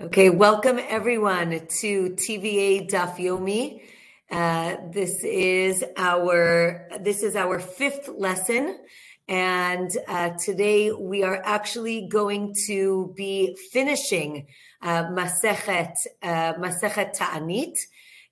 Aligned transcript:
Okay, 0.00 0.30
welcome 0.30 0.78
everyone 0.78 1.50
to 1.80 2.10
TVA 2.10 2.88
Daf 2.88 3.16
Yomi. 3.16 3.82
Uh, 4.30 4.76
this 4.92 5.24
is 5.24 5.84
our 5.96 6.86
this 7.00 7.24
is 7.24 7.34
our 7.34 7.58
fifth 7.58 8.08
lesson, 8.16 8.78
and 9.26 9.90
uh, 10.06 10.30
today 10.38 10.92
we 10.92 11.24
are 11.24 11.42
actually 11.44 12.06
going 12.06 12.54
to 12.68 13.12
be 13.16 13.56
finishing 13.72 14.46
uh, 14.82 15.06
Masechet 15.06 15.94
uh, 16.22 16.54
Masechet 16.54 17.18
Ta'anit, 17.18 17.74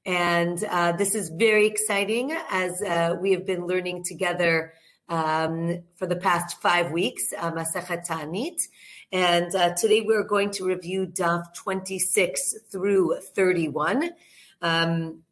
and 0.04 0.62
uh, 0.70 0.92
this 0.92 1.16
is 1.16 1.30
very 1.30 1.66
exciting 1.66 2.30
as 2.48 2.80
uh, 2.80 3.16
we 3.20 3.32
have 3.32 3.44
been 3.44 3.66
learning 3.66 4.04
together 4.04 4.72
um, 5.08 5.82
for 5.96 6.06
the 6.06 6.14
past 6.16 6.60
five 6.62 6.92
weeks 6.92 7.32
uh, 7.36 7.50
Masechet 7.50 8.06
Ta'anit. 8.06 8.60
And 9.16 9.54
uh, 9.54 9.72
today 9.72 10.02
we're 10.02 10.24
going 10.24 10.50
to 10.50 10.66
review 10.66 11.06
Daf 11.06 11.54
26 11.54 12.54
through 12.70 13.18
31. 13.34 14.10
Um, 14.60 15.22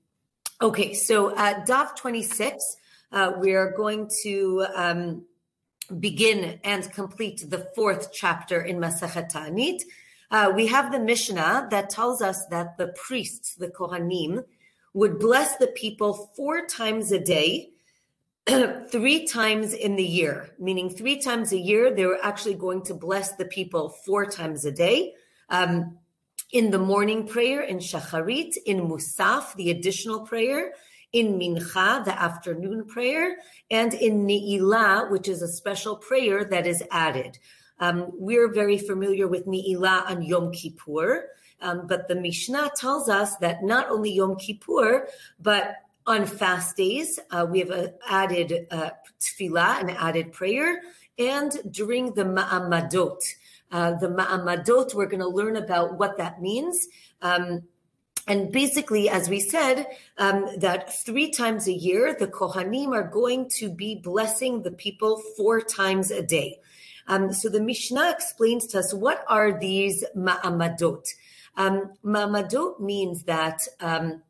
okay, 0.59 0.95
so 0.95 1.35
uh, 1.35 1.63
Daf 1.67 1.95
26, 1.95 2.77
uh, 3.13 3.33
we're 3.37 3.73
going 3.77 4.09
to 4.23 4.65
um, 4.75 5.25
begin 6.01 6.61
and 6.65 6.91
complete 6.93 7.45
the 7.47 7.69
fourth 7.75 8.11
chapter 8.11 8.63
in 8.63 8.79
Masechet 8.79 9.29
Ta'anit. 9.29 9.83
Uh, 10.31 10.51
we 10.57 10.69
have 10.69 10.91
the 10.91 10.99
Mishnah 10.99 11.69
that 11.71 11.91
tells 11.91 12.23
us 12.23 12.47
that 12.47 12.79
the 12.79 12.87
priests, 12.87 13.55
the 13.55 13.69
Kohanim, 13.69 14.45
would 14.95 15.19
bless 15.19 15.59
the 15.59 15.67
people 15.67 16.31
four 16.35 16.65
times 16.65 17.13
a 17.13 17.21
day 17.21 17.74
three 18.89 19.27
times 19.27 19.73
in 19.73 19.97
the 19.97 20.05
year, 20.05 20.51
meaning 20.59 20.91
three 20.91 21.19
times 21.21 21.53
a 21.53 21.59
year, 21.59 21.95
they 21.95 22.05
were 22.05 22.23
actually 22.23 22.55
going 22.55 22.83
to 22.83 22.95
bless 22.95 23.33
the 23.33 23.47
people 23.47 23.89
four 23.89 24.27
times 24.27 24.65
a 24.65 24.73
day. 24.73 25.15
Um, 25.49 25.99
in 26.53 26.71
the 26.71 26.79
morning 26.79 27.27
prayer, 27.27 27.63
in 27.63 27.79
Shacharit, 27.79 28.57
in 28.67 28.83
Musaf, 28.83 29.55
the 29.55 29.71
additional 29.71 30.21
prayer, 30.21 30.73
in 31.13 31.39
Mincha, 31.39 32.05
the 32.05 32.21
afternoon 32.21 32.85
prayer, 32.85 33.39
and 33.71 33.95
in 33.95 34.27
Ni'ilah, 34.27 35.11
which 35.11 35.29
is 35.29 35.43
a 35.43 35.49
special 35.49 35.97
prayer 35.97 36.45
that 36.45 36.67
is 36.67 36.83
added. 36.91 37.39
Um, 37.79 38.11
we're 38.13 38.53
very 38.53 38.79
familiar 38.79 39.27
with 39.27 39.47
Ni'ilah 39.47 40.11
on 40.11 40.23
Yom 40.23 40.53
Kippur, 40.53 41.29
um, 41.61 41.87
but 41.87 42.09
the 42.09 42.15
Mishnah 42.15 42.73
tells 42.77 43.09
us 43.09 43.37
that 43.37 43.63
not 43.63 43.89
only 43.91 44.13
Yom 44.13 44.37
Kippur, 44.37 45.09
but 45.41 45.77
on 46.07 46.27
fast 46.27 46.77
days, 46.77 47.19
uh, 47.31 47.47
we 47.49 47.61
have 47.61 47.71
uh, 47.71 47.89
added 48.09 48.67
uh, 48.71 48.91
tefillah, 49.21 49.81
an 49.81 49.91
added 49.91 50.33
prayer, 50.33 50.83
and 51.19 51.53
during 51.71 52.15
the 52.15 52.25
ma'amadot. 52.25 53.23
Uh, 53.73 53.95
the 53.95 54.09
ma'amadot, 54.09 54.95
we're 54.95 55.07
going 55.07 55.21
to 55.21 55.29
learn 55.29 55.57
about 55.57 55.99
what 55.99 56.19
that 56.19 56.43
means. 56.43 56.87
Um, 57.23 57.63
and 58.27 58.53
basically, 58.53 59.09
as 59.09 59.29
we 59.29 59.41
said, 59.41 59.87
um, 60.19 60.49
that 60.59 60.93
three 61.05 61.31
times 61.31 61.69
a 61.69 61.73
year, 61.73 62.17
the 62.19 62.27
Kohanim 62.27 62.93
are 62.93 63.09
going 63.09 63.49
to 63.51 63.69
be 63.69 63.97
blessing 63.97 64.63
the 64.63 64.71
people 64.71 65.23
four 65.37 65.61
times 65.61 66.11
a 66.11 66.23
day. 66.23 66.59
Um, 67.07 67.33
so 67.33 67.49
the 67.49 67.61
Mishnah 67.61 68.11
explains 68.11 68.67
to 68.69 68.79
us 68.79 68.95
what 68.95 69.25
are 69.29 69.59
these 69.59 70.05
ma'amadot. 70.17 71.07
Um, 71.57 71.93
ma'amadot 72.05 72.81
means 72.81 73.25
that 73.25 73.67
um, 73.81 74.23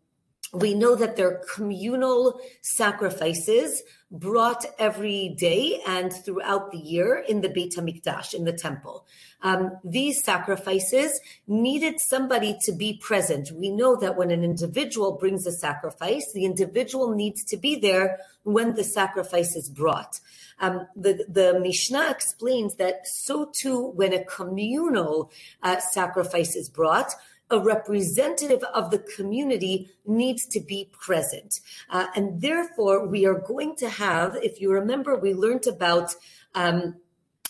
we 0.54 0.74
know 0.74 0.94
that 0.94 1.16
they're 1.16 1.42
communal 1.52 2.40
sacrifices 2.60 3.82
brought 4.10 4.64
every 4.78 5.30
day 5.30 5.80
and 5.86 6.12
throughout 6.12 6.70
the 6.70 6.78
year 6.78 7.24
in 7.28 7.40
the 7.40 7.48
Beit 7.48 7.74
HaMikdash, 7.74 8.32
in 8.32 8.44
the 8.44 8.52
temple. 8.52 9.04
Um, 9.42 9.72
these 9.82 10.22
sacrifices 10.22 11.20
needed 11.48 11.98
somebody 11.98 12.56
to 12.62 12.72
be 12.72 12.96
present. 13.02 13.50
We 13.50 13.70
know 13.70 13.96
that 13.96 14.16
when 14.16 14.30
an 14.30 14.44
individual 14.44 15.12
brings 15.12 15.46
a 15.46 15.52
sacrifice, 15.52 16.32
the 16.32 16.44
individual 16.44 17.14
needs 17.14 17.42
to 17.44 17.56
be 17.56 17.74
there 17.76 18.20
when 18.44 18.74
the 18.74 18.84
sacrifice 18.84 19.56
is 19.56 19.68
brought. 19.68 20.20
Um, 20.60 20.86
the, 20.94 21.26
the 21.28 21.58
Mishnah 21.58 22.10
explains 22.10 22.76
that 22.76 23.08
so 23.08 23.50
too 23.52 23.88
when 23.88 24.12
a 24.12 24.24
communal 24.24 25.32
uh, 25.62 25.80
sacrifice 25.80 26.54
is 26.54 26.68
brought, 26.68 27.12
a 27.54 27.60
representative 27.60 28.64
of 28.74 28.90
the 28.90 28.98
community 28.98 29.88
needs 30.04 30.44
to 30.46 30.60
be 30.60 30.90
present. 30.92 31.60
Uh, 31.88 32.06
and 32.16 32.40
therefore, 32.40 33.06
we 33.06 33.24
are 33.26 33.38
going 33.38 33.76
to 33.76 33.88
have, 33.88 34.36
if 34.42 34.60
you 34.60 34.72
remember, 34.72 35.16
we 35.16 35.32
learned 35.34 35.66
about 35.68 36.14
um, 36.56 36.96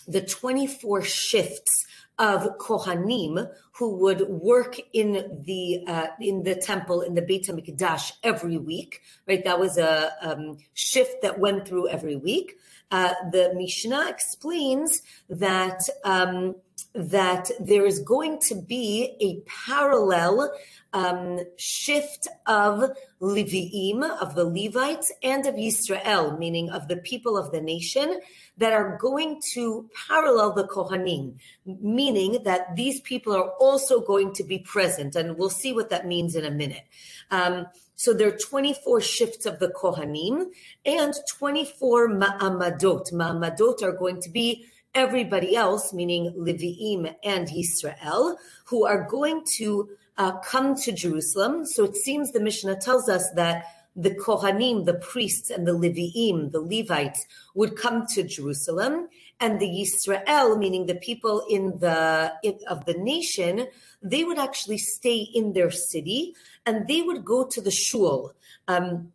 the 0.07 0.21
24 0.21 1.01
shifts 1.01 1.87
of 2.19 2.57
Kohanim 2.59 3.49
who 3.73 3.95
would 3.97 4.21
work 4.29 4.79
in 4.93 5.41
the 5.43 5.83
uh, 5.87 6.07
in 6.21 6.43
the 6.43 6.55
temple 6.55 7.01
in 7.01 7.13
the 7.13 7.21
Beit 7.21 7.47
Hamikdash 7.47 8.13
every 8.23 8.57
week. 8.57 9.01
Right, 9.27 9.43
that 9.43 9.59
was 9.59 9.77
a 9.77 10.13
um, 10.21 10.57
shift 10.73 11.23
that 11.23 11.39
went 11.39 11.67
through 11.67 11.89
every 11.89 12.15
week. 12.15 12.57
Uh, 12.91 13.13
the 13.31 13.53
Mishnah 13.55 14.07
explains 14.09 15.01
that 15.29 15.81
um, 16.03 16.55
that 16.93 17.51
there 17.59 17.85
is 17.85 17.99
going 17.99 18.39
to 18.39 18.55
be 18.55 19.15
a 19.19 19.41
parallel 19.67 20.51
um, 20.93 21.39
shift 21.57 22.27
of 22.45 22.91
Leviim, 23.21 24.01
of 24.21 24.33
the 24.35 24.45
Levites, 24.45 25.11
and 25.21 25.45
of 25.45 25.55
Israel, 25.57 26.37
meaning 26.37 26.69
of 26.69 26.87
the 26.87 26.95
people 26.97 27.37
of 27.37 27.51
the 27.51 27.59
nation, 27.59 28.21
that 28.57 28.71
are 28.71 28.97
going 28.97 29.41
to 29.53 29.89
parallel 30.07 30.53
the 30.53 30.67
Kohanim, 30.67 31.35
meaning 31.65 32.43
that 32.43 32.75
these 32.77 33.01
people 33.01 33.35
are 33.35 33.49
also 33.59 33.99
going 33.99 34.33
to 34.33 34.43
be 34.43 34.59
present. 34.59 35.17
And 35.17 35.37
we'll 35.37 35.49
see 35.49 35.73
what 35.73 35.89
that 35.89 36.07
means 36.07 36.35
in 36.35 36.45
a 36.45 36.51
minute. 36.51 36.85
Um, 37.29 37.67
so 38.05 38.13
there 38.13 38.27
are 38.27 38.37
24 38.37 39.01
shifts 39.01 39.47
of 39.47 39.57
the 39.57 39.69
Kohanim 39.69 40.51
and 40.85 41.11
24 41.27 42.09
Ma'amadot. 42.09 43.11
Ma'amadot 43.11 43.81
are 43.81 43.93
going 43.93 44.21
to 44.21 44.29
be 44.29 44.67
everybody 44.93 45.55
else, 45.55 45.91
meaning 45.91 46.31
Leviim 46.37 47.15
and 47.23 47.49
Israel, 47.51 48.37
who 48.65 48.85
are 48.85 49.07
going 49.09 49.43
to 49.57 49.89
uh, 50.19 50.37
come 50.41 50.75
to 50.81 50.91
Jerusalem. 50.91 51.65
So 51.65 51.83
it 51.83 51.95
seems 51.95 52.31
the 52.31 52.39
Mishnah 52.39 52.79
tells 52.79 53.09
us 53.09 53.31
that 53.31 53.65
the 53.95 54.11
Kohanim, 54.11 54.85
the 54.85 54.93
priests, 54.93 55.49
and 55.49 55.65
the 55.65 55.71
Leviim, 55.71 56.51
the 56.51 56.61
Levites, 56.61 57.25
would 57.55 57.75
come 57.75 58.05
to 58.13 58.21
Jerusalem, 58.21 59.09
and 59.39 59.59
the 59.59 59.81
Israel, 59.81 60.57
meaning 60.57 60.85
the 60.85 60.95
people 60.95 61.45
in 61.49 61.79
the 61.79 62.33
in, 62.43 62.59
of 62.67 62.85
the 62.85 62.93
nation, 62.93 63.67
they 64.01 64.23
would 64.23 64.39
actually 64.39 64.77
stay 64.77 65.17
in 65.17 65.53
their 65.53 65.71
city, 65.71 66.35
and 66.65 66.87
they 66.87 67.01
would 67.01 67.25
go 67.25 67.45
to 67.45 67.61
the 67.61 67.71
shul. 67.71 68.33
Um, 68.67 69.11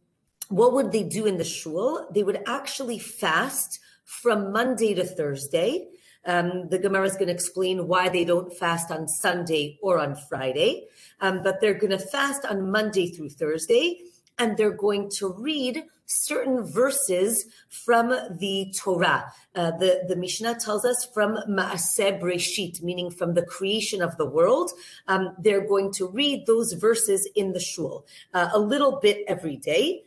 what 0.49 0.73
would 0.73 0.93
they 0.93 1.05
do 1.05 1.27
in 1.27 1.39
the 1.39 1.45
shul? 1.45 2.07
They 2.11 2.23
would 2.23 2.43
actually 2.47 2.99
fast 2.99 3.79
from 4.05 4.53
Monday 4.53 4.95
to 4.95 5.05
Thursday. 5.05 5.89
Um, 6.27 6.69
the 6.69 6.79
Gemara 6.79 7.07
is 7.07 7.15
going 7.15 7.29
to 7.29 7.33
explain 7.33 7.89
why 7.89 8.11
they 8.11 8.25
don't 8.25 8.53
fast 8.53 8.91
on 8.91 9.09
Sunday 9.09 9.79
or 9.81 9.99
on 9.99 10.17
Friday, 10.29 10.87
um, 11.21 11.43
but 11.43 11.61
they're 11.61 11.75
going 11.75 11.97
to 11.97 11.99
fast 11.99 12.45
on 12.45 12.71
Monday 12.71 13.09
through 13.09 13.31
Thursday, 13.31 14.01
and 14.39 14.57
they're 14.57 14.71
going 14.71 15.11
to 15.17 15.33
read 15.33 15.85
certain 16.11 16.65
verses 16.65 17.47
from 17.69 18.09
the 18.39 18.73
Torah. 18.77 19.33
Uh, 19.55 19.71
the, 19.79 20.05
the 20.09 20.17
Mishnah 20.17 20.57
tells 20.57 20.85
us 20.85 21.05
from 21.05 21.39
Maaseh 21.49 22.21
Breshit, 22.21 22.83
meaning 22.83 23.11
from 23.11 23.35
the 23.35 23.43
creation 23.43 24.03
of 24.03 24.17
the 24.17 24.27
world. 24.27 24.71
Um, 25.07 25.35
they're 25.39 25.67
going 25.67 25.93
to 25.95 26.09
read 26.09 26.47
those 26.47 26.73
verses 26.73 27.29
in 27.37 27.53
the 27.53 27.61
shul, 27.61 28.07
uh, 28.35 28.51
a 28.53 28.59
little 28.59 28.99
bit 29.01 29.25
every 29.29 29.57
day 29.57 30.03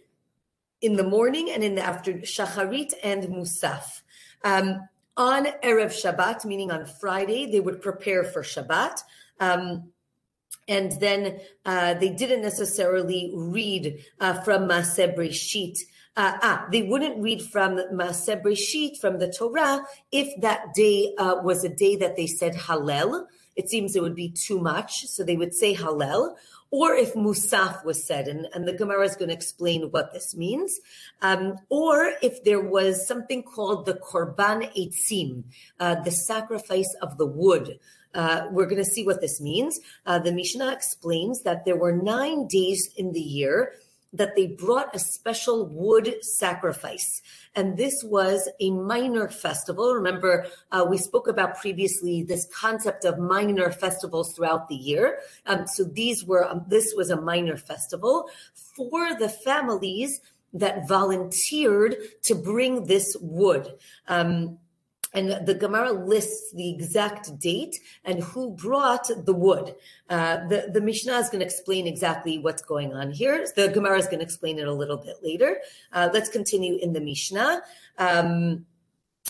in 0.81 0.97
the 0.97 1.03
morning 1.03 1.49
and 1.49 1.63
in 1.63 1.75
the 1.75 1.85
afternoon, 1.85 2.23
shacharit 2.23 2.91
and 3.01 3.23
musaf. 3.23 4.01
Um, 4.43 4.87
on 5.15 5.45
Erev 5.63 5.93
Shabbat, 5.93 6.43
meaning 6.43 6.71
on 6.71 6.85
Friday, 6.85 7.49
they 7.49 7.61
would 7.61 7.81
prepare 7.81 8.23
for 8.25 8.41
Shabbat. 8.41 9.03
Um, 9.39 9.93
and 10.67 10.93
then 10.99 11.39
uh, 11.65 11.93
they 11.95 12.09
didn't 12.09 12.41
necessarily 12.41 13.31
read 13.35 14.03
uh, 14.19 14.41
from 14.41 14.67
Maaseh 14.67 15.15
Breshit. 15.15 15.79
Uh, 16.15 16.37
ah, 16.41 16.67
they 16.71 16.83
wouldn't 16.83 17.21
read 17.21 17.41
from 17.41 17.77
Maaseh 17.91 18.41
Breshit, 18.41 18.99
from 18.99 19.17
the 19.17 19.31
Torah, 19.31 19.83
if 20.11 20.39
that 20.41 20.73
day 20.75 21.13
uh, 21.17 21.37
was 21.43 21.63
a 21.63 21.69
day 21.69 21.95
that 21.95 22.15
they 22.15 22.27
said 22.27 22.53
Hallel. 22.53 23.25
It 23.55 23.69
seems 23.69 23.95
it 23.95 24.01
would 24.01 24.15
be 24.15 24.29
too 24.29 24.59
much, 24.59 25.05
so 25.07 25.23
they 25.23 25.37
would 25.37 25.53
say 25.53 25.75
Hallel 25.75 26.35
or 26.73 26.95
if 26.95 27.13
Musaf 27.13 27.85
was 27.85 28.03
said, 28.03 28.27
and, 28.27 28.47
and 28.51 28.67
the 28.67 28.73
Gemara 28.73 29.05
is 29.05 29.15
going 29.15 29.29
to 29.29 29.35
explain 29.35 29.91
what 29.91 30.11
this 30.11 30.35
means, 30.35 30.79
um, 31.21 31.53
or 31.69 32.13
if 32.23 32.43
there 32.43 32.61
was 32.61 33.07
something 33.07 33.43
called 33.43 33.85
the 33.85 33.93
Korban 33.93 34.73
Eitzim, 34.75 35.43
uh, 35.79 36.01
the 36.01 36.09
sacrifice 36.09 36.91
of 36.99 37.19
the 37.19 37.27
wood. 37.27 37.77
Uh, 38.15 38.47
we're 38.49 38.65
going 38.65 38.83
to 38.83 38.89
see 38.89 39.05
what 39.05 39.21
this 39.21 39.39
means. 39.39 39.79
Uh, 40.07 40.17
the 40.17 40.31
Mishnah 40.31 40.71
explains 40.71 41.43
that 41.43 41.63
there 41.63 41.77
were 41.77 41.91
nine 41.91 42.47
days 42.47 42.89
in 42.97 43.11
the 43.11 43.21
year 43.21 43.73
that 44.13 44.35
they 44.35 44.47
brought 44.47 44.95
a 44.95 44.99
special 44.99 45.65
wood 45.65 46.23
sacrifice. 46.23 47.21
And 47.55 47.77
this 47.77 48.03
was 48.03 48.47
a 48.59 48.71
minor 48.71 49.27
festival. 49.27 49.93
Remember, 49.93 50.45
uh, 50.71 50.85
we 50.87 50.97
spoke 50.97 51.27
about 51.27 51.57
previously 51.57 52.23
this 52.23 52.47
concept 52.53 53.05
of 53.05 53.17
minor 53.17 53.71
festivals 53.71 54.33
throughout 54.33 54.69
the 54.69 54.75
year. 54.75 55.19
Um, 55.47 55.65
so 55.67 55.83
these 55.83 56.23
were, 56.23 56.47
um, 56.47 56.63
this 56.67 56.93
was 56.95 57.09
a 57.09 57.19
minor 57.19 57.57
festival 57.57 58.29
for 58.75 59.15
the 59.15 59.29
families 59.29 60.21
that 60.53 60.87
volunteered 60.87 61.95
to 62.21 62.35
bring 62.35 62.85
this 62.85 63.17
wood. 63.19 63.73
Um, 64.07 64.59
and 65.13 65.45
the 65.45 65.53
Gemara 65.53 65.91
lists 65.91 66.51
the 66.53 66.69
exact 66.71 67.37
date 67.39 67.79
and 68.03 68.23
who 68.23 68.51
brought 68.51 69.07
the 69.25 69.33
wood. 69.33 69.75
Uh, 70.09 70.47
the, 70.47 70.69
the 70.73 70.81
Mishnah 70.81 71.17
is 71.17 71.29
going 71.29 71.39
to 71.39 71.45
explain 71.45 71.85
exactly 71.87 72.39
what's 72.39 72.63
going 72.63 72.93
on 72.93 73.11
here. 73.11 73.45
The 73.55 73.67
Gemara 73.69 73.99
is 73.99 74.05
going 74.05 74.19
to 74.19 74.25
explain 74.25 74.59
it 74.59 74.67
a 74.67 74.73
little 74.73 74.97
bit 74.97 75.17
later. 75.21 75.59
Uh, 75.91 76.09
let's 76.11 76.29
continue 76.29 76.77
in 76.77 76.93
the 76.93 77.01
Mishnah. 77.01 77.61
Um, 77.97 78.65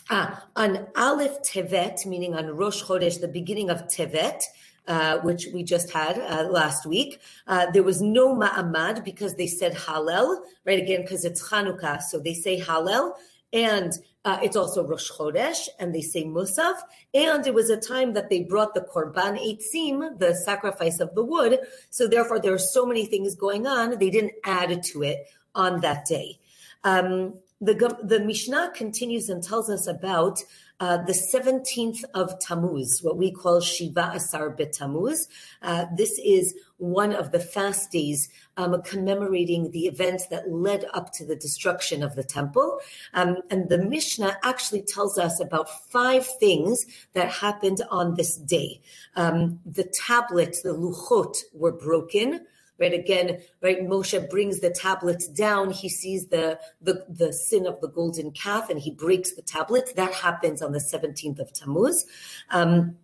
ah, 0.10 0.46
on 0.56 0.88
Aleph 0.96 1.42
Tevet, 1.42 2.06
meaning 2.06 2.34
on 2.34 2.48
Rosh 2.48 2.84
Chodesh, 2.84 3.20
the 3.20 3.28
beginning 3.28 3.70
of 3.70 3.88
Tevet, 3.88 4.42
uh, 4.88 5.18
which 5.20 5.48
we 5.54 5.64
just 5.64 5.92
had 5.92 6.18
uh, 6.18 6.50
last 6.50 6.86
week. 6.86 7.20
Uh, 7.48 7.70
there 7.72 7.84
was 7.84 8.02
no 8.02 8.36
ma'amad 8.36 9.04
because 9.04 9.36
they 9.36 9.48
said 9.48 9.74
Hallel, 9.74 10.42
right? 10.66 10.82
Again, 10.82 11.02
because 11.02 11.26
it's 11.26 11.50
Chanukah, 11.50 12.02
so 12.02 12.20
they 12.20 12.34
say 12.34 12.60
Hallel, 12.60 13.14
and 13.52 13.94
uh, 14.26 14.40
it's 14.42 14.56
also 14.56 14.86
Rosh 14.86 15.12
Chodesh, 15.12 15.68
and 15.80 15.94
they 15.94 16.02
say 16.02 16.24
Musaf. 16.24 16.76
And 17.14 17.46
it 17.46 17.54
was 17.54 17.70
a 17.70 17.78
time 17.78 18.14
that 18.14 18.30
they 18.30 18.44
brought 18.44 18.74
the 18.74 18.82
Korban 18.82 19.38
Eitzim, 19.38 20.18
the 20.18 20.34
sacrifice 20.34 21.00
of 21.00 21.14
the 21.14 21.24
wood. 21.24 21.60
So 21.90 22.08
therefore, 22.08 22.40
there 22.40 22.54
are 22.54 22.60
so 22.60 22.86
many 22.86 23.06
things 23.06 23.36
going 23.36 23.68
on. 23.68 23.98
They 24.00 24.10
didn't 24.10 24.34
add 24.46 24.82
to 24.84 25.04
it 25.04 25.28
on 25.54 25.82
that 25.82 26.06
day. 26.06 26.40
Um, 26.86 27.36
the, 27.60 27.98
the 28.04 28.20
Mishnah 28.20 28.72
continues 28.76 29.30
and 29.30 29.44
tells 29.44 29.70
us 29.70 29.88
about 29.88 30.40
uh, 30.80 30.98
the 30.98 31.14
17th 31.14 32.04
of 32.14 32.38
Tammuz, 32.40 33.00
what 33.02 33.18
we 33.18 33.32
call 33.32 33.62
Shiva 33.62 34.12
Asar 34.16 34.54
B'Tammuz. 34.54 35.28
Uh, 35.62 35.86
this 35.96 36.20
is 36.24 36.56
one 36.84 37.14
of 37.14 37.32
the 37.32 37.40
fast 37.40 37.92
days 37.92 38.30
um, 38.58 38.82
commemorating 38.84 39.72
the 39.72 39.86
events 39.86 40.28
that 40.28 40.52
led 40.52 40.86
up 40.94 41.14
to 41.14 41.26
the 41.26 41.36
destruction 41.36 42.04
of 42.04 42.16
the 42.16 42.24
temple. 42.24 42.80
Um, 43.14 43.38
and 43.50 43.70
the 43.70 43.78
Mishnah 43.78 44.38
actually 44.44 44.82
tells 44.82 45.18
us 45.18 45.40
about 45.40 45.70
five 45.90 46.28
things 46.40 46.86
that 47.14 47.30
happened 47.30 47.82
on 47.90 48.16
this 48.16 48.36
day. 48.36 48.82
Um, 49.16 49.60
the 49.66 49.86
tablets, 49.86 50.62
the 50.62 50.76
luchot, 50.76 51.38
were 51.54 51.72
broken 51.72 52.46
right 52.80 52.94
again 52.94 53.40
right 53.62 53.82
moshe 53.82 54.30
brings 54.32 54.60
the 54.60 54.70
tablets 54.72 55.28
down 55.28 55.70
he 55.70 55.88
sees 55.88 56.28
the, 56.30 56.60
the 56.82 57.06
the 57.08 57.32
sin 57.32 57.68
of 57.68 57.80
the 57.82 57.88
golden 57.88 58.32
calf 58.32 58.68
and 58.68 58.80
he 58.80 58.90
breaks 58.90 59.34
the 59.34 59.44
tablets 59.44 59.94
that 59.94 60.12
happens 60.12 60.60
on 60.60 60.72
the 60.72 60.80
17th 60.80 61.38
of 61.38 61.54
tammuz 61.54 62.06
um, 62.50 62.96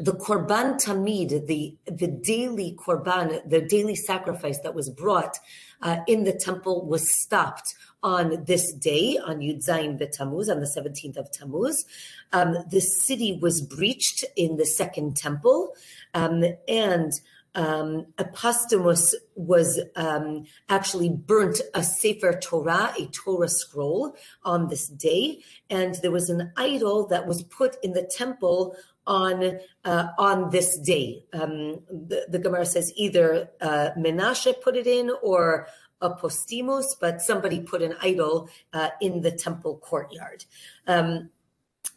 the 0.00 0.12
korban 0.12 0.82
tamid, 0.82 1.46
the 1.46 1.76
the 1.86 2.06
daily 2.06 2.74
korban, 2.78 3.48
the 3.48 3.60
daily 3.60 3.94
sacrifice 3.94 4.58
that 4.60 4.74
was 4.74 4.88
brought 4.88 5.38
uh, 5.82 5.98
in 6.06 6.24
the 6.24 6.32
temple 6.32 6.86
was 6.86 7.10
stopped 7.10 7.74
on 8.02 8.44
this 8.44 8.72
day, 8.72 9.18
on 9.18 9.40
Yud 9.40 9.64
Zayin 9.64 9.98
Tammuz, 10.10 10.48
on 10.48 10.60
the 10.60 10.66
17th 10.66 11.18
of 11.18 11.30
Tammuz. 11.30 11.84
Um, 12.32 12.56
the 12.70 12.80
city 12.80 13.38
was 13.42 13.60
breached 13.60 14.24
in 14.36 14.56
the 14.56 14.64
second 14.64 15.16
temple, 15.16 15.74
um, 16.14 16.44
and 16.66 17.12
um, 17.54 18.06
Apostimus 18.16 19.14
was 19.34 19.80
um, 19.96 20.44
actually 20.68 21.08
burnt 21.08 21.60
a 21.74 21.82
Sefer 21.82 22.38
Torah, 22.40 22.94
a 22.98 23.06
Torah 23.06 23.48
scroll, 23.48 24.14
on 24.44 24.68
this 24.68 24.86
day, 24.88 25.42
and 25.68 25.96
there 25.96 26.12
was 26.12 26.30
an 26.30 26.52
idol 26.56 27.06
that 27.08 27.26
was 27.26 27.42
put 27.42 27.76
in 27.82 27.92
the 27.92 28.04
temple 28.04 28.76
on 29.06 29.58
uh, 29.84 30.06
on 30.18 30.50
this 30.50 30.78
day. 30.78 31.24
Um, 31.32 31.80
the, 31.88 32.26
the, 32.28 32.38
Gemara 32.38 32.66
says 32.66 32.92
either 32.96 33.50
uh, 33.60 33.90
Menashe 33.96 34.60
put 34.62 34.76
it 34.76 34.86
in 34.86 35.10
or 35.22 35.68
Apostimus, 36.02 36.94
but 37.00 37.20
somebody 37.20 37.60
put 37.60 37.82
an 37.82 37.94
idol 38.02 38.48
uh, 38.72 38.90
in 39.00 39.20
the 39.20 39.30
temple 39.30 39.78
courtyard. 39.78 40.44
Um, 40.86 41.30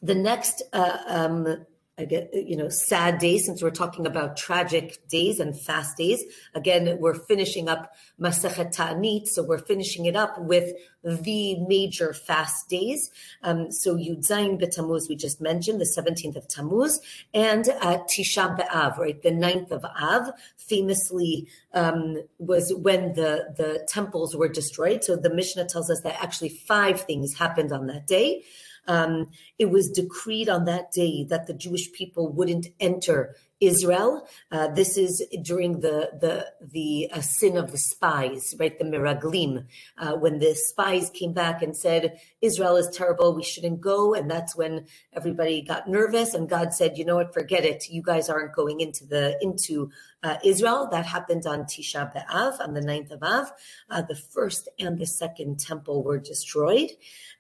the 0.02 0.16
next 0.16 0.64
uh, 0.74 0.98
um, 1.08 1.66
I 1.96 2.06
get, 2.06 2.34
you 2.34 2.58
know, 2.58 2.70
sad 2.70 3.20
days 3.20 3.46
since 3.46 3.62
we're 3.62 3.70
talking 3.70 4.08
about 4.08 4.36
tragic 4.36 5.08
days 5.10 5.40
and 5.40 5.60
fast 5.60 5.96
days. 5.96 6.24
Again, 6.56 6.98
we're 7.00 7.14
finishing 7.14 7.70
up 7.70 7.94
Masechet 8.20 8.76
Ta'anit, 8.76 9.28
so 9.28 9.44
we're 9.44 9.60
finishing 9.60 10.08
it 10.08 10.16
up 10.16 10.40
with 10.40 10.74
the 11.04 11.60
major 11.68 12.12
fast 12.12 12.68
days. 12.68 13.12
Um, 13.44 13.72
so 13.72 13.96
Yud 13.96 14.28
Zayin 14.28 14.60
B'Tammuz, 14.60 15.08
we 15.08 15.16
just 15.16 15.40
mentioned, 15.40 15.80
the 15.80 15.86
17th 15.86 16.36
of 16.36 16.48
Tammuz, 16.48 17.00
and 17.32 17.70
uh, 17.70 18.00
Tisha 18.10 18.58
B'Av, 18.58 18.98
right, 18.98 19.22
the 19.22 19.30
9th 19.30 19.70
of 19.70 19.86
Av, 19.86 20.32
famously 20.58 21.48
um, 21.76 22.18
was 22.40 22.74
when 22.74 23.14
the, 23.14 23.54
the 23.56 23.88
temples 23.88 24.36
were 24.36 24.50
destroyed. 24.50 25.04
So 25.04 25.16
the 25.16 25.34
Mishnah 25.34 25.66
tells 25.66 25.92
us 25.92 26.02
that 26.02 26.24
actually 26.24 26.50
five 26.50 27.02
things 27.02 27.36
happened 27.36 27.72
on 27.72 27.86
that 27.88 28.08
day. 28.08 28.46
Um, 28.88 29.30
it 29.58 29.70
was 29.70 29.90
decreed 29.90 30.50
on 30.50 30.66
that 30.66 30.92
day 30.92 31.24
that 31.30 31.48
the 31.48 31.54
Jewish 31.54 31.92
people 31.94 32.30
wouldn't 32.30 32.68
enter 32.80 33.36
Israel. 33.66 34.28
Uh, 34.52 34.68
this 34.68 34.98
is 34.98 35.26
during 35.42 35.80
the 35.80 36.12
the 36.20 36.52
the 36.62 37.10
uh, 37.12 37.22
sin 37.22 37.58
of 37.58 37.72
the 37.72 37.78
spies, 37.78 38.56
right? 38.60 38.78
The 38.78 38.86
Meraglim, 38.86 39.66
uh, 39.98 40.14
when 40.14 40.40
the 40.40 40.54
spies 40.56 41.10
came 41.10 41.34
back 41.34 41.62
and 41.62 41.76
said 41.76 42.20
Israel 42.42 42.76
is 42.78 42.90
terrible, 42.90 43.34
we 43.36 43.44
shouldn't 43.44 43.82
go, 43.82 44.14
and 44.14 44.30
that's 44.30 44.56
when 44.56 44.86
everybody 45.14 45.62
got 45.62 45.88
nervous, 45.88 46.34
and 46.34 46.50
God 46.50 46.74
said, 46.74 46.98
you 46.98 47.06
know 47.06 47.16
what, 47.16 47.34
forget 47.34 47.66
it, 47.66 47.90
you 47.90 48.02
guys 48.02 48.30
aren't 48.30 48.56
going 48.56 48.82
into 48.82 49.06
the 49.06 49.38
into 49.42 49.92
uh, 50.24 50.38
Israel. 50.44 50.88
That 50.92 51.06
happened 51.06 51.46
on 51.46 51.64
Tisha 51.64 52.12
B'av, 52.14 52.60
on 52.60 52.74
the 52.74 52.82
9th 52.82 53.12
of 53.12 53.24
Av. 53.24 53.52
Uh, 53.90 54.02
the 54.02 54.16
first 54.16 54.70
and 54.80 54.98
the 54.98 55.06
second 55.06 55.60
temple 55.60 56.04
were 56.04 56.20
destroyed. 56.20 56.90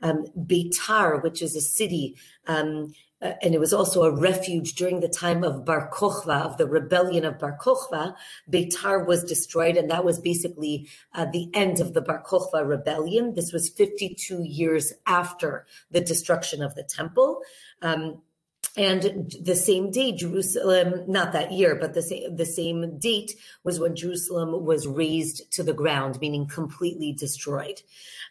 Um, 0.02 0.26
Beitar, 0.38 1.24
which 1.24 1.42
is 1.42 1.56
a 1.56 1.62
city 1.62 2.18
um, 2.48 2.94
uh, 3.24 3.34
and 3.42 3.56
it 3.56 3.60
was 3.60 3.74
also 3.74 4.04
a 4.04 4.12
refuge 4.12 4.76
during 4.76 5.00
the 5.00 5.08
time 5.08 5.44
of 5.44 5.64
Bar 5.64 5.90
Kokhba, 5.92 6.42
of 6.42 6.58
the 6.58 6.68
rebellion 6.68 7.24
of 7.24 7.40
Bar 7.40 7.58
Kokhba. 7.60 8.16
Beitar 8.52 9.08
was 9.08 9.24
destroyed, 9.24 9.78
and 9.78 9.90
that 9.90 10.04
was 10.04 10.20
basically 10.20 10.90
uh, 11.14 11.26
the 11.32 11.50
end 11.54 11.80
of 11.80 11.94
the 11.94 12.02
Bar 12.02 12.24
Kokhba 12.24 12.68
rebellion. 12.68 13.34
This 13.34 13.54
was 13.54 13.70
52 13.70 14.44
years 14.44 14.92
after 15.08 15.66
the 15.90 16.02
destruction 16.02 16.62
of 16.62 16.76
the 16.76 16.84
temple. 16.84 17.42
Um, 17.82 18.22
and 18.76 19.32
the 19.40 19.56
same 19.56 19.92
day, 19.92 20.14
Jerusalem, 20.14 21.04
not 21.08 21.32
that 21.34 21.52
year, 21.52 21.76
but 21.76 21.94
the 21.94 22.02
same, 22.02 22.36
the 22.36 22.46
same 22.46 22.98
date 22.98 23.34
was 23.64 23.80
when 23.80 23.96
Jerusalem 23.96 24.66
was 24.66 24.88
razed 24.88 25.52
to 25.52 25.62
the 25.62 25.74
ground, 25.74 26.20
meaning 26.20 26.48
completely 26.48 27.14
destroyed. 27.14 27.82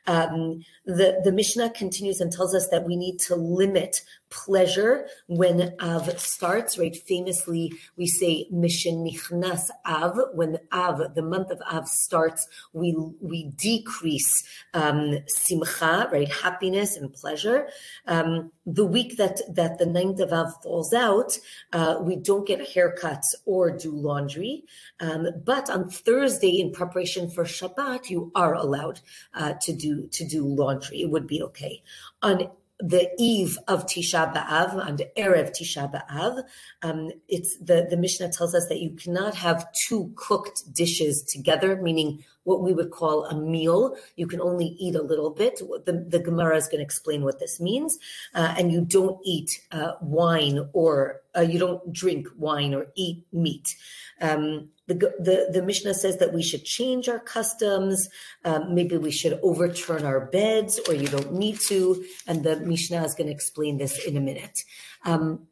Um, 0.08 0.64
the, 0.84 1.20
the 1.22 1.30
Mishnah 1.30 1.70
continues 1.70 2.20
and 2.20 2.32
tells 2.32 2.56
us 2.56 2.68
that 2.70 2.84
we 2.84 2.96
need 2.96 3.20
to 3.20 3.36
limit 3.36 4.02
pleasure 4.32 5.06
when 5.26 5.74
Av 5.80 6.18
starts, 6.18 6.78
right? 6.78 6.96
Famously, 6.96 7.72
we 7.96 8.06
say 8.06 8.48
Mishenichnas 8.52 9.70
Av. 9.86 10.18
When 10.32 10.58
Av, 10.72 11.14
the 11.14 11.22
month 11.22 11.50
of 11.50 11.60
Av 11.70 11.86
starts, 11.86 12.48
we 12.72 12.96
we 13.20 13.50
decrease 13.56 14.42
um, 14.74 15.18
simcha, 15.28 16.08
right? 16.10 16.30
Happiness 16.32 16.96
and 16.96 17.12
pleasure. 17.12 17.68
Um, 18.06 18.50
the 18.66 18.86
week 18.86 19.16
that 19.18 19.40
that 19.54 19.78
the 19.78 19.86
ninth 19.86 20.20
of 20.20 20.32
Av 20.32 20.54
falls 20.62 20.92
out, 20.92 21.38
uh, 21.72 21.98
we 22.00 22.16
don't 22.16 22.46
get 22.46 22.74
haircuts 22.74 23.34
or 23.44 23.70
do 23.70 23.90
laundry. 23.92 24.64
Um, 25.00 25.28
but 25.44 25.68
on 25.68 25.90
Thursday, 25.90 26.60
in 26.60 26.72
preparation 26.72 27.30
for 27.30 27.44
Shabbat, 27.44 28.08
you 28.08 28.32
are 28.34 28.54
allowed 28.54 29.00
uh, 29.34 29.54
to 29.60 29.72
do 29.72 30.08
to 30.08 30.24
do 30.24 30.44
laundry. 30.46 31.02
It 31.02 31.10
would 31.10 31.26
be 31.26 31.42
okay. 31.42 31.82
On 32.22 32.48
the 32.82 33.10
eve 33.18 33.58
of 33.68 33.86
Tisha 33.86 34.34
B'Av, 34.34 34.74
on 34.74 34.96
the 34.96 35.08
Erev 35.16 35.50
Tisha 35.50 35.90
B'Av, 35.92 36.42
um, 36.82 37.10
it's 37.28 37.56
the, 37.58 37.86
the 37.88 37.96
Mishnah 37.96 38.32
tells 38.32 38.54
us 38.54 38.66
that 38.68 38.80
you 38.80 38.90
cannot 38.96 39.36
have 39.36 39.66
two 39.86 40.12
cooked 40.16 40.74
dishes 40.74 41.22
together, 41.22 41.76
meaning 41.80 42.24
what 42.44 42.62
we 42.62 42.72
would 42.72 42.90
call 42.90 43.24
a 43.26 43.34
meal. 43.34 43.96
You 44.16 44.26
can 44.26 44.40
only 44.40 44.76
eat 44.78 44.94
a 44.94 45.02
little 45.02 45.30
bit. 45.30 45.58
The, 45.58 46.04
the 46.08 46.18
Gemara 46.18 46.56
is 46.56 46.66
going 46.66 46.78
to 46.78 46.84
explain 46.84 47.22
what 47.22 47.38
this 47.38 47.60
means. 47.60 47.98
Uh, 48.34 48.54
and 48.58 48.72
you 48.72 48.80
don't 48.80 49.18
eat 49.24 49.50
uh, 49.70 49.92
wine 50.00 50.68
or 50.72 51.20
uh, 51.36 51.40
you 51.40 51.58
don't 51.58 51.92
drink 51.92 52.28
wine 52.36 52.74
or 52.74 52.86
eat 52.94 53.24
meat. 53.32 53.74
Um, 54.20 54.68
the, 54.86 54.94
the, 54.94 55.48
the 55.52 55.62
Mishnah 55.62 55.94
says 55.94 56.18
that 56.18 56.32
we 56.32 56.42
should 56.42 56.64
change 56.64 57.08
our 57.08 57.18
customs. 57.18 58.08
Um, 58.44 58.74
maybe 58.74 58.96
we 58.96 59.10
should 59.10 59.38
overturn 59.42 60.04
our 60.04 60.26
beds, 60.26 60.80
or 60.88 60.94
you 60.94 61.08
don't 61.08 61.32
need 61.32 61.58
to. 61.68 62.04
And 62.26 62.44
the 62.44 62.56
Mishnah 62.56 63.04
is 63.04 63.14
going 63.14 63.28
to 63.28 63.32
explain 63.32 63.78
this 63.78 64.04
in 64.04 64.16
a 64.16 64.20
minute. 64.20 64.64
Um, 65.04 65.46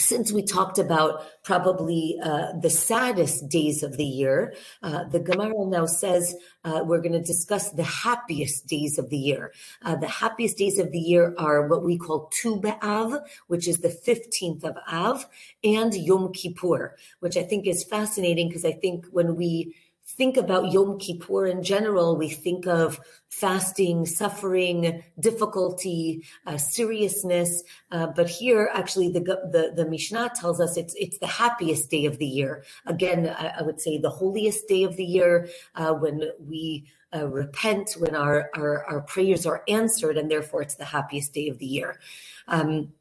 since 0.00 0.32
we 0.32 0.42
talked 0.42 0.78
about 0.78 1.22
probably 1.44 2.18
uh, 2.22 2.52
the 2.60 2.70
saddest 2.70 3.48
days 3.48 3.82
of 3.82 3.96
the 3.96 4.04
year, 4.04 4.54
uh, 4.82 5.04
the 5.04 5.20
Gemara 5.20 5.66
now 5.66 5.86
says 5.86 6.34
uh, 6.64 6.80
we're 6.84 7.00
going 7.00 7.12
to 7.12 7.22
discuss 7.22 7.70
the 7.70 7.84
happiest 7.84 8.66
days 8.66 8.98
of 8.98 9.10
the 9.10 9.16
year. 9.16 9.52
Uh, 9.82 9.96
the 9.96 10.08
happiest 10.08 10.58
days 10.58 10.78
of 10.78 10.90
the 10.92 10.98
year 10.98 11.34
are 11.38 11.68
what 11.68 11.84
we 11.84 11.96
call 11.96 12.30
Tu 12.40 12.56
B'Av, 12.60 13.22
which 13.46 13.68
is 13.68 13.78
the 13.78 13.88
15th 13.88 14.64
of 14.64 14.76
Av, 14.90 15.26
and 15.62 15.94
Yom 15.94 16.32
Kippur, 16.32 16.96
which 17.20 17.36
I 17.36 17.42
think 17.42 17.66
is 17.66 17.84
fascinating 17.84 18.48
because 18.48 18.64
I 18.64 18.72
think 18.72 19.06
when 19.12 19.36
we 19.36 19.74
think 20.20 20.36
about 20.36 20.70
Yom 20.70 20.98
Kippur 20.98 21.46
in 21.46 21.62
general, 21.62 22.14
we 22.14 22.28
think 22.28 22.66
of 22.66 23.00
fasting, 23.30 24.04
suffering, 24.04 25.02
difficulty, 25.18 26.22
uh, 26.46 26.58
seriousness. 26.58 27.62
Uh, 27.90 28.08
but 28.08 28.28
here, 28.28 28.68
actually, 28.74 29.08
the, 29.08 29.20
the, 29.20 29.72
the 29.74 29.88
Mishnah 29.88 30.32
tells 30.38 30.60
us 30.60 30.76
it's 30.76 30.94
it's 31.04 31.16
the 31.16 31.26
happiest 31.42 31.88
day 31.88 32.04
of 32.04 32.18
the 32.18 32.26
year. 32.26 32.64
Again, 32.84 33.34
I, 33.34 33.46
I 33.60 33.62
would 33.62 33.80
say 33.80 33.96
the 33.96 34.10
holiest 34.10 34.68
day 34.68 34.82
of 34.82 34.94
the 34.96 35.06
year 35.06 35.48
uh, 35.74 35.94
when 35.94 36.16
we 36.38 36.84
uh, 37.16 37.26
repent, 37.26 37.86
when 37.98 38.14
our, 38.14 38.50
our 38.54 38.84
our 38.90 39.00
prayers 39.00 39.46
are 39.46 39.62
answered, 39.68 40.18
and 40.18 40.30
therefore 40.30 40.60
it's 40.60 40.74
the 40.74 40.84
happiest 40.96 41.32
day 41.32 41.48
of 41.48 41.56
the 41.56 41.70
year. 41.78 41.98
Um, 42.46 42.92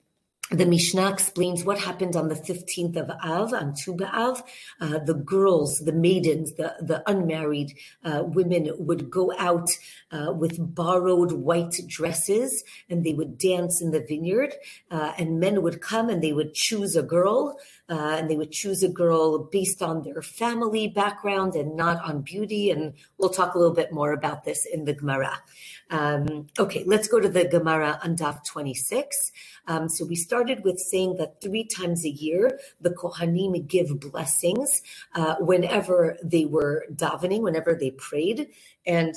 the 0.51 0.65
Mishnah 0.65 1.11
explains 1.11 1.63
what 1.63 1.79
happened 1.79 2.15
on 2.15 2.27
the 2.27 2.35
15th 2.35 2.95
of 2.95 3.09
Av, 3.23 3.53
on 3.53 3.75
Tu 3.75 3.93
B'Av. 3.93 4.41
Uh, 4.81 4.99
the 4.99 5.13
girls, 5.13 5.79
the 5.79 5.93
maidens, 5.93 6.53
the, 6.53 6.75
the 6.81 7.03
unmarried 7.09 7.77
uh, 8.03 8.23
women 8.25 8.71
would 8.77 9.11
go 9.11 9.31
out 9.37 9.69
uh, 10.11 10.31
with 10.31 10.73
borrowed 10.75 11.31
white 11.31 11.75
dresses 11.87 12.63
and 12.89 13.03
they 13.03 13.13
would 13.13 13.37
dance 13.37 13.81
in 13.81 13.91
the 13.91 13.99
vineyard. 14.01 14.55
Uh, 14.89 15.13
and 15.17 15.39
men 15.39 15.61
would 15.61 15.81
come 15.81 16.09
and 16.09 16.23
they 16.23 16.33
would 16.33 16.53
choose 16.53 16.95
a 16.95 17.03
girl 17.03 17.59
uh, 17.89 18.15
and 18.17 18.29
they 18.29 18.37
would 18.37 18.51
choose 18.51 18.83
a 18.83 18.89
girl 18.89 19.39
based 19.39 19.81
on 19.81 20.03
their 20.03 20.21
family 20.21 20.87
background 20.87 21.55
and 21.55 21.75
not 21.75 22.03
on 22.03 22.21
beauty. 22.21 22.69
And 22.71 22.93
we'll 23.17 23.29
talk 23.29 23.55
a 23.55 23.57
little 23.57 23.73
bit 23.73 23.91
more 23.91 24.13
about 24.13 24.43
this 24.43 24.65
in 24.65 24.85
the 24.85 24.93
Gemara. 24.93 25.41
Um, 25.89 26.47
okay, 26.57 26.83
let's 26.85 27.07
go 27.07 27.19
to 27.19 27.29
the 27.29 27.45
Gemara 27.45 27.99
on 28.03 28.15
Daf 28.15 28.43
26. 28.45 29.31
Um, 29.67 29.89
so 29.89 30.05
we 30.05 30.15
started 30.15 30.63
with 30.63 30.79
saying 30.79 31.17
that 31.17 31.41
three 31.41 31.63
times 31.63 32.05
a 32.05 32.09
year 32.09 32.59
the 32.81 32.91
Kohanim 32.91 33.67
give 33.67 33.99
blessings 33.99 34.81
uh, 35.15 35.35
whenever 35.35 36.17
they 36.23 36.45
were 36.45 36.85
davening, 36.93 37.41
whenever 37.41 37.73
they 37.75 37.91
prayed, 37.91 38.49
and 38.85 39.15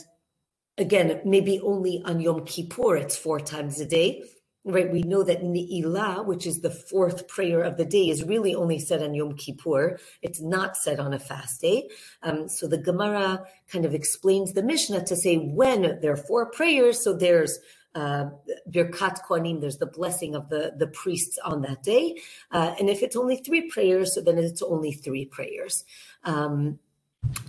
again, 0.79 1.21
maybe 1.25 1.61
only 1.61 2.03
on 2.05 2.21
Yom 2.21 2.45
Kippur 2.45 2.97
it's 2.97 3.17
four 3.17 3.41
times 3.41 3.81
a 3.81 3.87
day. 3.87 4.25
Right, 4.65 4.93
we 4.93 5.03
know 5.03 5.25
that 5.25 5.43
Ni'ilah, 5.43 6.25
which 6.25 6.47
is 6.47 6.61
the 6.61 6.71
fourth 6.71 7.27
prayer 7.27 7.63
of 7.63 7.79
the 7.79 7.85
day, 7.85 8.09
is 8.09 8.23
really 8.23 8.55
only 8.55 8.79
said 8.79 9.03
on 9.03 9.13
Yom 9.13 9.37
Kippur. 9.37 9.99
It's 10.23 10.41
not 10.41 10.77
said 10.77 11.01
on 11.01 11.13
a 11.13 11.19
fast 11.19 11.61
day. 11.61 11.89
Um, 12.23 12.49
so 12.49 12.69
the 12.69 12.79
Gemara 12.79 13.45
kind 13.69 13.85
of 13.85 13.93
explains 13.93 14.53
the 14.53 14.63
Mishnah 14.63 15.05
to 15.07 15.17
say 15.17 15.37
when 15.37 15.99
there 16.01 16.13
are 16.13 16.17
four 16.17 16.49
prayers, 16.53 17.03
so 17.03 17.13
there's 17.13 17.59
uh, 17.97 18.27
Birkat 18.71 19.19
Kohanim, 19.29 19.61
there's 19.61 19.79
the 19.79 19.87
blessing 19.87 20.37
of 20.37 20.49
the, 20.49 20.73
the 20.79 20.87
priests 20.87 21.39
on 21.45 21.63
that 21.63 21.83
day. 21.83 22.17
Uh, 22.53 22.75
and 22.79 22.89
if 22.89 23.03
it's 23.03 23.17
only 23.17 23.37
three 23.37 23.69
prayers, 23.69 24.15
so 24.15 24.21
then 24.21 24.39
it's 24.39 24.63
only 24.63 24.93
three 24.93 25.25
prayers. 25.25 25.85
Um, 26.23 26.79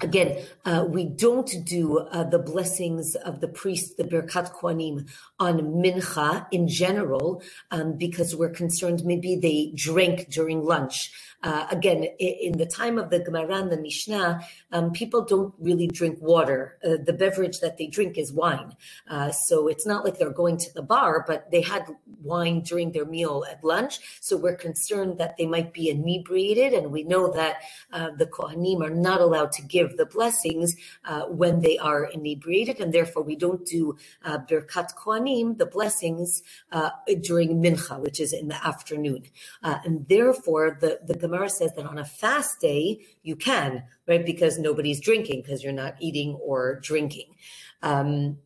Again, 0.01 0.46
uh, 0.65 0.86
we 0.88 1.06
don't 1.06 1.51
do 1.65 1.98
uh, 2.00 2.24
the 2.24 2.38
blessings 2.38 3.15
of 3.15 3.42
the 3.42 3.48
priest, 3.48 3.98
the 3.98 4.03
Birkat 4.03 4.53
Kohanim, 4.53 5.10
on 5.39 5.60
Mincha 5.82 6.46
in 6.51 6.68
general, 6.68 7.42
um, 7.72 7.98
because 7.98 8.36
we're 8.36 8.50
concerned 8.50 9.03
maybe 9.03 9.36
they 9.36 9.72
drank 9.75 10.30
during 10.30 10.63
lunch. 10.63 11.12
Uh, 11.43 11.67
again, 11.71 12.05
in 12.19 12.57
the 12.57 12.65
time 12.65 12.97
of 12.97 13.09
the 13.09 13.19
Gemara 13.19 13.55
and 13.55 13.69
the 13.69 13.77
Mishnah, 13.77 14.41
um, 14.71 14.91
people 14.91 15.25
don't 15.25 15.53
really 15.59 15.88
drink 15.88 16.17
water. 16.21 16.77
Uh, 16.83 16.95
the 17.03 17.12
beverage 17.12 17.59
that 17.59 17.77
they 17.77 17.88
drink 17.88 18.17
is 18.17 18.31
wine. 18.31 18.73
Uh, 19.09 19.29
so 19.29 19.67
it's 19.67 19.85
not 19.85 20.05
like 20.05 20.17
they're 20.17 20.29
going 20.29 20.57
to 20.57 20.73
the 20.73 20.81
bar, 20.81 21.25
but 21.27 21.51
they 21.51 21.62
had 21.62 21.85
wine 22.21 22.62
during 22.62 22.93
their 22.93 23.05
meal 23.05 23.43
at 23.51 23.62
lunch. 23.62 24.00
So 24.21 24.38
we're 24.38 24.55
concerned 24.55 25.17
that 25.17 25.35
they 25.38 25.45
might 25.45 25.73
be 25.73 25.89
inebriated. 25.89 26.71
And 26.73 26.91
we 26.91 27.03
know 27.03 27.29
that 27.33 27.57
uh, 27.91 28.12
the 28.12 28.25
Kohanim 28.25 28.81
are 28.81 28.89
not 28.89 29.19
allowed 29.19 29.51
to 29.53 29.62
give 29.62 29.97
the 29.97 30.05
blessings 30.05 30.77
uh, 31.03 31.23
when 31.23 31.59
they 31.59 31.77
are 31.77 32.05
inebriated. 32.05 32.79
And 32.79 32.93
therefore, 32.93 33.23
we 33.23 33.35
don't 33.35 33.65
do 33.65 33.97
uh, 34.23 34.38
Birkat 34.38 34.95
Kohanim, 34.95 35.57
the 35.57 35.65
blessings, 35.65 36.41
during 37.21 37.62
Mincha, 37.62 38.00
which 38.00 38.19
is 38.19 38.33
in 38.33 38.47
the 38.47 38.65
afternoon. 38.65 39.23
and 39.62 40.07
therefore, 40.07 40.77
the, 40.79 41.00
the 41.05 41.13
Gemara 41.15 41.33
says 41.50 41.74
that 41.75 41.86
on 41.86 41.98
a 41.98 42.06
fast 42.06 42.60
day, 42.60 43.06
you 43.22 43.36
can, 43.36 43.84
right? 44.08 44.25
Because 44.25 44.60
nobody's 44.60 45.02
drinking, 45.02 45.42
because 45.42 45.63
you're 45.63 45.74
not 45.74 45.96
eating 46.00 46.36
or 46.36 46.80
drinking. 46.82 47.36
Um, 47.82 48.38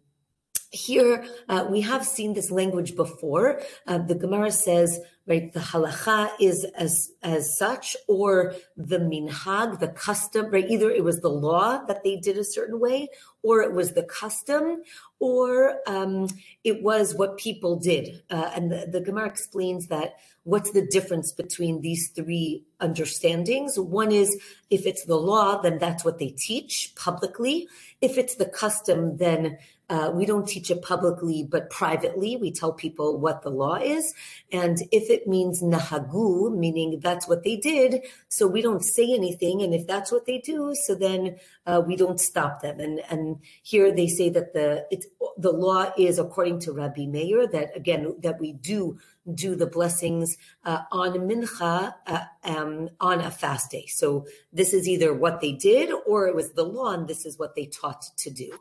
here, 0.71 1.25
uh, 1.47 1.65
we 1.69 1.81
have 1.81 2.05
seen 2.05 2.33
this 2.33 2.51
language 2.51 2.95
before. 2.95 3.61
Uh, 3.85 3.99
the 3.99 4.15
Gemara 4.15 4.51
says, 4.51 4.99
right, 5.25 5.51
the 5.53 5.59
halacha 5.59 6.29
is 6.39 6.65
as 6.75 7.11
as 7.23 7.57
such, 7.57 7.95
or 8.07 8.53
the 8.75 8.99
minhag, 8.99 9.79
the 9.79 9.87
custom, 9.87 10.49
right? 10.51 10.69
Either 10.69 10.89
it 10.89 11.03
was 11.03 11.21
the 11.21 11.29
law 11.29 11.85
that 11.85 12.03
they 12.03 12.17
did 12.17 12.37
a 12.37 12.43
certain 12.43 12.79
way, 12.79 13.07
or 13.47 13.61
it 13.61 13.71
was 13.71 13.93
the 13.93 14.03
custom, 14.03 14.83
or 15.19 15.79
um, 15.87 16.27
it 16.65 16.83
was 16.83 17.15
what 17.15 17.37
people 17.37 17.77
did. 17.77 18.21
Uh, 18.29 18.49
and 18.53 18.69
the, 18.69 18.81
the 18.91 18.99
Gemara 18.99 19.27
explains 19.27 19.87
that 19.87 20.17
what's 20.43 20.71
the 20.71 20.85
difference 20.85 21.31
between 21.31 21.79
these 21.79 22.09
three 22.09 22.65
understandings? 22.81 23.79
One 23.79 24.11
is 24.11 24.37
if 24.69 24.85
it's 24.85 25.05
the 25.05 25.15
law, 25.15 25.61
then 25.61 25.77
that's 25.77 26.03
what 26.03 26.19
they 26.19 26.33
teach 26.37 26.93
publicly. 26.97 27.69
If 28.01 28.17
it's 28.17 28.35
the 28.35 28.51
custom, 28.63 29.15
then 29.15 29.57
uh, 29.89 30.11
we 30.13 30.25
don't 30.25 30.47
teach 30.47 30.69
it 30.69 30.81
publicly, 30.81 31.47
but 31.49 31.69
privately, 31.69 32.35
we 32.35 32.51
tell 32.51 32.73
people 32.73 33.17
what 33.17 33.41
the 33.41 33.49
law 33.49 33.75
is. 33.75 34.13
And 34.51 34.77
if 34.91 35.09
it 35.09 35.27
means 35.27 35.63
nahagu, 35.63 36.53
meaning 36.53 36.99
that's 37.01 37.27
what 37.29 37.43
they 37.43 37.55
did, 37.55 38.01
so 38.27 38.47
we 38.47 38.61
don't 38.61 38.83
say 38.83 39.13
anything. 39.13 39.61
And 39.61 39.73
if 39.73 39.87
that's 39.87 40.11
what 40.11 40.25
they 40.25 40.39
do, 40.39 40.73
so 40.85 40.95
then 40.95 41.37
uh, 41.67 41.81
we 41.85 41.95
don't 41.95 42.19
stop 42.19 42.61
them. 42.61 42.79
And 42.79 43.01
and 43.09 43.37
here 43.61 43.93
they 43.93 44.07
say 44.07 44.29
that 44.29 44.53
the 44.53 44.87
it's 44.89 45.05
the 45.37 45.51
law 45.51 45.91
is 45.97 46.17
according 46.17 46.59
to 46.61 46.71
Rabbi 46.71 47.05
Meir 47.05 47.45
that 47.47 47.75
again 47.75 48.15
that 48.19 48.39
we 48.39 48.53
do 48.53 48.97
do 49.33 49.55
the 49.55 49.67
blessings 49.67 50.37
uh, 50.63 50.83
on 50.91 51.11
mincha 51.29 51.93
uh, 52.07 52.23
um, 52.43 52.89
on 52.99 53.19
a 53.19 53.29
fast 53.29 53.69
day. 53.69 53.85
So 53.87 54.25
this 54.53 54.73
is 54.73 54.87
either 54.87 55.13
what 55.13 55.41
they 55.41 55.51
did 55.51 55.91
or 56.07 56.27
it 56.27 56.35
was 56.35 56.53
the 56.53 56.63
law, 56.63 56.93
and 56.93 57.07
this 57.07 57.25
is 57.25 57.37
what 57.37 57.55
they 57.55 57.65
taught 57.65 58.03
to 58.17 58.31
do. 58.31 58.57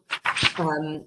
Um, 0.59 1.05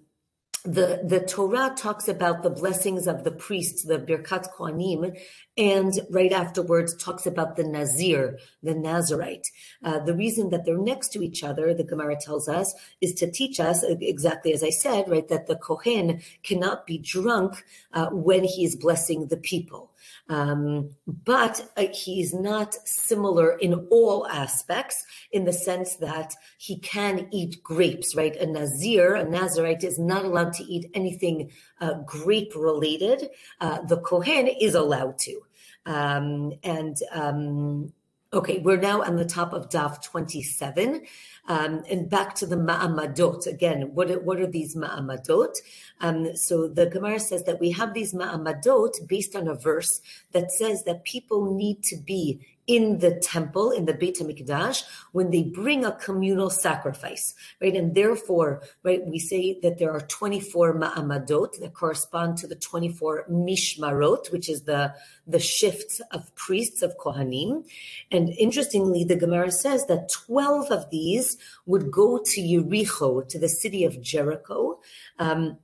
the, 0.63 1.01
the 1.03 1.21
Torah 1.21 1.73
talks 1.75 2.07
about 2.07 2.43
the 2.43 2.49
blessings 2.49 3.07
of 3.07 3.23
the 3.23 3.31
priests, 3.31 3.83
the 3.83 3.97
Birkat 3.97 4.53
Kohanim, 4.53 5.17
and 5.57 5.93
right 6.09 6.31
afterwards 6.31 6.95
talks 6.95 7.25
about 7.25 7.55
the 7.55 7.63
Nazir, 7.63 8.39
the 8.61 8.75
Nazarite. 8.75 9.47
Uh, 9.83 9.99
the 9.99 10.15
reason 10.15 10.49
that 10.49 10.65
they're 10.65 10.77
next 10.77 11.13
to 11.13 11.21
each 11.21 11.43
other, 11.43 11.73
the 11.73 11.83
Gemara 11.83 12.17
tells 12.19 12.49
us, 12.49 12.73
is 13.01 13.13
to 13.15 13.31
teach 13.31 13.59
us, 13.59 13.83
exactly 13.83 14.53
as 14.53 14.63
I 14.63 14.69
said, 14.69 15.09
right, 15.09 15.27
that 15.29 15.47
the 15.47 15.55
Kohen 15.55 16.21
cannot 16.43 16.85
be 16.85 16.97
drunk 16.97 17.63
uh, 17.93 18.09
when 18.09 18.43
he 18.43 18.65
is 18.65 18.75
blessing 18.75 19.27
the 19.27 19.37
people. 19.37 19.88
Um, 20.29 20.91
but 21.07 21.67
uh, 21.75 21.87
he's 21.91 22.35
not 22.35 22.75
similar 22.87 23.57
in 23.57 23.73
all 23.89 24.27
aspects 24.27 25.03
in 25.31 25.43
the 25.43 25.53
sense 25.53 25.95
that 25.95 26.35
he 26.59 26.77
can 26.77 27.27
eat 27.31 27.63
grapes, 27.63 28.15
right? 28.15 28.35
A 28.35 28.45
Nazir, 28.45 29.15
a 29.15 29.27
Nazarite, 29.27 29.83
is 29.83 29.97
not 29.97 30.25
allowed 30.25 30.53
to 30.53 30.63
eat 30.63 30.91
anything 30.93 31.51
uh, 31.81 31.95
grape 32.05 32.53
related. 32.55 33.29
Uh, 33.59 33.81
the 33.81 33.97
Kohen 33.97 34.47
is 34.47 34.75
allowed 34.75 35.17
to. 35.19 35.41
Um, 35.87 36.53
and 36.63 36.97
um, 37.11 37.91
Okay, 38.31 38.59
we're 38.59 38.77
now 38.77 39.01
on 39.01 39.15
the 39.15 39.25
top 39.25 39.53
of 39.53 39.69
Daf 39.69 40.03
27. 40.03 41.01
Um, 41.47 41.83
and 41.89 42.07
back 42.07 42.35
to 42.35 42.45
the 42.45 42.57
Ma'amadot. 42.57 43.47
Again, 43.47 43.95
what 43.95 44.11
are, 44.11 44.19
what 44.19 44.39
are 44.39 44.45
these 44.45 44.75
Ma'amadot? 44.75 45.55
Um, 45.99 46.35
so 46.35 46.67
the 46.67 46.85
Gemara 46.85 47.19
says 47.19 47.45
that 47.45 47.59
we 47.59 47.71
have 47.71 47.95
these 47.95 48.13
Ma'amadot 48.13 49.07
based 49.07 49.35
on 49.35 49.47
a 49.47 49.55
verse 49.55 49.99
that 50.31 50.51
says 50.51 50.83
that 50.83 51.05
people 51.05 51.55
need 51.55 51.81
to 51.85 51.97
be 51.97 52.39
in 52.69 52.99
the 52.99 53.15
temple, 53.15 53.71
in 53.71 53.85
the 53.85 53.95
Beit 53.95 54.19
HaMikdash, 54.19 54.83
when 55.11 55.31
they 55.31 55.41
bring 55.41 55.83
a 55.83 55.91
communal 55.91 56.51
sacrifice, 56.51 57.33
right? 57.59 57.75
And 57.75 57.95
therefore, 57.95 58.61
right, 58.83 59.03
we 59.07 59.17
say 59.17 59.59
that 59.63 59.79
there 59.79 59.91
are 59.91 60.01
24 60.01 60.75
ma'amadot 60.75 61.59
that 61.59 61.73
correspond 61.73 62.37
to 62.37 62.47
the 62.47 62.53
24 62.53 63.25
mishmarot, 63.27 64.31
which 64.31 64.47
is 64.47 64.65
the, 64.65 64.93
the 65.25 65.39
shifts 65.39 65.99
of 66.11 66.33
priests, 66.35 66.83
of 66.83 66.95
Kohanim. 66.99 67.65
And 68.11 68.29
interestingly, 68.37 69.03
the 69.03 69.15
Gemara 69.15 69.51
says 69.51 69.87
that 69.87 70.11
12 70.27 70.69
of 70.69 70.91
these 70.91 71.37
would 71.65 71.89
go 71.89 72.19
to 72.19 72.39
Yericho, 72.39 73.27
to 73.27 73.39
the 73.39 73.49
city 73.49 73.83
of 73.83 73.99
Jericho. 73.99 74.79
Um, 75.17 75.57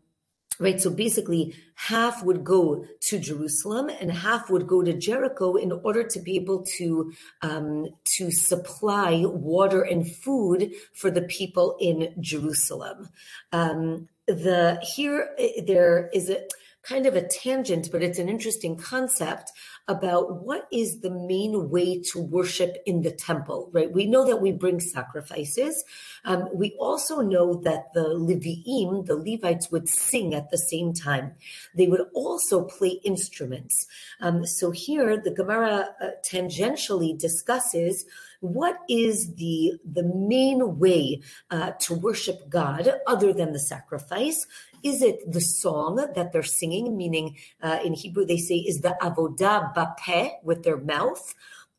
right? 0.60 0.82
So 0.82 0.90
basically 0.90 1.56
half 1.76 2.24
would 2.24 2.44
go 2.44 2.86
to 3.02 3.20
jerusalem 3.20 3.90
and 3.90 4.12
half 4.12 4.50
would 4.50 4.66
go 4.66 4.82
to 4.82 4.94
jericho 4.94 5.56
in 5.56 5.72
order 5.72 6.04
to 6.04 6.20
be 6.20 6.36
able 6.38 6.64
to 6.78 7.12
um, 7.42 7.88
to 8.06 8.32
supply 8.32 9.24
water 9.26 9.82
and 9.82 10.10
food 10.10 10.72
for 10.94 11.12
the 11.12 11.24
people 11.24 11.76
in 11.80 12.14
jerusalem. 12.20 13.10
Um, 13.52 14.08
the 14.28 14.80
here 14.96 15.30
eh, 15.38 15.62
there 15.66 16.10
is 16.14 16.30
a 16.30 16.44
kind 16.84 17.06
of 17.06 17.16
a 17.16 17.28
tangent, 17.28 17.90
but 17.92 18.04
it's 18.04 18.20
an 18.20 18.30
interesting 18.30 18.78
concept 18.78 19.52
about 19.88 20.44
what 20.44 20.68
is 20.72 21.02
the 21.02 21.12
main 21.12 21.70
way 21.70 22.00
to 22.00 22.20
worship 22.20 22.78
in 22.86 23.04
the 23.04 23.12
temple, 23.12 23.70
right? 23.72 23.92
We 23.92 24.08
know 24.08 24.26
that 24.26 24.42
we 24.42 24.52
bring 24.52 24.80
sacrifices. 24.80 25.84
Um, 26.24 26.50
we 26.54 26.72
also 26.80 27.22
know 27.22 27.62
that 27.64 27.94
the 27.94 28.06
Leviim, 28.06 29.06
the 29.06 29.16
Levites, 29.16 29.72
would 29.72 29.88
sing 29.88 30.34
at 30.34 30.50
the 30.50 30.58
same 30.58 30.94
time. 30.94 31.34
They 31.76 31.88
would 31.88 32.08
also 32.14 32.64
play 32.64 33.00
instruments. 33.04 33.86
Um, 34.20 34.46
so 34.46 34.72
here, 34.72 35.22
the 35.22 35.32
Gemara 35.32 35.90
uh, 36.02 36.08
tangentially 36.24 37.18
discusses 37.18 38.06
what 38.42 38.80
is 38.90 39.36
the 39.36 39.74
the 39.84 40.04
main 40.04 40.78
way 40.78 41.22
uh, 41.52 41.72
to 41.80 41.94
worship 41.96 42.50
God 42.50 42.90
other 43.08 43.34
than 43.34 43.54
the 43.54 43.60
sacrifice? 43.60 44.46
Is 44.86 45.02
it 45.02 45.18
the 45.30 45.42
song 45.42 45.96
that 45.96 46.32
they're 46.32 46.44
singing, 46.44 46.96
meaning 46.96 47.38
uh, 47.60 47.80
in 47.84 47.94
Hebrew 47.94 48.24
they 48.24 48.38
say 48.38 48.58
is 48.58 48.82
the 48.82 48.96
avodah 49.02 49.74
bapeh 49.74 50.30
with 50.44 50.62
their 50.62 50.78
mouth, 50.78 51.34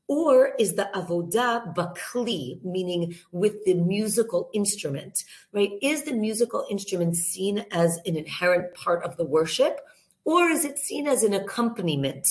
or 0.08 0.54
is 0.58 0.74
the 0.74 0.90
avodah 0.92 1.72
bakli, 1.72 2.62
meaning 2.64 3.14
with 3.30 3.64
the 3.64 3.74
musical 3.74 4.50
instrument, 4.52 5.22
right? 5.52 5.70
Is 5.82 6.02
the 6.02 6.14
musical 6.14 6.66
instrument 6.68 7.14
seen 7.14 7.64
as 7.70 8.00
an 8.06 8.16
inherent 8.16 8.74
part 8.74 9.04
of 9.04 9.16
the 9.16 9.24
worship? 9.24 9.80
Or 10.26 10.48
is 10.48 10.64
it 10.64 10.76
seen 10.78 11.06
as 11.06 11.22
an 11.22 11.32
accompaniment? 11.32 12.26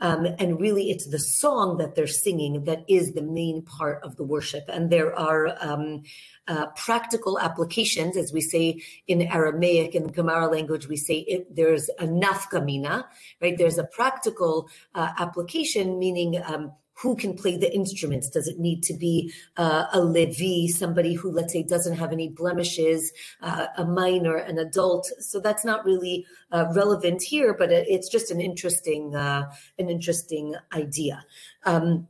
Um, 0.00 0.24
and 0.38 0.60
really, 0.60 0.88
it's 0.88 1.08
the 1.08 1.18
song 1.18 1.78
that 1.78 1.96
they're 1.96 2.06
singing 2.06 2.64
that 2.64 2.84
is 2.88 3.12
the 3.12 3.22
main 3.22 3.62
part 3.62 4.02
of 4.04 4.14
the 4.14 4.22
worship. 4.22 4.64
And 4.68 4.88
there 4.88 5.12
are 5.18 5.56
um, 5.60 6.04
uh, 6.46 6.66
practical 6.76 7.40
applications, 7.40 8.16
as 8.16 8.32
we 8.32 8.40
say 8.40 8.82
in 9.08 9.22
Aramaic, 9.22 9.96
in 9.96 10.04
the 10.04 10.12
Gemara 10.12 10.46
language, 10.46 10.86
we 10.86 10.96
say 10.96 11.18
it, 11.26 11.54
there's 11.54 11.88
a 11.98 12.06
nafkamina, 12.06 13.04
right? 13.42 13.58
There's 13.58 13.78
a 13.78 13.84
practical 13.84 14.70
uh, 14.94 15.10
application, 15.18 15.98
meaning 15.98 16.40
um, 16.46 16.72
who 17.00 17.16
can 17.16 17.34
play 17.34 17.56
the 17.56 17.72
instruments? 17.74 18.28
Does 18.28 18.46
it 18.46 18.58
need 18.58 18.82
to 18.84 18.94
be 18.94 19.32
uh, 19.56 19.86
a 19.92 20.00
Levi, 20.00 20.70
somebody 20.70 21.14
who, 21.14 21.30
let's 21.30 21.52
say, 21.52 21.62
doesn't 21.62 21.96
have 21.96 22.12
any 22.12 22.28
blemishes, 22.28 23.12
uh, 23.40 23.66
a 23.76 23.84
minor, 23.84 24.36
an 24.36 24.58
adult? 24.58 25.10
So 25.18 25.40
that's 25.40 25.64
not 25.64 25.84
really 25.84 26.26
uh, 26.52 26.66
relevant 26.74 27.22
here, 27.22 27.54
but 27.54 27.72
it's 27.72 28.08
just 28.08 28.30
an 28.30 28.40
interesting, 28.40 29.14
uh, 29.14 29.50
an 29.78 29.88
interesting 29.88 30.54
idea. 30.74 31.24
Um, 31.64 32.08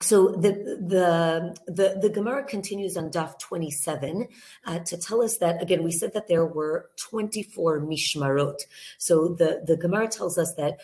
so 0.00 0.28
the 0.28 0.52
the 0.80 1.56
the 1.66 1.98
the 2.00 2.08
Gemara 2.08 2.44
continues 2.44 2.96
on 2.96 3.10
Daf 3.10 3.36
27 3.40 4.28
uh, 4.64 4.78
to 4.78 4.96
tell 4.96 5.22
us 5.22 5.38
that 5.38 5.60
again 5.60 5.82
we 5.82 5.90
said 5.90 6.12
that 6.12 6.28
there 6.28 6.46
were 6.46 6.90
24 6.98 7.80
mishmarot. 7.80 8.60
So 8.98 9.30
the 9.30 9.64
the 9.66 9.76
Gemara 9.76 10.06
tells 10.06 10.38
us 10.38 10.54
that 10.54 10.78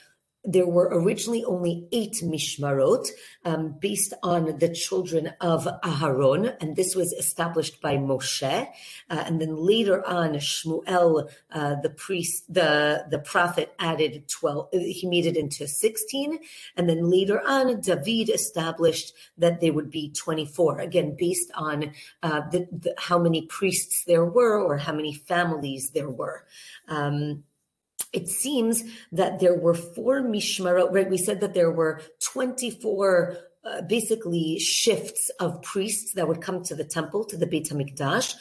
there 0.44 0.66
were 0.66 0.88
originally 0.92 1.44
only 1.44 1.88
eight 1.90 2.20
mishmarot 2.22 3.08
um, 3.44 3.76
based 3.80 4.12
on 4.22 4.58
the 4.58 4.68
children 4.68 5.32
of 5.40 5.66
Aharon, 5.82 6.54
and 6.60 6.76
this 6.76 6.94
was 6.94 7.12
established 7.12 7.80
by 7.80 7.96
Moshe. 7.96 8.68
Uh, 9.10 9.22
and 9.26 9.40
then 9.40 9.56
later 9.56 10.06
on, 10.06 10.34
Shmuel, 10.34 11.30
uh, 11.50 11.76
the 11.80 11.90
priest, 11.90 12.52
the 12.52 13.06
the 13.10 13.18
prophet, 13.18 13.74
added 13.78 14.28
twelve. 14.28 14.68
He 14.72 15.06
made 15.06 15.26
it 15.26 15.36
into 15.36 15.66
sixteen, 15.66 16.38
and 16.76 16.88
then 16.88 17.10
later 17.10 17.40
on, 17.46 17.80
David 17.80 18.28
established 18.28 19.14
that 19.38 19.60
they 19.60 19.70
would 19.70 19.90
be 19.90 20.10
twenty-four. 20.10 20.78
Again, 20.78 21.16
based 21.18 21.50
on 21.54 21.92
uh, 22.22 22.42
the, 22.50 22.68
the, 22.70 22.94
how 22.98 23.18
many 23.18 23.46
priests 23.46 24.04
there 24.04 24.24
were 24.24 24.60
or 24.60 24.76
how 24.76 24.92
many 24.92 25.14
families 25.14 25.90
there 25.90 26.10
were. 26.10 26.44
Um, 26.88 27.44
it 28.14 28.28
seems 28.28 28.84
that 29.12 29.40
there 29.40 29.56
were 29.56 29.74
four 29.74 30.22
mishmarot, 30.22 30.92
right? 30.92 31.10
We 31.10 31.18
said 31.18 31.40
that 31.40 31.54
there 31.54 31.70
were 31.70 32.00
24 32.20 33.36
uh, 33.64 33.82
basically 33.82 34.58
shifts 34.58 35.30
of 35.40 35.60
priests 35.62 36.12
that 36.14 36.28
would 36.28 36.40
come 36.40 36.62
to 36.64 36.74
the 36.74 36.84
temple, 36.84 37.24
to 37.24 37.36
the 37.36 37.46
Beit 37.46 37.68
HaMikdash 37.70 38.34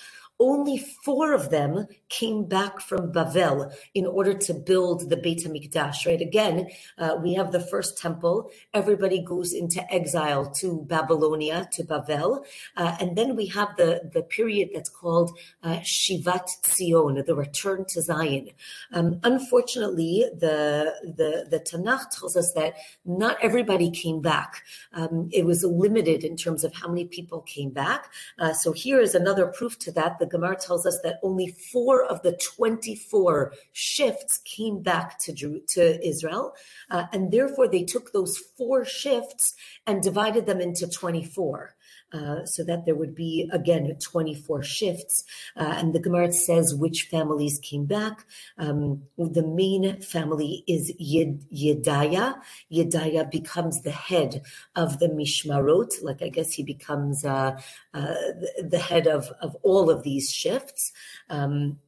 only 0.44 0.78
four 0.78 1.34
of 1.34 1.50
them 1.50 1.88
came 2.10 2.44
back 2.44 2.82
from 2.82 3.13
Bavel 3.13 3.74
in 3.94 4.06
order 4.06 4.34
to 4.34 4.54
build 4.54 5.10
the 5.10 5.15
Beit 5.17 5.46
HaMikdash, 5.46 6.06
right? 6.06 6.22
Again, 6.22 6.67
uh, 6.98 7.15
we 7.24 7.34
have 7.34 7.52
the 7.52 7.62
first 7.62 7.98
temple. 7.98 8.52
Everybody 8.74 9.24
goes 9.24 9.54
into 9.54 9.82
exile 9.91 10.52
to 10.60 10.86
Babylonia, 10.88 11.70
to 11.72 11.84
Bavel. 11.84 12.46
Uh, 12.76 12.98
and 13.00 13.15
then 13.17 13.36
we 13.38 13.48
have 13.48 13.70
the, 13.78 14.10
the 14.13 14.22
period 14.22 14.70
that's 14.74 14.89
called 14.89 15.38
uh, 15.63 15.78
Shivat 15.80 16.48
Zion, 16.65 17.24
the 17.26 17.36
return 17.36 17.86
to 17.89 18.02
Zion. 18.02 18.50
Um, 18.91 19.20
unfortunately, 19.24 20.26
the, 20.38 20.94
the, 21.04 21.48
the 21.50 21.60
Tanakh 21.60 22.10
tells 22.10 22.36
us 22.36 22.52
that 22.54 22.74
not 23.06 23.38
everybody 23.41 23.89
came 23.89 24.22
back. 24.22 24.63
Um, 24.94 25.30
it 25.32 25.46
was 25.46 25.63
limited 25.63 26.24
in 26.26 26.36
terms 26.36 26.63
of 26.65 26.74
how 26.74 26.89
many 26.89 27.06
people 27.06 27.41
came 27.41 27.70
back. 27.70 28.12
Uh, 28.38 28.54
so 28.54 28.74
here 28.74 29.00
is 29.00 29.15
another 29.15 29.48
proof 29.48 29.80
to 29.80 29.91
that 29.94 30.20
the 30.20 30.33
Gemara 30.34 30.58
tells 30.58 30.86
us 30.86 31.00
that 31.04 31.19
only 31.24 31.56
four 31.72 32.04
of 32.04 32.22
the 32.24 32.34
24 32.34 33.54
shifts 33.72 34.39
came 34.39 34.82
back 34.82 35.19
to, 35.19 35.62
to 35.69 36.08
Israel. 36.08 36.56
Uh, 36.89 37.06
and 37.13 37.32
therefore, 37.32 37.67
they 37.67 37.84
took 37.84 38.12
those 38.12 38.38
four 38.58 38.84
shifts 38.84 39.54
and 39.88 40.02
divided 40.02 40.46
them 40.46 40.60
into 40.60 40.89
24. 40.89 41.76
Uh, 42.13 42.45
so 42.45 42.63
that 42.63 42.86
there 42.86 42.93
would 42.93 43.15
be 43.15 43.49
again 43.52 43.97
24 43.99 44.62
shifts. 44.62 45.23
Uh, 45.58 45.73
and 45.78 45.93
the 45.93 45.99
Gemara 45.99 46.32
says 46.32 46.76
which 46.76 47.08
families 47.10 47.58
came 47.58 47.86
back. 47.86 48.26
Um, 48.60 49.04
the 49.17 49.41
main 49.41 49.99
family 49.99 50.63
is 50.67 50.93
Yed- 50.99 51.43
Yedaya. 51.52 52.36
Yedaya 52.71 53.32
becomes 53.32 53.82
the 53.82 53.91
head 53.91 54.43
of 54.76 54.99
the 54.99 55.08
Mishmarot, 55.08 56.04
like 56.04 56.21
I 56.21 56.30
guess 56.30 56.54
he 56.54 56.62
becomes 56.62 57.26
uh, 57.26 57.60
uh 57.95 58.02
the, 58.04 58.67
the, 58.69 58.80
head 58.80 59.08
of, 59.08 59.32
of 59.41 59.56
all 59.63 59.89
of 59.89 60.04
these 60.04 60.32
shifts. 60.32 60.91
Um, 61.32 61.80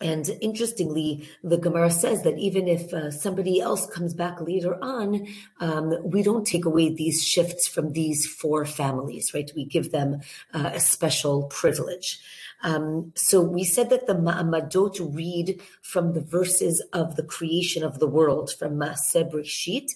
and 0.00 0.28
interestingly, 0.40 1.28
the 1.42 1.58
Gemara 1.58 1.90
says 1.90 2.22
that 2.22 2.38
even 2.38 2.68
if 2.68 2.94
uh, 2.94 3.10
somebody 3.10 3.60
else 3.60 3.86
comes 3.86 4.14
back 4.14 4.40
later 4.40 4.78
on, 4.82 5.26
um, 5.58 5.92
we 6.04 6.22
don't 6.22 6.46
take 6.46 6.64
away 6.64 6.94
these 6.94 7.24
shifts 7.24 7.66
from 7.66 7.92
these 7.92 8.24
four 8.24 8.64
families, 8.64 9.34
right? 9.34 9.50
We 9.56 9.64
give 9.64 9.90
them 9.90 10.20
uh, 10.54 10.70
a 10.74 10.80
special 10.80 11.44
privilege. 11.44 12.20
Um, 12.62 13.12
so 13.14 13.40
we 13.40 13.64
said 13.64 13.90
that 13.90 14.06
the 14.06 14.14
Ma'amadot 14.14 15.14
read 15.14 15.60
from 15.82 16.12
the 16.12 16.20
verses 16.20 16.82
of 16.92 17.16
the 17.16 17.22
creation 17.22 17.84
of 17.84 17.98
the 17.98 18.06
world, 18.06 18.50
from 18.52 18.72
Maaseh 18.78 19.30
Breshit. 19.30 19.90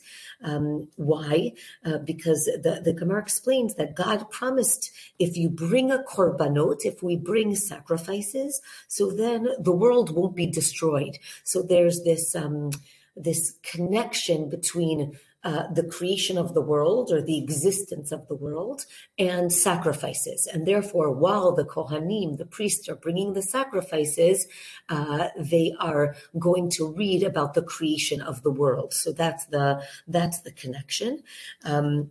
Um, 0.45 0.89
why? 0.97 1.53
Uh, 1.85 1.99
because 1.99 2.45
the, 2.45 2.81
the 2.85 2.93
Gemara 2.93 3.21
explains 3.21 3.75
that 3.75 3.95
God 3.95 4.31
promised 4.31 4.91
if 5.19 5.37
you 5.37 5.49
bring 5.49 5.91
a 5.91 5.99
korbanot, 5.99 6.85
if 6.85 7.03
we 7.03 7.17
bring 7.17 7.55
sacrifices, 7.55 8.61
so 8.89 9.11
then 9.11 9.49
the 9.59 9.73
world 9.73 10.15
won't 10.15 10.37
be 10.37 10.47
destroyed. 10.47 11.19
So 11.45 11.63
there's 11.63 12.03
this 12.03 12.35
um, 12.35 12.71
this 13.17 13.55
connection 13.63 14.49
between 14.49 15.19
uh, 15.45 15.67
the 15.73 15.83
creation 15.85 16.39
of 16.39 16.55
the 16.55 16.61
world 16.61 17.11
or 17.13 17.21
the 17.21 17.39
existence 17.39 18.13
of 18.13 18.29
the 18.29 18.35
world 18.35 18.87
and 19.19 19.53
sacrifices. 19.53 20.47
And 20.47 20.67
therefore, 20.67 21.11
while 21.11 21.53
the 21.53 21.65
Kohanim, 21.65 22.39
the 22.39 22.47
priests, 22.47 22.89
are 22.89 22.97
bringing 22.97 23.33
the 23.33 23.43
sacrifices, 23.43 24.47
uh, 24.89 25.29
they 25.37 25.75
are 25.81 26.15
going 26.39 26.71
to 26.71 26.93
read 26.93 27.23
about 27.23 27.55
the 27.55 27.63
creation 27.63 28.21
of 28.21 28.43
the 28.43 28.51
world. 28.51 28.95
So 28.95 29.13
that's 29.13 29.47
the 29.47 29.83
that's 30.07 30.41
the 30.43 30.53
connection. 30.53 31.23
Um, 31.65 32.11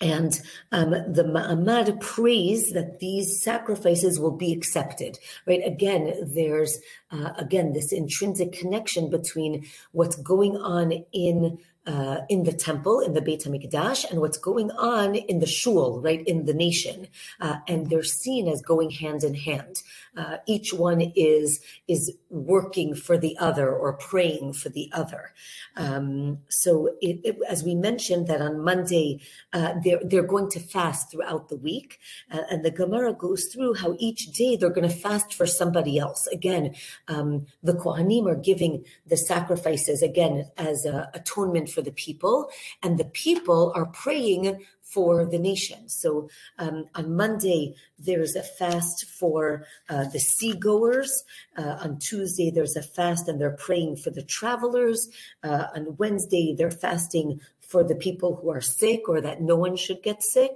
and 0.00 0.40
um, 0.72 0.90
the 0.90 1.22
Ma'amad 1.22 2.00
prays 2.00 2.72
that 2.72 2.98
these 2.98 3.40
sacrifices 3.40 4.18
will 4.18 4.36
be 4.36 4.52
accepted, 4.52 5.18
right? 5.46 5.60
Again, 5.64 6.14
there's, 6.34 6.80
uh, 7.12 7.32
again, 7.36 7.72
this 7.72 7.92
intrinsic 7.92 8.52
connection 8.52 9.10
between 9.10 9.66
what's 9.92 10.16
going 10.16 10.56
on 10.56 11.04
in 11.12 11.58
uh, 11.86 12.18
in 12.28 12.44
the 12.44 12.52
temple, 12.52 13.00
in 13.00 13.12
the 13.12 13.20
Beit 13.20 13.42
HaMikdash, 13.42 14.08
and 14.08 14.20
what's 14.20 14.38
going 14.38 14.70
on 14.72 15.16
in 15.16 15.40
the 15.40 15.46
shul, 15.46 16.00
right, 16.00 16.24
in 16.26 16.44
the 16.44 16.54
nation. 16.54 17.08
Uh, 17.40 17.56
and 17.66 17.90
they're 17.90 18.04
seen 18.04 18.46
as 18.46 18.62
going 18.62 18.90
hand 18.90 19.24
in 19.24 19.34
hand. 19.34 19.82
Uh, 20.16 20.36
each 20.46 20.72
one 20.72 21.00
is, 21.16 21.60
is 21.88 22.12
working 22.30 22.94
for 22.94 23.16
the 23.18 23.36
other 23.38 23.74
or 23.74 23.94
praying 23.94 24.52
for 24.52 24.68
the 24.68 24.90
other. 24.92 25.32
Um, 25.76 26.38
so 26.48 26.90
it, 27.00 27.20
it, 27.24 27.38
as 27.48 27.64
we 27.64 27.74
mentioned 27.74 28.28
that 28.28 28.40
on 28.40 28.62
Monday, 28.62 29.20
uh, 29.52 29.74
they're, 29.82 30.00
they're 30.04 30.22
going 30.22 30.50
to 30.50 30.60
fast 30.60 31.10
throughout 31.10 31.48
the 31.48 31.56
week. 31.56 31.98
Uh, 32.30 32.42
and 32.50 32.64
the 32.64 32.70
Gemara 32.70 33.12
goes 33.12 33.46
through 33.46 33.74
how 33.74 33.96
each 33.98 34.32
day 34.32 34.54
they're 34.54 34.70
going 34.70 34.88
to 34.88 34.94
fast 34.94 35.34
for 35.34 35.46
somebody 35.46 35.98
else. 35.98 36.26
Again, 36.28 36.74
um, 37.08 37.46
the 37.62 37.74
Kohanim 37.74 38.26
are 38.26 38.36
giving 38.36 38.84
the 39.06 39.16
sacrifices, 39.16 40.02
again, 40.02 40.50
as 40.56 40.84
atonement 40.84 41.68
for 41.68 41.82
the 41.82 41.92
people. 41.92 42.48
And 42.82 42.98
the 42.98 43.04
people 43.04 43.72
are 43.74 43.86
praying 43.86 44.64
for 44.92 45.24
the 45.24 45.38
nation. 45.38 45.88
So 45.88 46.28
um, 46.58 46.84
on 46.94 47.16
Monday, 47.16 47.74
there's 47.98 48.36
a 48.36 48.42
fast 48.42 49.06
for 49.06 49.64
uh, 49.88 50.04
the 50.04 50.20
seagoers. 50.20 51.24
Uh, 51.56 51.76
on 51.80 51.98
Tuesday, 51.98 52.50
there's 52.50 52.76
a 52.76 52.82
fast 52.82 53.26
and 53.26 53.40
they're 53.40 53.56
praying 53.56 53.96
for 53.96 54.10
the 54.10 54.22
travelers. 54.22 55.08
Uh, 55.42 55.68
on 55.74 55.96
Wednesday, 55.96 56.54
they're 56.56 56.70
fasting 56.70 57.40
for 57.72 57.82
the 57.82 57.94
people 57.94 58.36
who 58.36 58.50
are 58.50 58.60
sick 58.60 59.08
or 59.08 59.20
that 59.22 59.40
no 59.40 59.56
one 59.56 59.76
should 59.76 60.02
get 60.02 60.22
sick. 60.22 60.54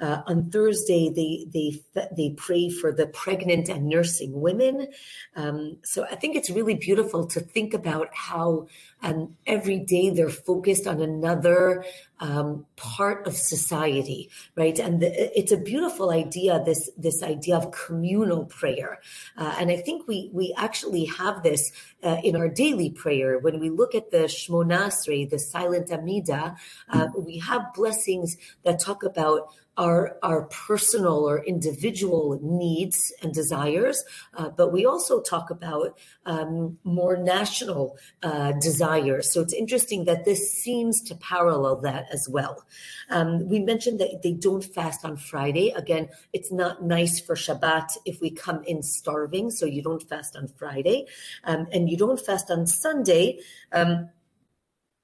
Uh, 0.00 0.20
on 0.26 0.50
Thursday, 0.50 1.08
they 1.18 1.46
they 1.54 1.68
they 2.16 2.30
pray 2.36 2.68
for 2.68 2.92
the 2.92 3.06
pregnant 3.06 3.68
and 3.68 3.88
nursing 3.88 4.32
women. 4.40 4.88
Um, 5.34 5.78
so 5.82 6.04
I 6.04 6.14
think 6.14 6.36
it's 6.36 6.50
really 6.50 6.74
beautiful 6.74 7.26
to 7.28 7.40
think 7.40 7.72
about 7.74 8.08
how 8.12 8.68
um, 9.02 9.36
every 9.46 9.78
day 9.78 10.10
they're 10.10 10.28
focused 10.28 10.86
on 10.86 11.00
another 11.00 11.84
um, 12.20 12.66
part 12.76 13.26
of 13.26 13.36
society, 13.36 14.28
right? 14.56 14.78
And 14.78 15.00
the, 15.00 15.38
it's 15.38 15.52
a 15.52 15.56
beautiful 15.56 16.10
idea. 16.10 16.62
This 16.64 16.90
this 16.96 17.22
idea 17.22 17.56
of 17.56 17.70
communal 17.70 18.44
prayer, 18.44 19.00
uh, 19.36 19.54
and 19.58 19.70
I 19.70 19.76
think 19.76 20.08
we 20.08 20.30
we 20.32 20.52
actually 20.56 21.04
have 21.06 21.42
this 21.42 21.70
uh, 22.02 22.18
in 22.24 22.34
our 22.36 22.48
daily 22.48 22.90
prayer 22.90 23.38
when 23.38 23.60
we 23.60 23.70
look 23.70 23.94
at 23.94 24.10
the 24.10 24.24
Shmona 24.26 24.88
Esrei, 24.88 25.30
the 25.30 25.38
silent 25.38 25.92
Amida. 25.92 26.56
Uh, 26.88 27.08
we 27.16 27.38
have 27.38 27.72
blessings 27.74 28.36
that 28.64 28.80
talk 28.80 29.02
about 29.02 29.52
our, 29.78 30.18
our 30.24 30.42
personal 30.42 31.24
or 31.24 31.44
individual 31.44 32.38
needs 32.42 33.12
and 33.22 33.32
desires, 33.32 34.04
uh, 34.34 34.48
but 34.50 34.72
we 34.72 34.84
also 34.84 35.22
talk 35.22 35.50
about 35.50 35.98
um, 36.26 36.76
more 36.82 37.16
national 37.16 37.96
uh, 38.24 38.52
desires. 38.60 39.32
So 39.32 39.40
it's 39.40 39.54
interesting 39.54 40.04
that 40.06 40.24
this 40.24 40.52
seems 40.52 41.00
to 41.02 41.14
parallel 41.14 41.76
that 41.82 42.06
as 42.12 42.28
well. 42.28 42.64
Um, 43.08 43.48
we 43.48 43.60
mentioned 43.60 44.00
that 44.00 44.22
they 44.22 44.32
don't 44.32 44.64
fast 44.64 45.04
on 45.04 45.16
Friday. 45.16 45.70
Again, 45.70 46.08
it's 46.32 46.50
not 46.50 46.82
nice 46.82 47.20
for 47.20 47.36
Shabbat 47.36 47.96
if 48.04 48.20
we 48.20 48.30
come 48.30 48.64
in 48.64 48.82
starving, 48.82 49.50
so 49.50 49.64
you 49.64 49.82
don't 49.82 50.02
fast 50.02 50.36
on 50.36 50.48
Friday. 50.48 51.06
Um, 51.44 51.68
and 51.72 51.88
you 51.88 51.96
don't 51.96 52.20
fast 52.20 52.50
on 52.50 52.66
Sunday 52.66 53.38
um, 53.72 54.10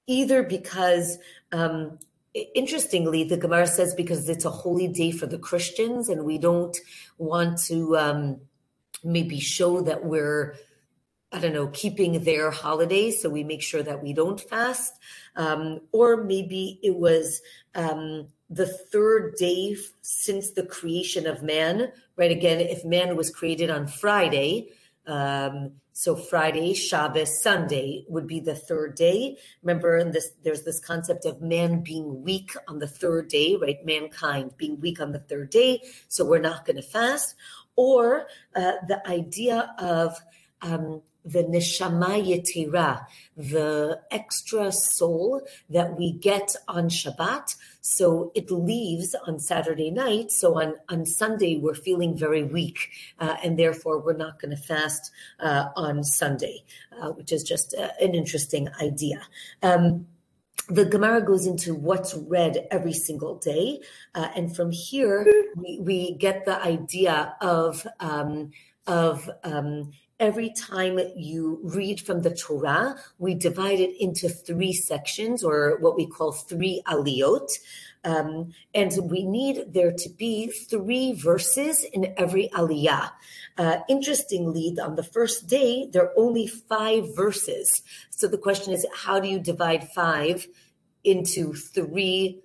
either 0.07 0.43
because 0.43 1.19
um, 1.53 1.99
interestingly, 2.55 3.25
the 3.25 3.37
Gemara 3.37 3.67
says 3.67 3.95
because 3.95 4.29
it's 4.29 4.45
a 4.45 4.51
holy 4.51 4.89
day 4.89 5.11
for 5.13 5.27
the 5.27 5.39
Christians, 5.39 6.09
and 6.09 6.25
we 6.25 6.39
don't 6.39 6.77
want 7.19 7.59
to 7.67 7.97
um, 7.97 8.41
maybe 9.03 9.39
show 9.39 9.81
that 9.83 10.05
we're, 10.05 10.57
I 11.33 11.39
don't 11.39 11.53
know, 11.53 11.69
keeping 11.69 12.25
their 12.25 12.51
holidays, 12.51 13.23
so 13.23 13.31
we 13.31 13.45
make 13.45 13.63
sure 13.63 13.83
that 13.83 14.03
we 14.03 14.13
don't 14.13 14.41
fast. 14.41 14.95
Um, 15.37 15.81
or 15.93 16.25
maybe 16.25 16.81
it 16.83 16.97
was 16.97 17.41
um, 17.75 18.29
the 18.51 18.67
third 18.67 19.37
day 19.37 19.77
since 20.03 20.51
the 20.51 20.67
creation 20.67 21.27
of 21.27 21.43
man, 21.43 21.93
right? 22.17 22.31
Again, 22.31 22.61
if 22.61 22.85
man 22.85 23.17
was 23.17 23.31
created 23.31 23.71
on 23.71 23.87
Friday, 23.87 24.71
um, 25.07 25.73
so 25.97 26.17
Friday, 26.17 26.75
Shabbos, 26.75 27.41
Sunday 27.41 28.05
would 28.09 28.27
be 28.27 28.41
the 28.41 28.57
third 28.57 28.97
day. 28.97 29.39
Remember, 29.63 29.97
in 29.97 30.11
this 30.11 30.33
there's 30.43 30.65
this 30.65 30.81
concept 30.81 31.25
of 31.25 31.41
man 31.41 31.85
being 31.85 32.25
weak 32.25 32.51
on 32.67 32.81
the 32.81 32.89
third 32.89 33.29
day, 33.29 33.55
right? 33.55 33.79
Mankind 33.87 34.57
being 34.57 34.81
weak 34.81 35.01
on 35.01 35.13
the 35.13 35.21
third 35.21 35.51
day, 35.51 35.83
so 36.09 36.25
we're 36.25 36.41
not 36.41 36.67
going 36.67 36.77
to 36.77 36.83
fast. 36.83 37.37
Or 37.77 38.27
uh, 38.57 38.73
the 38.89 39.07
idea 39.09 39.73
of 39.79 40.21
um, 40.63 41.01
the 41.25 41.43
neshama 41.45 42.23
yetira, 42.23 43.07
the 43.37 44.01
extra 44.11 44.71
soul 44.71 45.43
that 45.71 45.97
we 45.97 46.13
get 46.13 46.55
on 46.69 46.89
Shabbat. 46.89 47.57
So 47.81 48.33
it 48.35 48.51
leaves 48.51 49.15
on 49.27 49.39
Saturday 49.39 49.91
night. 49.91 50.31
So 50.31 50.61
on, 50.61 50.75
on 50.89 51.07
Sunday, 51.07 51.59
we're 51.59 51.75
feeling 51.75 52.17
very 52.17 52.43
weak, 52.43 52.91
uh, 53.19 53.37
and 53.43 53.59
therefore 53.59 54.01
we're 54.01 54.17
not 54.17 54.41
going 54.41 54.57
to 54.57 54.63
fast 54.63 55.11
uh, 55.41 55.67
on 55.77 56.05
Sunday, 56.05 56.65
uh, 57.01 57.11
which 57.11 57.33
is 57.33 57.43
just 57.43 57.75
uh, 57.75 57.91
an 58.01 58.15
interesting 58.15 58.69
idea. 58.81 59.21
Um, 59.63 60.07
the 60.69 60.87
Gemara 60.87 61.21
goes 61.21 61.47
into 61.47 61.75
what's 61.75 62.15
read 62.15 62.67
every 62.71 62.95
single 62.95 63.37
day. 63.37 63.81
Uh, 64.15 64.29
and 64.35 64.55
from 64.57 64.71
here, 64.71 65.27
we, 65.57 65.79
we 65.81 66.15
get 66.15 66.47
the 66.47 66.59
idea 66.63 67.37
of, 67.43 67.87
um, 68.01 68.51
of 68.87 69.29
um, 69.43 69.93
every 70.21 70.51
time 70.51 70.99
you 71.17 71.61
read 71.63 72.01
from 72.01 72.23
the 72.23 72.35
Torah, 72.35 72.97
we 73.19 73.35
divide 73.35 73.81
it 73.81 73.95
into 74.01 74.29
three 74.29 74.73
sections 74.73 75.43
or 75.43 75.79
what 75.81 75.97
we 75.97 76.07
call 76.07 76.33
three 76.33 76.83
aliyot. 76.87 77.49
Um, 78.05 78.53
and 78.75 78.93
we 79.11 79.25
need 79.25 79.73
there 79.73 79.93
to 79.93 80.09
be 80.11 80.49
three 80.49 81.13
verses 81.15 81.85
in 81.85 82.15
every 82.19 82.49
aliyah. 82.55 83.11
Uh, 83.57 83.79
interestingly, 83.89 84.77
on 84.83 84.97
the 84.97 85.03
first 85.03 85.47
day, 85.47 85.89
there 85.91 86.05
are 86.05 86.13
only 86.17 86.47
five 86.47 87.17
verses. 87.17 87.83
So 88.11 88.29
the 88.29 88.39
question 88.39 88.73
is, 88.75 88.87
how 88.95 89.21
do 89.21 89.29
you 89.29 89.41
divide 89.41 89.89
five 89.89 90.47
into 91.03 91.55
three, 91.55 92.41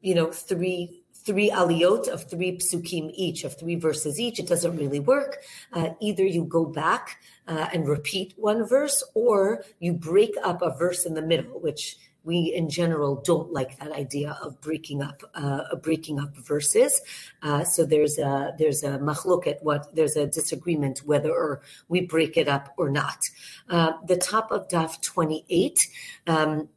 you 0.00 0.14
know, 0.14 0.30
three 0.30 0.97
three 1.28 1.50
aliyot 1.50 2.08
of 2.08 2.20
three 2.30 2.52
psukim 2.56 3.10
each, 3.14 3.44
of 3.44 3.52
three 3.60 3.74
verses 3.76 4.18
each. 4.18 4.38
It 4.38 4.48
doesn't 4.48 4.76
really 4.78 4.98
work. 5.00 5.32
Uh, 5.74 5.90
either 6.00 6.24
you 6.24 6.44
go 6.44 6.64
back 6.64 7.20
uh, 7.46 7.66
and 7.72 7.86
repeat 7.86 8.32
one 8.38 8.66
verse, 8.66 9.04
or 9.14 9.62
you 9.78 9.92
break 9.92 10.34
up 10.42 10.62
a 10.62 10.70
verse 10.82 11.04
in 11.04 11.12
the 11.12 11.26
middle, 11.32 11.60
which 11.60 11.98
we 12.24 12.52
in 12.60 12.68
general 12.68 13.22
don't 13.30 13.52
like 13.52 13.78
that 13.78 13.92
idea 13.92 14.38
of 14.42 14.60
breaking 14.60 15.02
up 15.02 15.22
uh, 15.34 15.76
breaking 15.76 16.18
up 16.18 16.34
verses. 16.36 17.00
Uh, 17.42 17.62
so 17.64 17.84
there's 17.84 18.18
a 18.18 18.54
there's 18.58 18.82
a 18.82 18.98
machloket 18.98 19.62
what 19.62 19.94
there's 19.94 20.16
a 20.16 20.26
disagreement 20.26 21.00
whether 21.04 21.30
or 21.30 21.60
we 21.88 22.00
break 22.00 22.36
it 22.36 22.48
up 22.48 22.74
or 22.76 22.88
not. 22.90 23.20
Uh, 23.68 23.92
the 24.06 24.16
top 24.16 24.50
of 24.50 24.68
daf 24.68 25.00
28. 25.02 25.78
Um, 26.26 26.68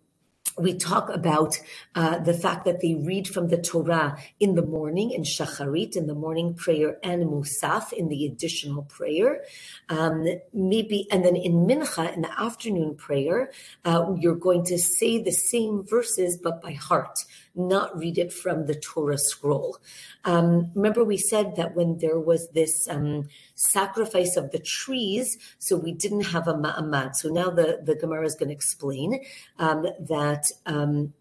we 0.58 0.74
talk 0.74 1.10
about 1.10 1.60
uh, 1.96 2.20
the 2.20 2.34
fact 2.34 2.66
that 2.66 2.82
they 2.82 2.96
read 2.96 3.28
from 3.28 3.48
the 3.48 3.58
Torah 3.58 4.18
in 4.40 4.56
the 4.56 4.66
morning 4.66 5.12
in 5.12 5.24
Shacharit, 5.24 5.96
in 5.96 6.08
the 6.08 6.16
morning 6.16 6.54
prayer, 6.54 6.98
and 7.04 7.24
Musaf 7.26 7.94
in 7.94 8.10
the 8.10 8.26
additional 8.26 8.84
prayer. 8.84 9.44
Um, 9.90 10.28
maybe, 10.54 11.08
and 11.12 11.24
then 11.24 11.36
in 11.36 11.66
Mincha, 11.66 12.14
in 12.14 12.22
the 12.22 12.42
afternoon 12.42 12.96
prayer, 12.96 13.52
uh, 13.86 14.14
you're 14.18 14.36
going 14.36 14.66
to 14.66 14.78
say 14.78 15.22
the 15.22 15.32
same 15.32 15.84
verses 15.86 16.38
but 16.38 16.62
by 16.62 16.74
heart 16.74 17.26
not 17.56 17.98
read 17.98 18.18
it 18.18 18.32
from 18.32 18.66
the 18.66 18.76
Torah 18.76 19.18
scroll. 19.18 19.78
Um, 20.24 20.72
remember, 20.76 21.04
we 21.04 21.18
said 21.18 21.56
that 21.56 21.76
when 21.76 21.98
there 21.98 22.20
was 22.20 22.50
this 22.52 22.88
um, 22.88 23.28
sacrifice 23.62 24.36
of 24.38 24.52
the 24.52 24.60
trees, 24.60 25.38
so 25.60 25.78
we 25.78 25.92
didn't 25.92 26.26
have 26.34 26.48
a 26.48 26.54
ma'amad. 26.54 27.16
So 27.16 27.30
now 27.30 27.50
the, 27.50 27.80
the 27.84 27.96
Gemara 27.96 28.26
is 28.26 28.36
going 28.36 28.50
to 28.50 28.56
explain 28.56 29.24
um, 29.60 29.86
that 30.00 30.52
um, 30.66 31.14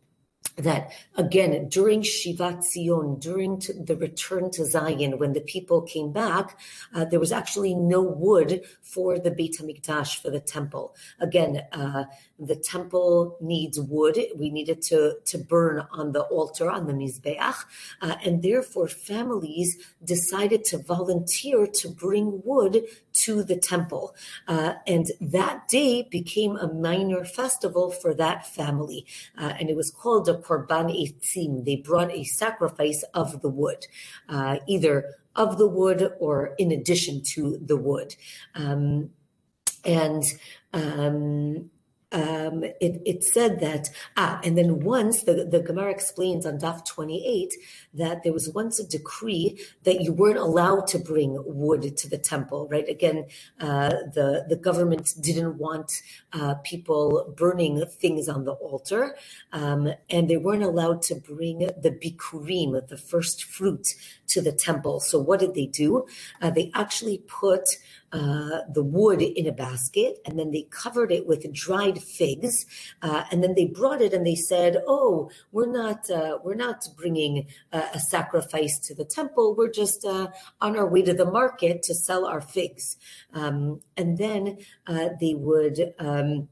that 0.57 0.92
again 1.16 1.68
during 1.68 2.03
Shivat 2.03 2.64
Zion, 2.64 3.18
during 3.18 3.59
the 3.59 3.96
return 3.96 4.50
to 4.53 4.64
Zion, 4.64 5.18
when 5.18 5.33
the 5.33 5.40
people 5.40 5.83
came 5.83 6.12
back, 6.12 6.59
uh, 6.94 7.05
there 7.05 7.20
was 7.20 7.33
actually 7.33 7.74
no 7.74 8.03
wood 8.03 8.62
for 8.83 9.18
the 9.18 9.31
Beit 9.31 9.59
Hamikdash 9.59 10.20
for 10.20 10.31
the 10.31 10.40
temple. 10.40 10.94
Again, 11.18 11.62
uh, 11.72 12.05
the 12.40 12.57
temple 12.57 13.37
needs 13.40 13.79
wood. 13.79 14.18
We 14.35 14.50
needed 14.50 14.83
to, 14.83 15.16
to 15.26 15.38
burn 15.38 15.87
on 15.92 16.12
the 16.12 16.22
altar, 16.22 16.70
on 16.70 16.87
the 16.87 16.92
Mizbeach. 16.92 17.64
Uh, 18.00 18.16
and 18.24 18.42
therefore, 18.42 18.88
families 18.88 19.76
decided 20.03 20.64
to 20.66 20.79
volunteer 20.79 21.66
to 21.66 21.88
bring 21.88 22.42
wood 22.44 22.85
to 23.12 23.42
the 23.42 23.57
temple. 23.57 24.14
Uh, 24.48 24.74
and 24.87 25.12
that 25.20 25.68
day 25.68 26.09
became 26.11 26.57
a 26.57 26.72
minor 26.72 27.24
festival 27.24 27.90
for 27.90 28.14
that 28.14 28.46
family. 28.46 29.07
Uh, 29.38 29.53
and 29.59 29.68
it 29.68 29.76
was 29.76 29.90
called 29.90 30.29
a 30.29 30.35
Korban 30.35 30.90
Eitzim. 30.90 31.64
They 31.64 31.76
brought 31.76 32.11
a 32.12 32.24
sacrifice 32.24 33.03
of 33.14 33.42
the 33.42 33.48
wood, 33.48 33.87
uh, 34.29 34.57
either 34.66 35.16
of 35.37 35.59
the 35.59 35.68
wood 35.68 36.12
or 36.18 36.55
in 36.59 36.72
addition 36.72 37.22
to 37.22 37.59
the 37.64 37.76
wood. 37.76 38.16
Um, 38.55 39.11
and 39.85 40.24
um, 40.72 41.70
um, 42.12 42.64
it, 42.64 43.01
it 43.07 43.25
said 43.25 43.61
that, 43.61 43.90
ah, 44.16 44.40
and 44.42 44.59
then 44.59 44.81
once 44.81 45.23
the, 45.23 45.44
the 45.44 45.61
Gemara 45.61 45.90
explains 45.90 46.44
on 46.44 46.59
Daf 46.59 46.85
28 46.85 47.55
that 47.94 48.23
there 48.25 48.33
was 48.33 48.49
once 48.49 48.79
a 48.79 48.87
decree 48.87 49.59
that 49.85 50.01
you 50.01 50.12
weren't 50.12 50.38
allowed 50.38 50.87
to 50.88 50.99
bring 50.99 51.40
wood 51.46 51.96
to 51.96 52.09
the 52.09 52.18
temple, 52.18 52.68
right? 52.70 52.88
Again, 52.88 53.27
uh, 53.61 53.90
the, 54.14 54.44
the 54.49 54.57
government 54.57 55.14
didn't 55.20 55.59
want 55.59 55.92
uh, 56.33 56.55
people 56.64 57.33
burning 57.37 57.85
things 57.87 58.29
on 58.29 58.44
the 58.44 58.53
altar, 58.53 59.16
um, 59.53 59.92
and 60.09 60.29
they 60.29 60.37
weren't 60.37 60.64
allowed 60.64 61.03
to 61.03 61.14
bring 61.14 61.59
the 61.59 61.90
bikurim, 61.90 62.88
the 62.88 62.96
first 62.96 63.44
fruit, 63.44 63.94
to 64.31 64.40
the 64.40 64.53
temple. 64.53 65.01
So 65.01 65.19
what 65.19 65.40
did 65.40 65.55
they 65.55 65.66
do? 65.66 66.07
Uh, 66.40 66.51
they 66.51 66.71
actually 66.75 67.19
put 67.27 67.64
uh, 68.12 68.62
the 68.73 68.83
wood 68.83 69.23
in 69.23 69.47
a 69.47 69.53
basket 69.53 70.19
and 70.27 70.37
then 70.37 70.51
they 70.51 70.66
covered 70.71 71.12
it 71.12 71.29
with 71.29 71.53
dried 71.53 72.03
figs 72.03 72.66
uh, 73.03 73.23
and 73.31 73.40
then 73.40 73.55
they 73.55 73.66
brought 73.66 74.03
it 74.03 74.12
and 74.12 74.27
they 74.27 74.35
said 74.35 74.83
oh 74.88 75.31
we're 75.53 75.71
not 75.71 76.11
uh, 76.11 76.37
we're 76.43 76.57
not 76.57 76.85
bringing 76.97 77.47
a 77.71 78.01
sacrifice 78.01 78.81
to 78.81 78.97
the 78.97 79.05
temple 79.05 79.55
we're 79.55 79.71
just 79.71 80.05
uh, 80.05 80.27
on 80.61 80.77
our 80.77 80.88
way 80.88 81.03
to 81.03 81.14
the 81.14 81.25
market 81.25 81.85
to 81.85 81.95
sell 81.95 82.27
our 82.27 82.40
figs 82.40 82.97
um, 83.33 83.81
and 83.97 84.19
then 84.19 84.59
uh, 84.88 85.11
they 85.21 85.35
would 85.35 85.95
um, 86.01 86.49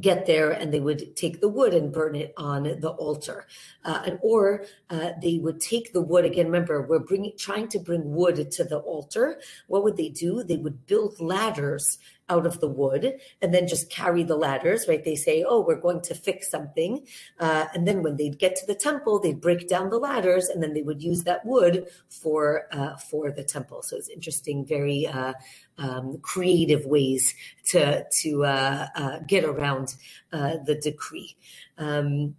get 0.00 0.26
there 0.26 0.50
and 0.50 0.72
they 0.72 0.80
would 0.80 1.16
take 1.16 1.40
the 1.40 1.48
wood 1.48 1.74
and 1.74 1.92
burn 1.92 2.14
it 2.14 2.32
on 2.36 2.62
the 2.62 2.90
altar. 2.98 3.46
Uh, 3.84 4.02
and 4.06 4.18
or 4.22 4.64
uh, 4.90 5.10
they 5.20 5.38
would 5.38 5.60
take 5.60 5.92
the 5.92 6.00
wood 6.00 6.24
again 6.24 6.46
remember 6.46 6.82
we're 6.82 6.98
bringing 6.98 7.32
trying 7.38 7.68
to 7.68 7.78
bring 7.78 8.14
wood 8.14 8.50
to 8.50 8.64
the 8.64 8.78
altar. 8.78 9.40
What 9.66 9.84
would 9.84 9.96
they 9.96 10.08
do? 10.08 10.42
They 10.42 10.56
would 10.56 10.86
build 10.86 11.20
ladders 11.20 11.98
out 12.28 12.46
of 12.46 12.60
the 12.60 12.68
wood 12.68 13.20
and 13.40 13.52
then 13.52 13.66
just 13.66 13.90
carry 13.90 14.22
the 14.22 14.36
ladders, 14.36 14.86
right? 14.88 15.04
They 15.04 15.16
say, 15.16 15.44
oh, 15.46 15.60
we're 15.60 15.80
going 15.80 16.00
to 16.02 16.14
fix 16.14 16.50
something. 16.50 17.06
Uh, 17.38 17.66
and 17.74 17.86
then 17.86 18.02
when 18.02 18.16
they'd 18.16 18.38
get 18.38 18.56
to 18.56 18.66
the 18.66 18.74
temple, 18.74 19.18
they'd 19.18 19.40
break 19.40 19.68
down 19.68 19.90
the 19.90 19.98
ladders 19.98 20.48
and 20.48 20.62
then 20.62 20.72
they 20.72 20.82
would 20.82 21.02
use 21.02 21.24
that 21.24 21.44
wood 21.44 21.88
for, 22.08 22.66
uh, 22.72 22.96
for 22.96 23.30
the 23.30 23.44
temple. 23.44 23.82
So 23.82 23.96
it's 23.96 24.08
interesting, 24.08 24.64
very 24.64 25.06
uh, 25.06 25.34
um, 25.78 26.18
creative 26.22 26.86
ways 26.86 27.34
to, 27.70 28.06
to 28.20 28.44
uh, 28.44 28.86
uh, 28.94 29.18
get 29.26 29.44
around 29.44 29.94
uh, 30.32 30.56
the 30.64 30.74
decree. 30.74 31.36
Um, 31.78 32.36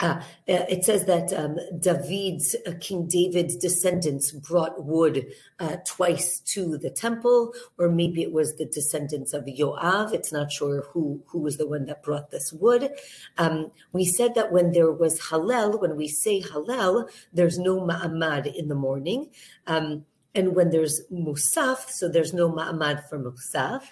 uh, 0.00 0.20
it 0.46 0.84
says 0.84 1.06
that 1.06 1.32
um, 1.32 1.56
David's, 1.78 2.54
uh, 2.66 2.72
King 2.80 3.08
David's 3.08 3.56
descendants 3.56 4.30
brought 4.30 4.84
wood 4.84 5.32
uh, 5.58 5.76
twice 5.84 6.38
to 6.40 6.78
the 6.78 6.90
temple, 6.90 7.52
or 7.78 7.88
maybe 7.88 8.22
it 8.22 8.32
was 8.32 8.56
the 8.56 8.64
descendants 8.64 9.32
of 9.32 9.44
Yoav. 9.46 10.12
It's 10.12 10.32
not 10.32 10.52
sure 10.52 10.82
who, 10.92 11.22
who 11.26 11.40
was 11.40 11.56
the 11.56 11.66
one 11.66 11.86
that 11.86 12.02
brought 12.02 12.30
this 12.30 12.52
wood. 12.52 12.90
Um, 13.38 13.72
we 13.92 14.04
said 14.04 14.36
that 14.36 14.52
when 14.52 14.70
there 14.70 14.92
was 14.92 15.20
Hallel, 15.20 15.80
when 15.80 15.96
we 15.96 16.06
say 16.06 16.42
Hallel, 16.42 17.10
there's 17.32 17.58
no 17.58 17.80
Ma'amad 17.80 18.54
in 18.54 18.68
the 18.68 18.76
morning. 18.76 19.30
Um, 19.66 20.04
and 20.32 20.54
when 20.54 20.70
there's 20.70 21.02
Musaf, 21.12 21.88
so 21.88 22.08
there's 22.08 22.32
no 22.32 22.50
Ma'amad 22.52 23.08
for 23.08 23.18
Musaf. 23.18 23.82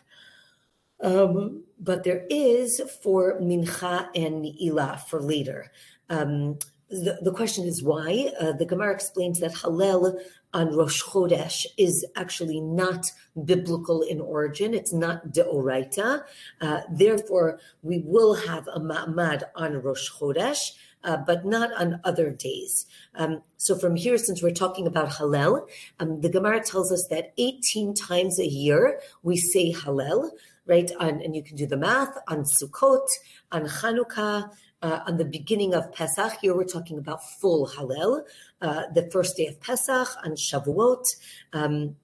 Um, 1.00 1.64
but 1.78 2.04
there 2.04 2.24
is 2.30 2.80
for 3.02 3.38
Mincha 3.40 4.08
and 4.14 4.42
Ni'ilah 4.44 5.00
for 5.00 5.20
later. 5.20 5.70
Um, 6.08 6.58
the, 6.88 7.18
the 7.20 7.32
question 7.32 7.64
is 7.64 7.82
why. 7.82 8.30
Uh, 8.40 8.52
the 8.52 8.64
Gemara 8.64 8.94
explains 8.94 9.40
that 9.40 9.52
Hallel 9.52 10.20
on 10.52 10.74
Rosh 10.74 11.02
Chodesh 11.02 11.66
is 11.76 12.06
actually 12.16 12.60
not 12.60 13.06
biblical 13.44 14.02
in 14.02 14.20
origin. 14.20 14.72
It's 14.72 14.92
not 14.92 15.28
deoraita. 15.28 16.22
Uh, 16.60 16.80
therefore, 16.90 17.58
we 17.82 18.02
will 18.04 18.34
have 18.34 18.68
a 18.68 18.80
ma'amad 18.80 19.42
on 19.54 19.74
Rosh 19.82 20.10
Chodesh. 20.10 20.72
Uh, 21.04 21.16
but 21.16 21.44
not 21.44 21.70
on 21.74 22.00
other 22.02 22.30
days. 22.30 22.84
Um, 23.14 23.42
so 23.58 23.78
from 23.78 23.94
here, 23.94 24.18
since 24.18 24.42
we're 24.42 24.50
talking 24.50 24.88
about 24.88 25.10
Hallel, 25.10 25.68
um, 26.00 26.20
the 26.20 26.28
Gemara 26.28 26.60
tells 26.60 26.90
us 26.90 27.06
that 27.10 27.32
18 27.38 27.94
times 27.94 28.40
a 28.40 28.46
year 28.46 28.98
we 29.22 29.36
say 29.36 29.72
Hallel, 29.72 30.30
right? 30.66 30.90
On, 30.98 31.22
and 31.22 31.36
you 31.36 31.44
can 31.44 31.54
do 31.54 31.66
the 31.66 31.76
math 31.76 32.18
on 32.26 32.38
Sukkot, 32.38 33.06
on 33.52 33.66
Chanukah, 33.66 34.50
uh, 34.82 35.00
on 35.06 35.16
the 35.16 35.24
beginning 35.24 35.74
of 35.74 35.92
Pesach. 35.92 36.38
Here 36.40 36.54
we're 36.54 36.64
talking 36.64 36.98
about 36.98 37.28
full 37.40 37.68
Hallel, 37.68 38.22
uh, 38.60 38.82
the 38.94 39.08
first 39.10 39.36
day 39.36 39.46
of 39.46 39.60
Pesach 39.60 40.08
on 40.24 40.32
Shavuot. 40.32 41.06
Um, 41.52 41.96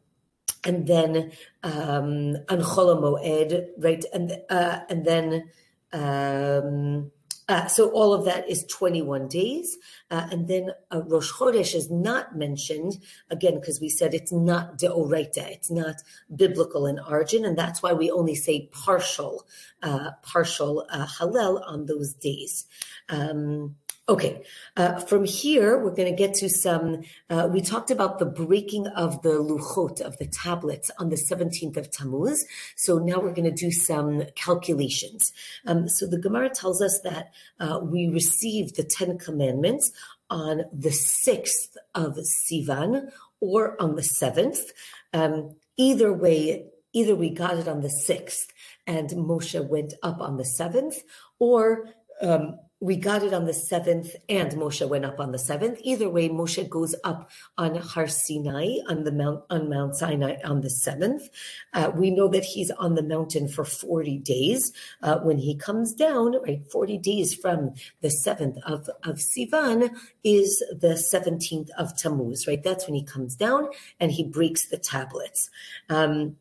and 0.64 0.86
then 0.86 1.32
um, 1.64 2.36
on 2.48 2.60
Chol 2.60 3.00
Moed, 3.00 3.68
right, 3.78 4.04
and 4.12 4.38
uh, 4.48 4.80
and 4.88 5.04
then 5.04 5.50
um, 5.92 7.10
uh, 7.52 7.66
so 7.66 7.90
all 7.90 8.14
of 8.14 8.24
that 8.24 8.48
is 8.48 8.64
21 8.64 9.28
days. 9.28 9.76
Uh, 10.10 10.26
and 10.30 10.48
then 10.48 10.70
uh, 10.90 11.02
Rosh 11.02 11.30
Chodesh 11.30 11.74
is 11.74 11.90
not 11.90 12.34
mentioned, 12.34 12.96
again, 13.28 13.60
because 13.60 13.78
we 13.78 13.90
said 13.90 14.14
it's 14.14 14.32
not 14.32 14.78
deoraita, 14.78 15.50
it's 15.50 15.70
not 15.70 15.96
biblical 16.34 16.86
in 16.86 16.98
origin. 16.98 17.44
And 17.44 17.58
that's 17.58 17.82
why 17.82 17.92
we 17.92 18.10
only 18.10 18.34
say 18.34 18.70
partial, 18.72 19.46
uh, 19.82 20.12
partial 20.22 20.86
uh, 20.88 21.06
Hallel 21.06 21.62
on 21.68 21.84
those 21.84 22.14
days. 22.14 22.64
Um, 23.10 23.76
Okay, 24.08 24.42
uh, 24.76 24.98
from 24.98 25.24
here, 25.24 25.78
we're 25.78 25.94
going 25.94 26.10
to 26.10 26.16
get 26.16 26.34
to 26.34 26.48
some. 26.48 27.02
Uh, 27.30 27.48
we 27.52 27.60
talked 27.60 27.92
about 27.92 28.18
the 28.18 28.26
breaking 28.26 28.88
of 28.88 29.22
the 29.22 29.34
luchot, 29.34 30.00
of 30.00 30.18
the 30.18 30.26
tablets, 30.26 30.90
on 30.98 31.08
the 31.10 31.16
17th 31.16 31.76
of 31.76 31.88
Tammuz. 31.88 32.44
So 32.74 32.98
now 32.98 33.20
we're 33.20 33.32
going 33.32 33.44
to 33.44 33.52
do 33.52 33.70
some 33.70 34.24
calculations. 34.34 35.32
Um, 35.66 35.88
so 35.88 36.08
the 36.08 36.18
Gemara 36.18 36.50
tells 36.50 36.82
us 36.82 37.00
that 37.04 37.30
uh, 37.60 37.78
we 37.80 38.08
received 38.08 38.74
the 38.74 38.82
Ten 38.82 39.18
Commandments 39.18 39.92
on 40.28 40.64
the 40.72 40.88
6th 40.90 41.76
of 41.94 42.16
Sivan 42.16 43.12
or 43.38 43.80
on 43.80 43.94
the 43.94 44.02
7th. 44.02 44.72
Um, 45.12 45.54
either 45.76 46.12
way, 46.12 46.66
either 46.92 47.14
we 47.14 47.30
got 47.30 47.56
it 47.56 47.68
on 47.68 47.82
the 47.82 48.02
6th 48.08 48.48
and 48.84 49.10
Moshe 49.10 49.64
went 49.68 49.94
up 50.02 50.20
on 50.20 50.38
the 50.38 50.42
7th, 50.58 50.96
or 51.38 51.88
um, 52.20 52.58
we 52.82 52.96
got 52.96 53.22
it 53.22 53.32
on 53.32 53.44
the 53.44 53.54
seventh, 53.54 54.16
and 54.28 54.50
Moshe 54.54 54.86
went 54.88 55.04
up 55.04 55.20
on 55.20 55.30
the 55.30 55.38
seventh. 55.38 55.78
Either 55.84 56.08
way, 56.08 56.28
Moshe 56.28 56.68
goes 56.68 56.96
up 57.04 57.30
on 57.56 57.76
Har 57.76 58.08
Sinai 58.08 58.78
on 58.88 59.04
the 59.04 59.12
mount 59.12 59.44
on 59.50 59.70
Mount 59.70 59.94
Sinai 59.94 60.38
on 60.44 60.62
the 60.62 60.68
seventh. 60.68 61.28
Uh, 61.72 61.92
we 61.94 62.10
know 62.10 62.26
that 62.26 62.44
he's 62.44 62.72
on 62.72 62.96
the 62.96 63.02
mountain 63.04 63.46
for 63.46 63.64
forty 63.64 64.18
days. 64.18 64.72
Uh, 65.00 65.18
when 65.20 65.38
he 65.38 65.54
comes 65.54 65.94
down, 65.94 66.42
right, 66.42 66.66
forty 66.72 66.98
days 66.98 67.32
from 67.32 67.74
the 68.00 68.10
seventh 68.10 68.58
of 68.66 68.90
of 69.04 69.18
Sivan 69.18 69.96
is 70.24 70.60
the 70.76 70.96
seventeenth 70.96 71.70
of 71.78 71.96
Tammuz. 71.96 72.48
Right, 72.48 72.64
that's 72.64 72.86
when 72.86 72.96
he 72.96 73.04
comes 73.04 73.36
down 73.36 73.68
and 74.00 74.10
he 74.10 74.24
breaks 74.24 74.66
the 74.66 74.76
tablets. 74.76 75.50
Um, 75.88 76.36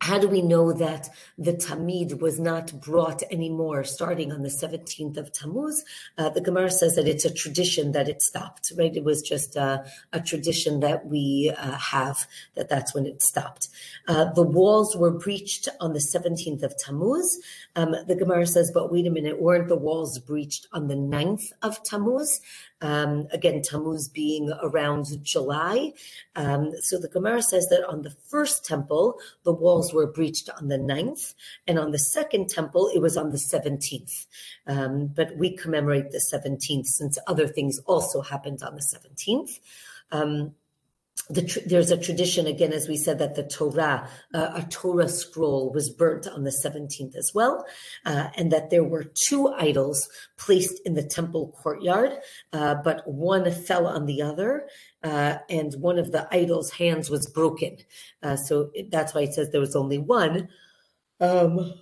how 0.00 0.18
do 0.18 0.28
we 0.28 0.42
know 0.42 0.72
that 0.72 1.08
the 1.36 1.52
Tamid 1.52 2.20
was 2.20 2.38
not 2.38 2.80
brought 2.80 3.22
anymore 3.32 3.82
starting 3.82 4.30
on 4.30 4.42
the 4.42 4.48
17th 4.48 5.16
of 5.16 5.32
Tammuz? 5.32 5.84
Uh, 6.16 6.28
the 6.28 6.40
Gemara 6.40 6.70
says 6.70 6.94
that 6.94 7.08
it's 7.08 7.24
a 7.24 7.34
tradition 7.34 7.92
that 7.92 8.08
it 8.08 8.22
stopped, 8.22 8.72
right? 8.78 8.94
It 8.94 9.02
was 9.02 9.22
just 9.22 9.56
a, 9.56 9.84
a 10.12 10.20
tradition 10.20 10.80
that 10.80 11.06
we 11.06 11.52
uh, 11.56 11.72
have, 11.72 12.26
that 12.54 12.68
that's 12.68 12.94
when 12.94 13.06
it 13.06 13.22
stopped. 13.22 13.68
Uh, 14.06 14.32
the 14.32 14.42
walls 14.42 14.96
were 14.96 15.10
breached 15.10 15.68
on 15.80 15.94
the 15.94 15.98
17th 15.98 16.62
of 16.62 16.78
Tammuz. 16.78 17.40
Um, 17.74 17.94
the 18.06 18.16
Gemara 18.16 18.46
says, 18.46 18.70
but 18.72 18.92
wait 18.92 19.06
a 19.06 19.10
minute, 19.10 19.42
weren't 19.42 19.68
the 19.68 19.76
walls 19.76 20.18
breached 20.20 20.68
on 20.72 20.86
the 20.86 20.94
9th 20.94 21.52
of 21.62 21.82
Tammuz? 21.82 22.40
Um, 22.80 23.26
again, 23.32 23.62
Tammuz 23.62 24.08
being 24.08 24.52
around 24.62 25.06
July. 25.22 25.92
Um, 26.36 26.72
so 26.80 26.98
the 26.98 27.08
Gemara 27.08 27.42
says 27.42 27.66
that 27.68 27.84
on 27.88 28.02
the 28.02 28.14
first 28.28 28.64
temple, 28.64 29.18
the 29.44 29.52
walls 29.52 29.92
were 29.92 30.06
breached 30.06 30.48
on 30.60 30.68
the 30.68 30.78
9th, 30.78 31.34
and 31.66 31.78
on 31.78 31.90
the 31.90 31.98
second 31.98 32.48
temple, 32.48 32.90
it 32.94 33.00
was 33.00 33.16
on 33.16 33.30
the 33.30 33.38
17th. 33.38 34.26
Um, 34.66 35.08
but 35.08 35.36
we 35.36 35.56
commemorate 35.56 36.10
the 36.10 36.22
17th 36.32 36.86
since 36.86 37.18
other 37.26 37.48
things 37.48 37.80
also 37.86 38.20
happened 38.20 38.62
on 38.62 38.76
the 38.76 38.82
17th. 38.82 39.58
The, 41.30 41.62
there's 41.66 41.90
a 41.90 41.96
tradition 41.96 42.46
again, 42.46 42.72
as 42.72 42.88
we 42.88 42.96
said, 42.96 43.18
that 43.18 43.34
the 43.34 43.42
Torah, 43.42 44.08
uh, 44.32 44.50
a 44.54 44.62
Torah 44.70 45.08
scroll, 45.08 45.72
was 45.72 45.90
burnt 45.90 46.26
on 46.26 46.44
the 46.44 46.50
17th 46.50 47.16
as 47.16 47.32
well, 47.34 47.66
uh, 48.06 48.28
and 48.36 48.50
that 48.52 48.70
there 48.70 48.84
were 48.84 49.04
two 49.04 49.48
idols 49.48 50.08
placed 50.36 50.80
in 50.86 50.94
the 50.94 51.02
temple 51.02 51.54
courtyard, 51.62 52.18
uh, 52.52 52.76
but 52.76 53.06
one 53.06 53.50
fell 53.50 53.86
on 53.86 54.06
the 54.06 54.22
other, 54.22 54.68
uh, 55.02 55.36
and 55.50 55.74
one 55.74 55.98
of 55.98 56.12
the 56.12 56.26
idols' 56.30 56.72
hands 56.72 57.10
was 57.10 57.26
broken. 57.26 57.76
Uh, 58.22 58.36
so 58.36 58.70
that's 58.90 59.14
why 59.14 59.22
it 59.22 59.34
says 59.34 59.50
there 59.50 59.60
was 59.60 59.76
only 59.76 59.98
one. 59.98 60.48
Um, 61.20 61.74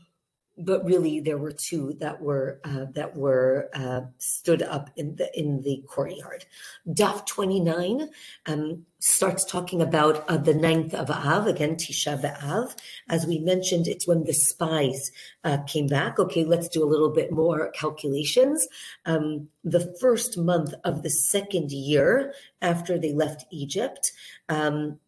but 0.58 0.84
really 0.84 1.20
there 1.20 1.38
were 1.38 1.52
two 1.52 1.94
that 2.00 2.20
were 2.20 2.60
uh, 2.64 2.86
that 2.94 3.16
were 3.16 3.68
uh, 3.74 4.02
stood 4.18 4.62
up 4.62 4.90
in 4.96 5.16
the 5.16 5.38
in 5.38 5.62
the 5.62 5.82
courtyard. 5.86 6.46
Daf 6.88 7.26
twenty 7.26 7.60
nine 7.60 8.08
um, 8.46 8.86
starts 8.98 9.44
talking 9.44 9.82
about 9.82 10.28
uh, 10.28 10.36
the 10.36 10.54
ninth 10.54 10.94
of 10.94 11.10
Av 11.10 11.46
again 11.46 11.76
Tisha 11.76 12.20
B'av. 12.20 12.74
As 13.08 13.26
we 13.26 13.38
mentioned, 13.38 13.86
it's 13.86 14.06
when 14.06 14.24
the 14.24 14.32
spies 14.32 15.12
uh, 15.44 15.58
came 15.66 15.86
back. 15.86 16.18
Okay, 16.18 16.44
let's 16.44 16.68
do 16.68 16.82
a 16.82 16.88
little 16.88 17.10
bit 17.10 17.30
more 17.32 17.70
calculations. 17.72 18.66
Um, 19.04 19.48
the 19.62 19.94
first 20.00 20.38
month 20.38 20.72
of 20.84 21.02
the 21.02 21.10
second 21.10 21.70
year 21.72 22.32
after 22.62 22.98
they 22.98 23.12
left 23.12 23.44
Egypt. 23.50 24.12
Um, 24.48 25.00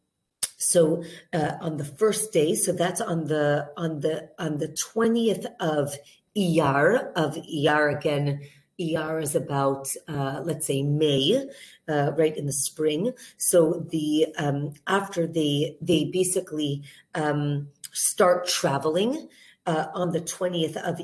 so 0.58 1.04
uh, 1.32 1.52
on 1.60 1.76
the 1.76 1.84
first 1.84 2.32
day, 2.32 2.54
so 2.54 2.72
that's 2.72 3.00
on 3.00 3.26
the 3.26 3.70
on 3.76 4.00
the 4.00 4.28
on 4.38 4.58
the 4.58 4.68
twentieth 4.68 5.46
of 5.60 5.94
Iyar 6.36 7.12
of 7.14 7.36
Iyar 7.36 7.96
again. 7.96 8.42
Iyar 8.80 9.22
is 9.22 9.34
about 9.34 9.88
uh, 10.08 10.40
let's 10.44 10.66
say 10.66 10.82
May, 10.82 11.48
uh, 11.88 12.12
right 12.16 12.36
in 12.36 12.46
the 12.46 12.52
spring. 12.52 13.12
So 13.36 13.86
the 13.88 14.34
um, 14.36 14.74
after 14.86 15.26
they 15.26 15.76
they 15.80 16.04
basically 16.06 16.82
um, 17.14 17.68
start 17.92 18.46
traveling 18.48 19.28
uh, 19.64 19.86
on 19.94 20.10
the 20.10 20.20
twentieth 20.20 20.76
of 20.76 21.00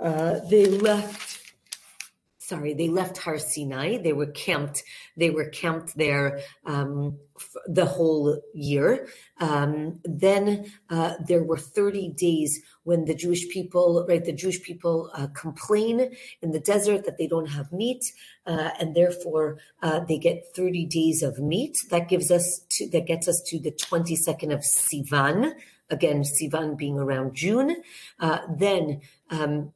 uh, 0.00 0.40
they 0.48 0.66
left 0.66 1.39
sorry, 2.50 2.74
they 2.74 2.88
left 2.88 3.16
Har 3.18 3.38
Sinai. 3.38 3.98
They 3.98 4.12
were 4.12 4.32
camped. 4.46 4.82
They 5.16 5.30
were 5.30 5.48
camped 5.62 5.96
there 5.96 6.40
um, 6.66 7.18
the 7.66 7.86
whole 7.86 8.40
year. 8.52 9.08
Um, 9.38 10.00
then 10.04 10.72
uh, 10.90 11.14
there 11.28 11.44
were 11.44 11.56
30 11.56 12.08
days 12.10 12.60
when 12.82 13.04
the 13.04 13.14
Jewish 13.14 13.48
people, 13.48 14.04
right, 14.08 14.24
the 14.24 14.32
Jewish 14.32 14.60
people 14.62 15.10
uh, 15.14 15.28
complain 15.28 16.10
in 16.42 16.50
the 16.50 16.58
desert 16.60 17.04
that 17.04 17.18
they 17.18 17.28
don't 17.28 17.50
have 17.50 17.72
meat, 17.72 18.02
uh, 18.46 18.70
and 18.80 18.96
therefore 18.96 19.58
uh, 19.82 20.00
they 20.00 20.18
get 20.18 20.54
30 20.56 20.86
days 20.86 21.22
of 21.22 21.38
meat. 21.38 21.76
That 21.90 22.08
gives 22.08 22.30
us 22.32 22.66
to, 22.70 22.90
that 22.90 23.06
gets 23.06 23.28
us 23.28 23.40
to 23.46 23.60
the 23.60 23.72
22nd 23.72 24.52
of 24.52 24.60
Sivan. 24.60 25.54
Again, 25.88 26.22
Sivan 26.22 26.76
being 26.76 26.98
around 26.98 27.34
June. 27.34 27.82
Uh, 28.18 28.40
then 28.58 29.00
um, 29.30 29.72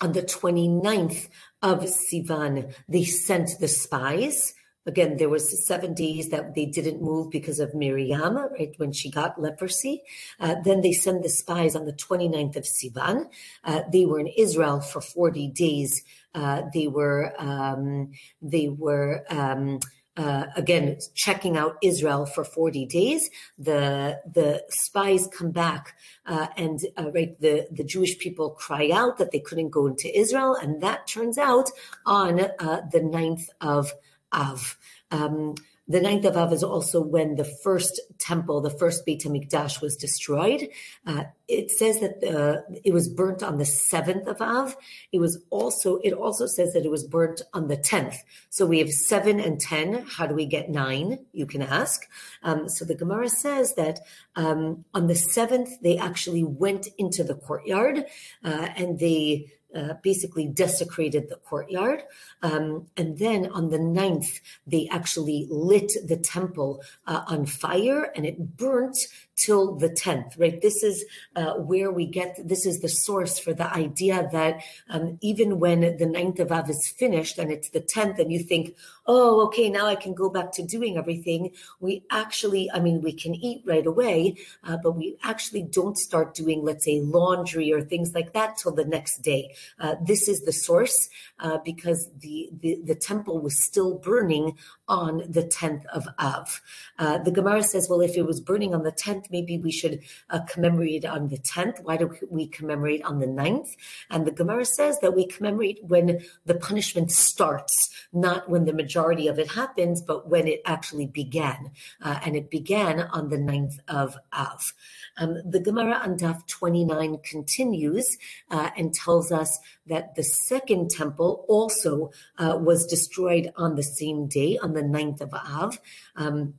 on 0.00 0.12
the 0.12 0.22
29th 0.22 1.28
of 1.62 1.80
Sivan, 1.80 2.74
they 2.88 3.04
sent 3.04 3.50
the 3.60 3.68
spies. 3.68 4.54
Again, 4.86 5.18
there 5.18 5.28
was 5.28 5.66
seven 5.66 5.92
days 5.92 6.30
that 6.30 6.54
they 6.54 6.64
didn't 6.64 7.02
move 7.02 7.30
because 7.30 7.60
of 7.60 7.74
Miriam, 7.74 8.36
right, 8.36 8.72
when 8.78 8.92
she 8.92 9.10
got 9.10 9.40
leprosy. 9.40 10.02
Uh, 10.40 10.56
then 10.64 10.80
they 10.80 10.92
send 10.92 11.22
the 11.22 11.28
spies 11.28 11.76
on 11.76 11.84
the 11.84 11.92
29th 11.92 12.56
of 12.56 12.64
Sivan. 12.64 13.26
Uh, 13.62 13.82
they 13.92 14.06
were 14.06 14.18
in 14.18 14.26
Israel 14.28 14.80
for 14.80 15.02
40 15.02 15.48
days. 15.48 16.02
Uh, 16.34 16.62
they 16.72 16.88
were, 16.88 17.34
um, 17.38 18.12
they 18.40 18.68
were, 18.68 19.24
um, 19.28 19.80
uh, 20.16 20.46
again 20.56 20.98
checking 21.14 21.56
out 21.56 21.76
Israel 21.82 22.26
for 22.26 22.44
40 22.44 22.86
days. 22.86 23.30
The 23.58 24.20
the 24.32 24.64
spies 24.68 25.28
come 25.28 25.50
back 25.50 25.94
uh, 26.26 26.48
and 26.56 26.80
uh, 26.98 27.10
right 27.12 27.38
the 27.40 27.66
the 27.70 27.84
Jewish 27.84 28.18
people 28.18 28.50
cry 28.50 28.90
out 28.92 29.18
that 29.18 29.30
they 29.30 29.40
couldn't 29.40 29.70
go 29.70 29.86
into 29.86 30.16
Israel, 30.18 30.54
and 30.54 30.82
that 30.82 31.06
turns 31.06 31.38
out 31.38 31.70
on 32.06 32.40
uh, 32.40 32.82
the 32.92 33.00
9th 33.00 33.48
of 33.60 33.92
Av. 34.32 34.78
Um, 35.10 35.54
the 35.90 36.00
ninth 36.00 36.24
of 36.24 36.36
Av 36.36 36.52
is 36.52 36.62
also 36.62 37.02
when 37.02 37.34
the 37.34 37.44
first 37.44 38.00
temple, 38.18 38.60
the 38.60 38.70
first 38.70 39.04
Beit 39.04 39.22
Hamikdash, 39.22 39.82
was 39.82 39.96
destroyed. 39.96 40.68
Uh, 41.04 41.24
it 41.48 41.68
says 41.72 41.98
that 41.98 42.22
uh, 42.22 42.60
it 42.84 42.94
was 42.94 43.08
burnt 43.08 43.42
on 43.42 43.58
the 43.58 43.64
seventh 43.64 44.28
of 44.28 44.40
Av. 44.40 44.76
It 45.10 45.18
was 45.18 45.42
also 45.50 45.96
it 46.04 46.12
also 46.12 46.46
says 46.46 46.74
that 46.74 46.84
it 46.84 46.92
was 46.92 47.02
burnt 47.02 47.42
on 47.52 47.66
the 47.66 47.76
tenth. 47.76 48.22
So 48.50 48.66
we 48.66 48.78
have 48.78 48.90
seven 48.90 49.40
and 49.40 49.60
ten. 49.60 50.06
How 50.08 50.28
do 50.28 50.34
we 50.36 50.46
get 50.46 50.70
nine? 50.70 51.26
You 51.32 51.44
can 51.44 51.60
ask. 51.60 52.08
Um, 52.44 52.68
so 52.68 52.84
the 52.84 52.94
Gemara 52.94 53.28
says 53.28 53.74
that 53.74 53.98
um, 54.36 54.84
on 54.94 55.08
the 55.08 55.16
seventh 55.16 55.80
they 55.82 55.98
actually 55.98 56.44
went 56.44 56.86
into 56.98 57.24
the 57.24 57.34
courtyard 57.34 58.04
uh, 58.44 58.68
and 58.76 59.00
they 59.00 59.52
uh, 59.74 59.94
basically 60.02 60.46
desecrated 60.46 61.28
the 61.28 61.36
courtyard. 61.36 62.02
Um, 62.42 62.86
and 62.96 63.18
then 63.18 63.46
on 63.52 63.70
the 63.70 63.78
ninth, 63.78 64.40
they 64.66 64.88
actually 64.90 65.46
lit 65.50 65.92
the 66.04 66.16
temple 66.16 66.82
uh, 67.06 67.22
on 67.26 67.46
fire 67.46 68.10
and 68.16 68.26
it 68.26 68.56
burnt 68.56 68.96
till 69.36 69.76
the 69.76 69.88
10th, 69.88 70.38
right? 70.38 70.60
This 70.60 70.82
is 70.82 71.04
uh, 71.34 71.54
where 71.54 71.90
we 71.90 72.06
get, 72.06 72.36
this 72.46 72.66
is 72.66 72.80
the 72.80 72.88
source 72.88 73.38
for 73.38 73.54
the 73.54 73.72
idea 73.72 74.28
that 74.32 74.62
um, 74.90 75.18
even 75.22 75.58
when 75.58 75.96
the 75.96 76.06
ninth 76.06 76.40
of 76.40 76.52
Av 76.52 76.68
is 76.68 76.92
finished 76.98 77.38
and 77.38 77.50
it's 77.50 77.70
the 77.70 77.80
10th 77.80 78.18
and 78.18 78.30
you 78.30 78.40
think, 78.40 78.76
oh, 79.06 79.46
okay, 79.46 79.70
now 79.70 79.86
I 79.86 79.96
can 79.96 80.14
go 80.14 80.28
back 80.28 80.52
to 80.52 80.62
doing 80.62 80.98
everything. 80.98 81.52
We 81.80 82.04
actually, 82.10 82.70
I 82.70 82.80
mean, 82.80 83.00
we 83.00 83.12
can 83.12 83.34
eat 83.34 83.62
right 83.64 83.86
away, 83.86 84.36
uh, 84.62 84.76
but 84.82 84.92
we 84.92 85.16
actually 85.22 85.62
don't 85.62 85.96
start 85.96 86.34
doing, 86.34 86.62
let's 86.62 86.84
say, 86.84 87.00
laundry 87.00 87.72
or 87.72 87.80
things 87.80 88.14
like 88.14 88.34
that 88.34 88.58
till 88.58 88.72
the 88.72 88.84
next 88.84 89.22
day. 89.22 89.54
Uh, 89.78 89.96
this 90.02 90.28
is 90.28 90.42
the 90.42 90.52
source 90.52 91.08
uh, 91.40 91.58
because 91.64 92.10
the, 92.18 92.50
the, 92.60 92.80
the 92.84 92.94
temple 92.94 93.40
was 93.40 93.60
still 93.62 93.98
burning 93.98 94.56
on 94.88 95.18
the 95.28 95.42
10th 95.42 95.86
of 95.86 96.06
Av. 96.18 96.60
Uh, 96.98 97.18
the 97.18 97.30
Gemara 97.30 97.62
says, 97.62 97.88
well, 97.88 98.00
if 98.00 98.16
it 98.16 98.26
was 98.26 98.40
burning 98.40 98.74
on 98.74 98.82
the 98.82 98.92
10th, 98.92 99.26
maybe 99.30 99.56
we 99.58 99.70
should 99.70 100.00
uh, 100.30 100.40
commemorate 100.48 101.04
on 101.04 101.28
the 101.28 101.38
10th. 101.38 101.82
Why 101.82 101.96
do 101.96 102.14
we 102.28 102.48
commemorate 102.48 103.04
on 103.04 103.20
the 103.20 103.26
9th? 103.26 103.70
And 104.10 104.26
the 104.26 104.32
Gemara 104.32 104.64
says 104.64 104.98
that 105.00 105.14
we 105.14 105.26
commemorate 105.26 105.78
when 105.82 106.20
the 106.44 106.54
punishment 106.54 107.12
starts, 107.12 107.76
not 108.12 108.48
when 108.48 108.64
the 108.64 108.72
majority 108.72 109.28
of 109.28 109.38
it 109.38 109.52
happens, 109.52 110.02
but 110.02 110.28
when 110.28 110.48
it 110.48 110.60
actually 110.66 111.06
began. 111.06 111.70
Uh, 112.02 112.18
and 112.24 112.36
it 112.36 112.50
began 112.50 113.00
on 113.00 113.28
the 113.28 113.38
9th 113.38 113.78
of 113.88 114.16
Av. 114.32 114.72
Um, 115.16 115.38
the 115.48 115.60
Gemara 115.60 116.00
on 116.02 116.18
Daf 116.18 116.46
29 116.46 117.18
continues 117.24 118.18
and 118.50 118.92
tells 118.92 119.30
us 119.30 119.49
that 119.86 120.14
the 120.14 120.22
second 120.22 120.90
temple 120.90 121.44
also 121.48 122.10
uh, 122.38 122.58
was 122.60 122.86
destroyed 122.86 123.52
on 123.56 123.74
the 123.74 123.82
same 123.82 124.26
day, 124.28 124.58
on 124.62 124.74
the 124.74 124.82
9th 124.82 125.20
of 125.20 125.34
Av. 125.34 125.80
Um, 126.16 126.54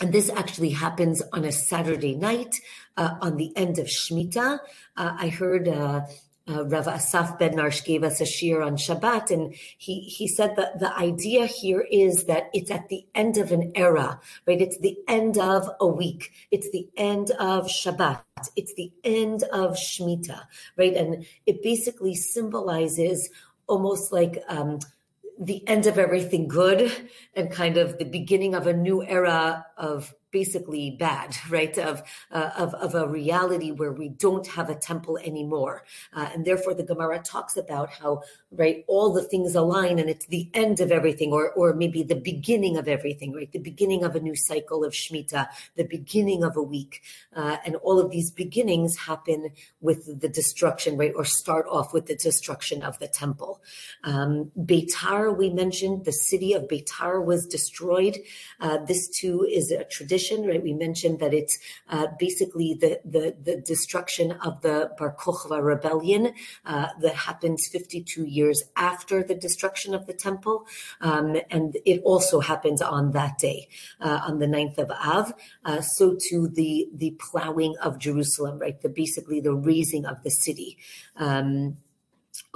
and 0.00 0.12
this 0.12 0.28
actually 0.28 0.70
happens 0.70 1.22
on 1.32 1.44
a 1.44 1.52
Saturday 1.52 2.14
night 2.14 2.54
uh, 2.96 3.14
on 3.20 3.36
the 3.36 3.56
end 3.56 3.78
of 3.78 3.86
Shemitah. 3.86 4.58
Uh, 4.96 5.16
I 5.18 5.28
heard 5.28 5.68
uh, 6.48 6.64
Rav 6.64 6.86
Asaf 6.86 7.38
Ben 7.38 7.56
gave 7.84 8.04
us 8.04 8.20
a 8.20 8.24
shiur 8.24 8.64
on 8.64 8.76
Shabbat, 8.76 9.30
and 9.30 9.54
he, 9.78 10.00
he 10.00 10.28
said 10.28 10.54
that 10.56 10.78
the 10.78 10.96
idea 10.96 11.46
here 11.46 11.86
is 11.90 12.24
that 12.24 12.50
it's 12.54 12.70
at 12.70 12.88
the 12.88 13.04
end 13.14 13.36
of 13.36 13.50
an 13.50 13.72
era, 13.74 14.20
right? 14.46 14.60
It's 14.60 14.78
the 14.78 14.96
end 15.08 15.38
of 15.38 15.68
a 15.80 15.86
week. 15.86 16.32
It's 16.50 16.70
the 16.70 16.88
end 16.96 17.32
of 17.32 17.66
Shabbat. 17.66 18.22
It's 18.54 18.74
the 18.74 18.92
end 19.02 19.42
of 19.52 19.72
Shemitah, 19.72 20.44
right? 20.76 20.94
And 20.94 21.26
it 21.46 21.62
basically 21.62 22.14
symbolizes 22.14 23.28
almost 23.66 24.12
like 24.12 24.42
um, 24.48 24.78
the 25.38 25.66
end 25.66 25.86
of 25.86 25.98
everything 25.98 26.48
good 26.48 26.92
and 27.34 27.50
kind 27.50 27.76
of 27.76 27.98
the 27.98 28.04
beginning 28.04 28.54
of 28.54 28.66
a 28.66 28.72
new 28.72 29.02
era 29.02 29.66
of 29.76 30.14
basically 30.30 30.90
bad, 30.90 31.36
right? 31.50 31.76
Of, 31.78 32.02
uh, 32.30 32.50
of, 32.56 32.74
of 32.74 32.94
a 32.94 33.08
reality 33.08 33.70
where 33.70 33.92
we 33.92 34.08
don't 34.08 34.46
have 34.46 34.70
a 34.70 34.74
temple 34.74 35.18
anymore. 35.18 35.84
Uh, 36.12 36.28
and 36.32 36.44
therefore 36.44 36.74
the 36.74 36.82
Gemara 36.82 37.20
talks 37.20 37.56
about 37.56 37.90
how, 37.90 38.22
right, 38.50 38.84
all 38.86 39.12
the 39.12 39.22
things 39.22 39.54
align 39.54 39.98
and 39.98 40.08
it's 40.08 40.26
the 40.26 40.50
end 40.54 40.80
of 40.80 40.90
everything 40.90 41.32
or, 41.32 41.52
or 41.52 41.74
maybe 41.74 42.02
the 42.02 42.14
beginning 42.14 42.76
of 42.76 42.88
everything, 42.88 43.32
right? 43.32 43.50
The 43.50 43.58
beginning 43.58 44.04
of 44.04 44.14
a 44.14 44.20
new 44.20 44.36
cycle 44.36 44.84
of 44.84 44.92
Shemitah, 44.92 45.48
the 45.76 45.84
beginning 45.84 46.42
of 46.44 46.56
a 46.56 46.62
week. 46.62 47.02
Uh, 47.34 47.56
and 47.64 47.76
all 47.76 47.98
of 47.98 48.10
these 48.10 48.30
beginnings 48.30 48.96
happen 48.96 49.50
with 49.80 50.20
the 50.20 50.28
destruction, 50.28 50.96
right? 50.96 51.12
Or 51.16 51.24
start 51.24 51.66
off 51.70 51.92
with 51.92 52.06
the 52.06 52.16
destruction 52.16 52.82
of 52.82 52.98
the 52.98 53.08
temple. 53.08 53.62
Um, 54.04 54.50
Beitar, 54.58 55.36
we 55.36 55.50
mentioned, 55.50 56.04
the 56.04 56.12
city 56.12 56.52
of 56.52 56.64
Beitar 56.64 57.24
was 57.24 57.46
destroyed. 57.46 58.18
Uh, 58.60 58.78
this 58.78 59.08
too 59.08 59.46
is 59.50 59.70
a 59.70 59.84
tradition 59.84 60.25
right? 60.46 60.62
We 60.62 60.72
mentioned 60.72 61.20
that 61.20 61.32
it's 61.32 61.58
uh, 61.88 62.08
basically 62.18 62.74
the, 62.74 63.00
the, 63.04 63.36
the 63.42 63.60
destruction 63.60 64.32
of 64.32 64.60
the 64.62 64.90
Bar 64.98 65.16
Kokhba 65.18 65.62
rebellion 65.62 66.32
uh, 66.64 66.88
that 67.00 67.14
happens 67.14 67.68
52 67.68 68.24
years 68.24 68.62
after 68.76 69.22
the 69.22 69.34
destruction 69.34 69.94
of 69.94 70.06
the 70.06 70.12
temple. 70.12 70.66
Um, 71.00 71.36
and 71.50 71.76
it 71.84 72.02
also 72.04 72.40
happens 72.40 72.82
on 72.82 73.12
that 73.12 73.38
day, 73.38 73.68
uh, 74.00 74.20
on 74.26 74.38
the 74.38 74.46
9th 74.46 74.78
of 74.78 74.90
Av. 74.90 75.32
Uh, 75.64 75.80
so 75.80 76.16
too 76.20 76.48
the, 76.48 76.88
the 76.94 77.16
plowing 77.18 77.76
of 77.82 77.98
Jerusalem, 77.98 78.58
right? 78.58 78.80
The 78.80 78.88
basically 78.88 79.40
the 79.40 79.54
razing 79.54 80.06
of 80.06 80.22
the 80.22 80.30
city. 80.30 80.78
Um, 81.16 81.78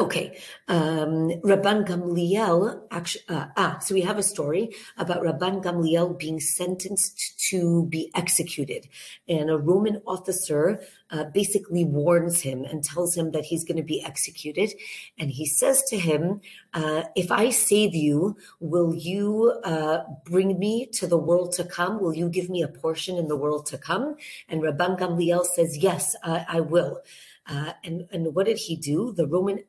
Okay, 0.01 0.41
um, 0.67 1.29
Rabban 1.45 1.87
Gamliel. 1.87 2.85
Actually, 2.91 3.23
uh, 3.29 3.49
ah, 3.55 3.79
so 3.81 3.95
we 3.95 4.01
have 4.01 4.17
a 4.17 4.23
story 4.23 4.71
about 4.97 5.23
Rabban 5.23 5.63
Gamliel 5.63 6.19
being 6.19 6.41
sentenced 6.41 7.39
to 7.51 7.85
be 7.85 8.11
executed, 8.15 8.89
and 9.29 9.51
a 9.51 9.59
Roman 9.59 10.01
officer 10.07 10.81
uh, 11.11 11.25
basically 11.25 11.85
warns 11.85 12.41
him 12.41 12.65
and 12.65 12.83
tells 12.83 13.15
him 13.15 13.33
that 13.33 13.45
he's 13.45 13.63
going 13.63 13.77
to 13.77 13.83
be 13.83 14.03
executed, 14.03 14.73
and 15.19 15.31
he 15.31 15.45
says 15.45 15.83
to 15.91 15.99
him, 15.99 16.41
uh, 16.73 17.03
"If 17.15 17.31
I 17.31 17.51
save 17.51 17.95
you, 17.95 18.39
will 18.59 18.95
you 18.95 19.53
uh, 19.65 20.05
bring 20.25 20.59
me 20.59 20.87
to 20.95 21.07
the 21.07 21.19
world 21.19 21.53
to 21.57 21.65
come? 21.65 22.01
Will 22.01 22.15
you 22.15 22.31
give 22.31 22.49
me 22.49 22.63
a 22.63 22.69
portion 22.69 23.19
in 23.19 23.29
the 23.29 23.37
world 23.37 23.67
to 23.67 23.77
come?" 23.77 24.17
And 24.49 24.63
Rabban 24.63 24.99
Gamliel 24.99 25.45
says, 25.45 25.77
"Yes, 25.77 26.17
I, 26.25 26.47
I 26.49 26.61
will." 26.61 27.03
Uh, 27.51 27.73
and 27.85 28.07
and 28.13 28.35
what 28.35 28.47
did 28.47 28.59
he 28.59 28.77
do? 28.77 29.13
The 29.13 29.27
Roman 29.27 29.61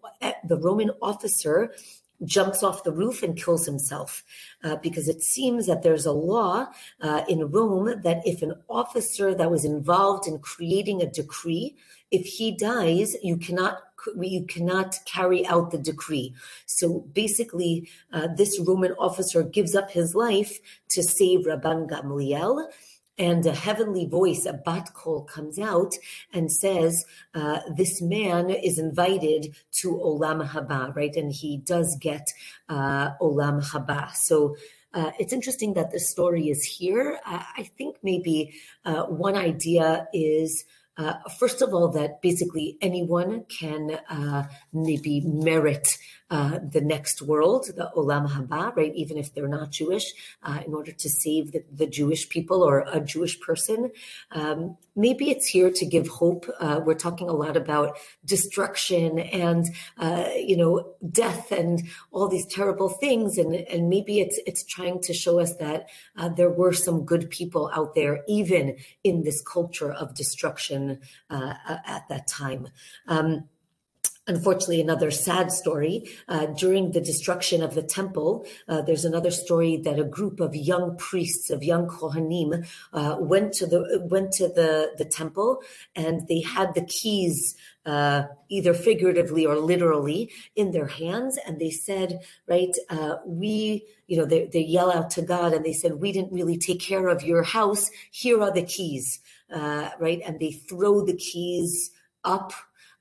the 0.43 0.57
Roman 0.57 0.91
officer 1.01 1.73
jumps 2.23 2.61
off 2.61 2.83
the 2.83 2.91
roof 2.91 3.23
and 3.23 3.35
kills 3.35 3.65
himself 3.65 4.23
uh, 4.63 4.75
because 4.75 5.07
it 5.07 5.23
seems 5.23 5.65
that 5.65 5.81
there's 5.81 6.05
a 6.05 6.11
law 6.11 6.67
uh, 7.01 7.23
in 7.27 7.49
Rome 7.49 8.01
that 8.03 8.21
if 8.25 8.43
an 8.43 8.53
officer 8.69 9.33
that 9.33 9.49
was 9.49 9.65
involved 9.65 10.27
in 10.27 10.37
creating 10.37 11.01
a 11.01 11.09
decree, 11.09 11.75
if 12.11 12.25
he 12.25 12.51
dies, 12.51 13.15
you 13.23 13.37
cannot 13.37 13.79
you 14.19 14.45
cannot 14.45 14.99
carry 15.05 15.45
out 15.45 15.71
the 15.71 15.77
decree. 15.77 16.33
So 16.65 17.01
basically, 17.13 17.89
uh, 18.11 18.27
this 18.35 18.59
Roman 18.59 18.93
officer 18.93 19.43
gives 19.43 19.75
up 19.75 19.91
his 19.91 20.15
life 20.15 20.59
to 20.89 21.03
save 21.03 21.45
Rabban 21.45 21.89
Gamliel 21.89 22.67
and 23.17 23.45
a 23.45 23.53
heavenly 23.53 24.05
voice, 24.05 24.45
a 24.45 24.53
bat 24.53 24.89
kol, 24.93 25.23
comes 25.23 25.59
out 25.59 25.95
and 26.33 26.51
says, 26.51 27.05
uh, 27.33 27.59
"This 27.75 28.01
man 28.01 28.49
is 28.49 28.79
invited 28.79 29.55
to 29.79 29.89
Olam 29.93 30.47
Haba," 30.47 30.95
right? 30.95 31.15
And 31.15 31.31
he 31.31 31.57
does 31.57 31.97
get 31.99 32.27
uh, 32.69 33.11
Olam 33.21 33.63
Haba. 33.63 34.15
So. 34.15 34.55
Uh, 34.93 35.11
it's 35.17 35.31
interesting 35.31 35.73
that 35.75 35.89
this 35.89 36.09
story 36.11 36.49
is 36.49 36.65
here. 36.65 37.17
I 37.25 37.69
think 37.77 37.95
maybe 38.03 38.55
uh, 38.83 39.03
one 39.03 39.37
idea 39.37 40.05
is 40.11 40.65
uh, 40.97 41.13
first 41.39 41.61
of 41.61 41.73
all, 41.73 41.87
that 41.89 42.21
basically 42.21 42.77
anyone 42.81 43.45
can 43.45 43.97
uh, 44.09 44.43
maybe 44.73 45.21
merit 45.21 45.97
uh, 46.31 46.59
the 46.63 46.79
next 46.79 47.21
world, 47.21 47.65
the 47.75 47.91
Olam 47.93 48.25
Haba, 48.25 48.73
right? 48.77 48.95
Even 48.95 49.17
if 49.17 49.33
they're 49.33 49.49
not 49.49 49.69
Jewish, 49.69 50.13
uh, 50.43 50.61
in 50.65 50.73
order 50.73 50.93
to 50.93 51.09
save 51.09 51.51
the, 51.51 51.61
the, 51.69 51.85
Jewish 51.85 52.29
people 52.29 52.63
or 52.63 52.85
a 52.87 53.01
Jewish 53.01 53.37
person. 53.41 53.91
Um, 54.31 54.77
maybe 54.95 55.29
it's 55.29 55.47
here 55.47 55.69
to 55.69 55.85
give 55.85 56.07
hope. 56.07 56.49
Uh, 56.57 56.79
we're 56.85 56.93
talking 56.93 57.27
a 57.27 57.33
lot 57.33 57.57
about 57.57 57.97
destruction 58.23 59.19
and, 59.19 59.65
uh, 59.97 60.29
you 60.37 60.55
know, 60.55 60.93
death 61.11 61.51
and 61.51 61.83
all 62.11 62.29
these 62.29 62.45
terrible 62.45 62.87
things. 62.87 63.37
And, 63.37 63.53
and 63.53 63.89
maybe 63.89 64.21
it's, 64.21 64.39
it's 64.47 64.63
trying 64.63 65.01
to 65.01 65.13
show 65.13 65.37
us 65.41 65.57
that 65.57 65.89
uh, 66.15 66.29
there 66.29 66.49
were 66.49 66.71
some 66.71 67.03
good 67.03 67.29
people 67.29 67.69
out 67.75 67.93
there, 67.93 68.23
even 68.29 68.77
in 69.03 69.23
this 69.23 69.41
culture 69.41 69.91
of 69.91 70.15
destruction 70.15 71.01
at 71.29 72.07
that 72.07 72.27
time. 72.27 72.69
Um, 73.09 73.49
Unfortunately, 74.27 74.79
another 74.79 75.09
sad 75.09 75.51
story. 75.51 76.07
Uh, 76.27 76.45
during 76.45 76.91
the 76.91 77.01
destruction 77.01 77.63
of 77.63 77.73
the 77.73 77.81
temple, 77.81 78.45
uh, 78.67 78.83
there's 78.83 79.03
another 79.03 79.31
story 79.31 79.77
that 79.77 79.97
a 79.97 80.03
group 80.03 80.39
of 80.39 80.55
young 80.55 80.95
priests, 80.95 81.49
of 81.49 81.63
young 81.63 81.87
kohanim, 81.87 82.67
uh, 82.93 83.17
went 83.19 83.51
to 83.51 83.65
the 83.65 83.99
went 84.11 84.31
to 84.33 84.47
the 84.47 84.91
the 84.99 85.05
temple, 85.05 85.63
and 85.95 86.27
they 86.27 86.41
had 86.41 86.75
the 86.75 86.85
keys, 86.85 87.55
uh, 87.87 88.25
either 88.47 88.75
figuratively 88.75 89.43
or 89.43 89.57
literally, 89.57 90.29
in 90.55 90.69
their 90.69 90.85
hands, 90.85 91.39
and 91.47 91.59
they 91.59 91.71
said, 91.71 92.19
"Right, 92.47 92.75
uh, 92.89 93.15
we." 93.25 93.85
You 94.05 94.17
know, 94.17 94.25
they, 94.25 94.49
they 94.51 94.59
yell 94.59 94.91
out 94.91 95.09
to 95.11 95.21
God 95.21 95.53
and 95.53 95.63
they 95.63 95.71
said, 95.71 95.93
We 95.93 96.11
didn't 96.11 96.33
really 96.33 96.57
take 96.57 96.81
care 96.81 97.07
of 97.07 97.23
your 97.23 97.43
house. 97.43 97.89
Here 98.11 98.41
are 98.41 98.51
the 98.51 98.63
keys, 98.63 99.21
uh, 99.49 99.91
right? 99.99 100.19
And 100.25 100.37
they 100.37 100.51
throw 100.51 101.05
the 101.05 101.15
keys 101.15 101.91
up 102.25 102.51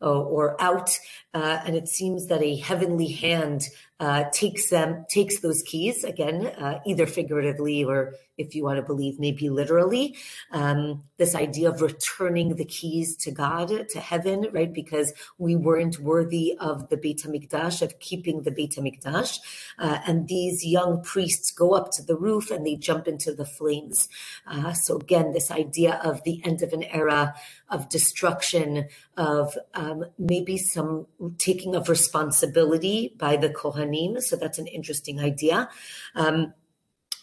Uh, 0.02 0.18
or 0.18 0.60
out, 0.62 0.98
uh, 1.34 1.60
and 1.64 1.76
it 1.76 1.88
seems 1.88 2.26
that 2.26 2.42
a 2.42 2.56
heavenly 2.56 3.08
hand 3.08 3.68
uh, 4.00 4.24
takes 4.32 4.70
them, 4.70 5.04
takes 5.10 5.40
those 5.40 5.62
keys 5.62 6.04
again, 6.04 6.46
uh, 6.46 6.80
either 6.86 7.06
figuratively 7.06 7.84
or, 7.84 8.14
if 8.38 8.54
you 8.54 8.64
want 8.64 8.78
to 8.78 8.82
believe, 8.82 9.20
maybe 9.20 9.50
literally. 9.50 10.16
Um, 10.50 11.04
this 11.18 11.34
idea 11.34 11.68
of 11.68 11.82
returning 11.82 12.56
the 12.56 12.64
keys 12.64 13.14
to 13.18 13.30
God, 13.30 13.68
to 13.90 14.00
heaven, 14.00 14.46
right? 14.52 14.72
Because 14.72 15.12
we 15.36 15.54
weren't 15.54 16.00
worthy 16.00 16.56
of 16.58 16.88
the 16.88 16.96
Beit 16.96 17.18
Hamikdash, 17.18 17.82
of 17.82 17.98
keeping 17.98 18.40
the 18.40 18.50
Beit 18.50 18.76
Hamikdash, 18.76 19.40
uh, 19.78 19.98
and 20.06 20.26
these 20.26 20.64
young 20.64 21.02
priests 21.02 21.50
go 21.50 21.74
up 21.74 21.90
to 21.92 22.02
the 22.02 22.16
roof 22.16 22.50
and 22.50 22.66
they 22.66 22.76
jump 22.76 23.06
into 23.06 23.34
the 23.34 23.44
flames. 23.44 24.08
Uh, 24.46 24.72
so 24.72 24.96
again, 24.96 25.32
this 25.32 25.50
idea 25.50 26.00
of 26.02 26.24
the 26.24 26.40
end 26.42 26.62
of 26.62 26.72
an 26.72 26.84
era 26.84 27.34
of 27.68 27.90
destruction, 27.90 28.88
of 29.18 29.58
um, 29.74 30.06
maybe 30.18 30.56
some 30.56 31.06
taking 31.38 31.74
of 31.74 31.88
responsibility 31.88 33.14
by 33.16 33.36
the 33.36 33.50
Kohanim. 33.50 34.20
so 34.20 34.36
that's 34.36 34.58
an 34.58 34.66
interesting 34.66 35.20
idea. 35.20 35.68
Um, 36.14 36.54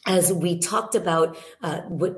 as 0.07 0.31
we 0.31 0.57
talked 0.57 0.95
about 0.95 1.37
uh, 1.61 1.81
when 1.81 2.17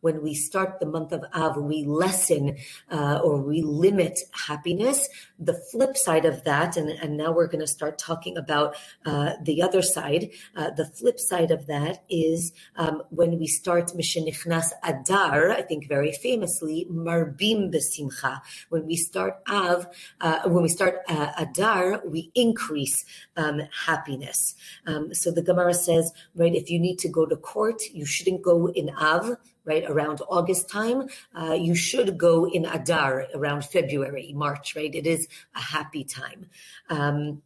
when 0.00 0.22
we 0.22 0.34
start 0.34 0.80
the 0.80 0.86
month 0.86 1.12
of 1.12 1.24
Av, 1.34 1.56
we 1.58 1.84
lessen 1.84 2.56
uh, 2.90 3.20
or 3.22 3.42
we 3.42 3.62
limit 3.62 4.18
happiness. 4.32 5.08
The 5.38 5.54
flip 5.70 5.96
side 5.96 6.24
of 6.24 6.44
that, 6.44 6.76
and, 6.76 6.88
and 6.88 7.16
now 7.16 7.32
we're 7.32 7.46
going 7.46 7.60
to 7.60 7.66
start 7.66 7.98
talking 7.98 8.36
about 8.38 8.74
uh, 9.04 9.34
the 9.42 9.62
other 9.62 9.82
side. 9.82 10.30
Uh, 10.56 10.70
the 10.70 10.86
flip 10.86 11.20
side 11.20 11.50
of 11.50 11.66
that 11.66 12.02
is 12.08 12.52
um, 12.76 13.02
when 13.10 13.38
we 13.38 13.46
start 13.46 13.88
Mishenichnas 13.88 14.72
Adar. 14.82 15.50
I 15.50 15.60
think 15.62 15.88
very 15.88 16.12
famously 16.12 16.86
Marbim 16.90 17.70
B'Simcha. 17.72 18.40
When 18.70 18.86
we 18.86 18.96
start 18.96 19.42
Av, 19.46 19.86
uh, 20.20 20.48
when 20.48 20.62
we 20.62 20.68
start 20.68 21.00
uh, 21.08 21.32
Adar, 21.36 22.02
we 22.06 22.30
increase 22.34 23.04
um, 23.36 23.60
happiness. 23.72 23.89
Um, 24.86 25.14
so 25.14 25.30
the 25.30 25.42
Gemara 25.42 25.74
says, 25.74 26.12
right, 26.34 26.54
if 26.54 26.70
you 26.70 26.78
need 26.78 26.98
to 27.00 27.08
go 27.08 27.26
to 27.26 27.36
court, 27.36 27.82
you 27.92 28.04
shouldn't 28.04 28.42
go 28.42 28.68
in 28.68 28.90
Av, 28.90 29.36
right, 29.64 29.84
around 29.88 30.20
August 30.28 30.68
time. 30.68 31.08
Uh, 31.34 31.54
you 31.54 31.74
should 31.74 32.18
go 32.18 32.48
in 32.48 32.64
Adar 32.66 33.26
around 33.34 33.64
February, 33.64 34.32
March, 34.34 34.74
right? 34.76 34.94
It 34.94 35.06
is 35.06 35.28
a 35.54 35.60
happy 35.60 36.04
time. 36.04 36.46
Um, 36.88 37.42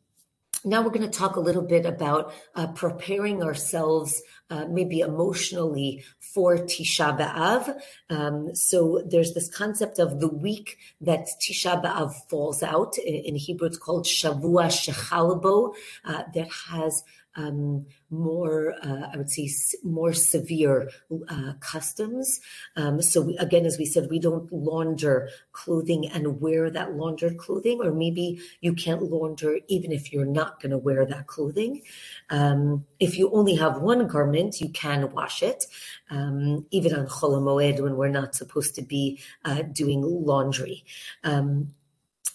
now 0.65 0.83
we're 0.83 0.91
going 0.91 1.11
to 1.11 1.19
talk 1.19 1.37
a 1.37 1.41
little 1.41 1.62
bit 1.62 1.85
about 1.87 2.33
uh, 2.55 2.69
preparing 2.69 3.43
ourselves, 3.43 4.23
uh, 4.51 4.65
maybe 4.67 5.01
emotionally, 5.01 6.05
for 6.21 6.57
Tisha 6.57 7.19
B'Av. 7.19 7.79
Um, 8.11 8.55
so 8.55 9.03
there's 9.07 9.35
this 9.35 9.55
concept 9.55 9.99
of 9.99 10.21
the 10.21 10.29
week 10.29 10.79
that 11.01 11.27
Tisha 11.41 11.83
B'Av 11.83 12.15
falls 12.29 12.62
out. 12.62 12.97
In, 12.99 13.37
Hebrew, 13.37 13.69
it's 13.69 13.79
called 13.79 14.07
Shavua 14.07 14.67
Shechalbo, 14.67 15.75
uh, 16.05 16.23
that 16.35 16.49
has 16.71 17.05
um, 17.37 17.87
more, 18.11 18.74
uh, 18.82 19.11
I 19.12 19.16
would 19.16 19.30
say, 19.30 19.51
more 19.82 20.12
severe 20.12 20.91
uh, 21.28 21.55
customs. 21.61 22.41
Um, 22.76 23.03
so 23.03 23.22
we, 23.22 23.37
again, 23.39 23.66
as 23.66 23.78
we 23.78 23.87
said, 23.87 24.09
we 24.11 24.18
don't 24.18 24.53
launder 24.53 25.28
clothing 25.53 26.09
and 26.09 26.41
wear 26.41 26.70
that 26.70 26.95
laundered 26.95 27.39
clothing, 27.39 27.80
or 27.82 27.93
maybe 27.93 28.41
you 28.61 28.72
can't 28.72 29.03
launder 29.03 29.59
even 29.68 29.93
if 29.93 30.12
you're 30.12 30.24
not 30.24 30.61
going 30.61 30.70
to 30.70 30.78
wear 30.78 31.05
that 31.07 31.26
clothing. 31.26 31.82
Um, 32.30 32.87
if 33.01 33.18
you 33.18 33.30
only 33.32 33.57
have 33.57 33.80
one 33.80 34.07
garment, 34.07 34.61
you 34.61 34.68
can 34.68 35.11
wash 35.12 35.43
it, 35.43 35.66
um, 36.11 36.66
even 36.70 36.95
on 36.95 37.07
Chol 37.07 37.35
when 37.82 37.97
we're 37.97 38.09
not 38.09 38.35
supposed 38.35 38.74
to 38.76 38.82
be 38.82 39.20
uh, 39.45 39.62
doing 39.62 40.03
laundry. 40.03 40.85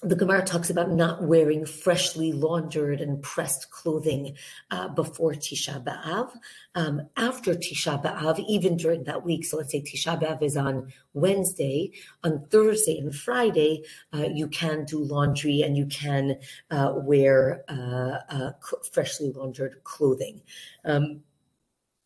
The 0.02 0.16
Gemara 0.16 0.46
talks 0.46 0.70
about 0.70 0.92
not 0.92 1.24
wearing 1.24 1.66
freshly 1.66 2.32
laundered 2.32 3.02
and 3.02 3.22
pressed 3.22 3.70
clothing 3.70 4.38
uh, 4.72 4.88
before 4.88 5.34
Tisha 5.34 5.84
B'Av. 5.84 6.32
Um, 6.74 7.10
after 7.18 7.54
Tisha 7.54 8.02
B'Av, 8.02 8.40
even 8.48 8.78
during 8.78 9.04
that 9.04 9.26
week, 9.26 9.44
so 9.44 9.58
let's 9.58 9.74
say 9.74 9.82
Tisha 9.82 10.22
B'Av 10.22 10.42
is 10.42 10.56
on 10.56 10.94
Wednesday, 11.14 11.92
on 12.24 12.46
Thursday 12.50 12.98
and 12.98 13.14
Friday, 13.14 13.84
uh, 14.14 14.28
you 14.34 14.48
can 14.48 14.86
do 14.86 15.04
laundry 15.04 15.64
and 15.64 15.76
you 15.76 15.86
can 15.88 16.38
uh, 16.72 16.94
wear 16.96 17.66
uh, 17.68 18.20
uh, 18.30 18.52
freshly 18.94 19.34
laundered 19.34 19.84
clothing. 19.84 20.42
Um, 20.86 21.24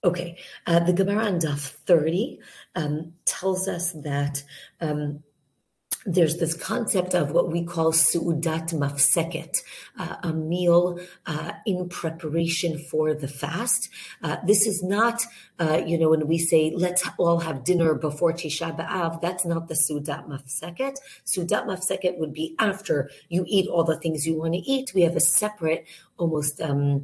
okay, 0.04 0.40
uh, 0.66 0.80
the 0.80 0.94
Gemara 0.94 1.26
on 1.26 1.40
Daf 1.40 1.60
30 1.60 2.40
um, 2.76 3.14
tells 3.26 3.68
us 3.68 3.92
that. 3.92 4.44
Um, 4.82 5.22
there's 6.06 6.38
this 6.38 6.54
concept 6.54 7.14
of 7.14 7.32
what 7.32 7.52
we 7.52 7.64
call 7.64 7.92
su'udat 7.92 8.74
mafseket, 8.74 9.62
uh, 9.98 10.18
a 10.24 10.34
meal 10.34 11.00
uh, 11.26 11.54
in 11.66 11.88
preparation 11.90 12.78
for 12.78 13.14
the 13.14 13.28
fast. 13.28 13.90
Uh, 14.22 14.38
this 14.46 14.68
is 14.68 14.84
not, 14.84 15.24
uh, 15.60 15.82
you 15.86 15.98
know, 15.98 16.10
when 16.10 16.28
we 16.28 16.38
say 16.38 16.74
let's 16.76 17.08
all 17.18 17.40
have 17.40 17.64
dinner 17.64 17.94
before 17.94 18.34
Tisha 18.34 18.76
B'av, 18.78 19.22
that's 19.22 19.46
not 19.46 19.68
the 19.68 19.76
su'udat 19.76 20.28
mafseket. 20.28 20.98
Su'udat 21.26 21.66
mafseket 21.66 22.18
would 22.18 22.34
be 22.34 22.56
after 22.60 23.10
you 23.30 23.46
eat 23.48 23.68
all 23.68 23.84
the 23.84 23.98
things 23.98 24.28
you 24.28 24.38
want 24.38 24.54
to 24.54 24.60
eat. 24.60 24.94
We 24.94 25.02
have 25.02 25.16
a 25.16 25.22
separate, 25.22 25.86
almost 26.18 26.62
um, 26.62 27.02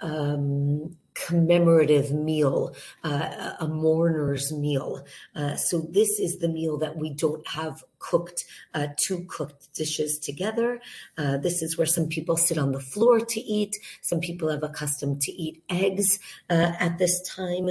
um, 0.00 0.96
commemorative 1.26 2.12
meal, 2.12 2.74
uh, 3.04 3.52
a 3.60 3.68
mourner's 3.68 4.52
meal. 4.52 5.04
Uh, 5.34 5.56
so 5.56 5.80
this 5.90 6.18
is 6.18 6.38
the 6.38 6.48
meal 6.48 6.78
that 6.78 6.96
we 6.96 7.10
don't 7.10 7.46
have 7.48 7.84
cooked, 7.98 8.46
uh, 8.74 8.88
two 8.96 9.24
cooked 9.28 9.72
dishes 9.74 10.18
together. 10.18 10.80
Uh, 11.18 11.36
this 11.36 11.62
is 11.62 11.76
where 11.76 11.86
some 11.86 12.08
people 12.08 12.36
sit 12.36 12.58
on 12.58 12.72
the 12.72 12.80
floor 12.80 13.20
to 13.20 13.40
eat. 13.40 13.76
Some 14.00 14.20
people 14.20 14.48
have 14.48 14.62
accustomed 14.62 15.20
to 15.22 15.32
eat 15.32 15.62
eggs 15.68 16.18
uh, 16.48 16.72
at 16.80 16.98
this 16.98 17.20
time. 17.22 17.68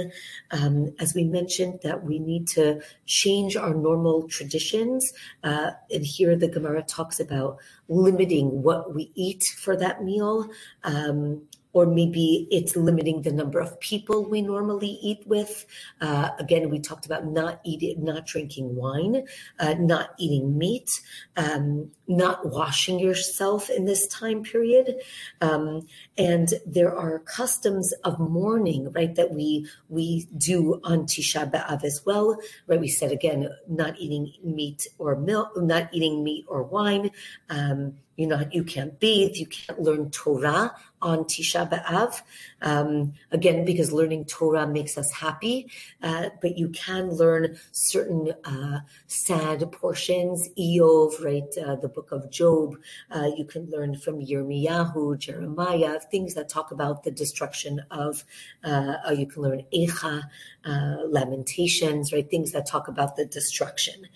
Um, 0.52 0.94
as 1.00 1.14
we 1.14 1.24
mentioned, 1.24 1.80
that 1.82 2.04
we 2.04 2.18
need 2.18 2.46
to 2.48 2.80
change 3.06 3.56
our 3.56 3.74
normal 3.74 4.28
traditions. 4.28 5.12
Uh, 5.42 5.72
and 5.90 6.06
here 6.06 6.36
the 6.36 6.48
Gemara 6.48 6.82
talks 6.82 7.18
about 7.18 7.58
limiting 7.88 8.62
what 8.62 8.94
we 8.94 9.10
eat 9.16 9.42
for 9.58 9.76
that 9.76 10.04
meal. 10.04 10.48
Um, 10.84 11.42
or 11.72 11.86
maybe 11.86 12.48
it's 12.50 12.76
limiting 12.76 13.22
the 13.22 13.32
number 13.32 13.60
of 13.60 13.78
people 13.80 14.28
we 14.28 14.42
normally 14.42 14.98
eat 15.02 15.22
with. 15.26 15.66
Uh, 16.00 16.30
again, 16.38 16.68
we 16.70 16.80
talked 16.80 17.06
about 17.06 17.26
not 17.26 17.60
eating, 17.64 18.02
not 18.02 18.26
drinking 18.26 18.74
wine, 18.74 19.24
uh, 19.58 19.74
not 19.78 20.10
eating 20.18 20.58
meat, 20.58 20.90
um, 21.36 21.90
not 22.08 22.44
washing 22.46 22.98
yourself 22.98 23.70
in 23.70 23.84
this 23.84 24.06
time 24.08 24.42
period, 24.42 24.96
um, 25.40 25.86
and 26.18 26.54
there 26.66 26.94
are 26.96 27.20
customs 27.20 27.92
of 28.04 28.18
mourning, 28.18 28.90
right, 28.92 29.14
that 29.14 29.32
we 29.32 29.66
we 29.88 30.26
do 30.36 30.80
on 30.84 31.04
Tisha 31.06 31.50
B'av 31.50 31.84
as 31.84 32.02
well, 32.04 32.36
right? 32.66 32.80
We 32.80 32.88
said 32.88 33.12
again, 33.12 33.48
not 33.68 33.98
eating 33.98 34.32
meat 34.42 34.88
or 34.98 35.16
milk, 35.16 35.50
not 35.56 35.88
eating 35.92 36.24
meat 36.24 36.44
or 36.48 36.62
wine. 36.62 37.10
Um, 37.48 37.94
you 38.20 38.26
know, 38.26 38.46
you 38.52 38.62
can't 38.62 39.00
bathe, 39.00 39.34
you 39.36 39.46
can't 39.46 39.80
learn 39.80 40.10
Torah 40.10 40.76
on 41.00 41.20
Tisha 41.24 41.66
B'Av. 41.70 42.20
Um, 42.60 43.14
again, 43.30 43.64
because 43.64 43.92
learning 43.92 44.26
Torah 44.26 44.66
makes 44.66 44.98
us 44.98 45.10
happy, 45.10 45.70
uh, 46.02 46.28
but 46.42 46.58
you 46.58 46.68
can 46.68 47.08
learn 47.08 47.56
certain 47.72 48.34
uh, 48.44 48.80
sad 49.06 49.72
portions, 49.72 50.50
Iyov, 50.58 51.24
right, 51.24 51.50
uh, 51.66 51.76
the 51.76 51.88
book 51.88 52.12
of 52.12 52.30
Job. 52.30 52.76
Uh, 53.10 53.30
you 53.38 53.46
can 53.46 53.70
learn 53.70 53.96
from 53.96 54.20
Yirmiyahu, 54.20 55.18
Jeremiah, 55.18 55.98
things 55.98 56.34
that 56.34 56.50
talk 56.50 56.72
about 56.72 57.04
the 57.04 57.10
destruction 57.10 57.80
of, 57.90 58.22
uh, 58.64 58.96
you 59.16 59.26
can 59.26 59.40
learn 59.40 59.62
Echa, 59.72 60.24
uh, 60.66 60.96
Lamentations, 61.08 62.12
right, 62.12 62.28
things 62.28 62.52
that 62.52 62.66
talk 62.66 62.86
about 62.86 63.16
the 63.16 63.24
destruction. 63.24 64.08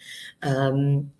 Um, 0.42 1.10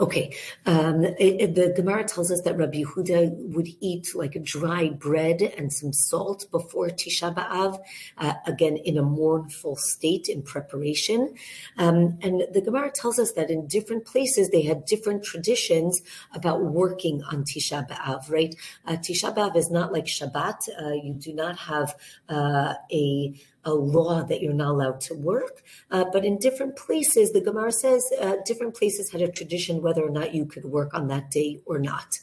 Okay, 0.00 0.34
um, 0.64 1.04
it, 1.18 1.54
the 1.54 1.74
Gemara 1.76 2.04
tells 2.04 2.30
us 2.32 2.40
that 2.46 2.56
Rabbi 2.56 2.84
Yehuda 2.84 3.52
would 3.54 3.68
eat 3.80 4.14
like 4.14 4.34
a 4.34 4.38
dry 4.38 4.88
bread 4.88 5.42
and 5.42 5.70
some 5.70 5.92
salt 5.92 6.46
before 6.50 6.88
Tisha 6.88 7.34
B'av, 7.34 7.78
uh, 8.16 8.32
again 8.46 8.78
in 8.78 8.96
a 8.96 9.02
mournful 9.02 9.76
state 9.76 10.30
in 10.30 10.40
preparation. 10.40 11.34
Um, 11.76 12.18
and 12.22 12.44
the 12.50 12.62
Gemara 12.62 12.90
tells 12.90 13.18
us 13.18 13.32
that 13.32 13.50
in 13.50 13.66
different 13.66 14.06
places 14.06 14.48
they 14.48 14.62
had 14.62 14.86
different 14.86 15.22
traditions 15.22 16.00
about 16.32 16.62
working 16.62 17.22
on 17.24 17.44
Tisha 17.44 17.86
B'av. 17.86 18.30
Right, 18.30 18.54
uh, 18.86 18.92
Tisha 18.92 19.34
B'av 19.34 19.54
is 19.54 19.70
not 19.70 19.92
like 19.92 20.06
Shabbat. 20.06 20.68
Uh, 20.80 20.92
you 20.92 21.12
do 21.12 21.34
not 21.34 21.58
have 21.58 21.94
uh, 22.30 22.72
a 22.90 23.34
a 23.64 23.72
law 23.72 24.22
that 24.22 24.40
you're 24.40 24.52
not 24.52 24.70
allowed 24.70 25.00
to 25.02 25.14
work. 25.14 25.62
Uh, 25.90 26.04
but 26.12 26.24
in 26.24 26.38
different 26.38 26.76
places, 26.76 27.32
the 27.32 27.40
Gemara 27.40 27.72
says 27.72 28.04
uh, 28.20 28.36
different 28.44 28.74
places 28.74 29.10
had 29.10 29.22
a 29.22 29.30
tradition 29.30 29.82
whether 29.82 30.02
or 30.02 30.10
not 30.10 30.34
you 30.34 30.46
could 30.46 30.64
work 30.64 30.94
on 30.94 31.08
that 31.08 31.30
day 31.30 31.60
or 31.66 31.78
not. 31.78 32.18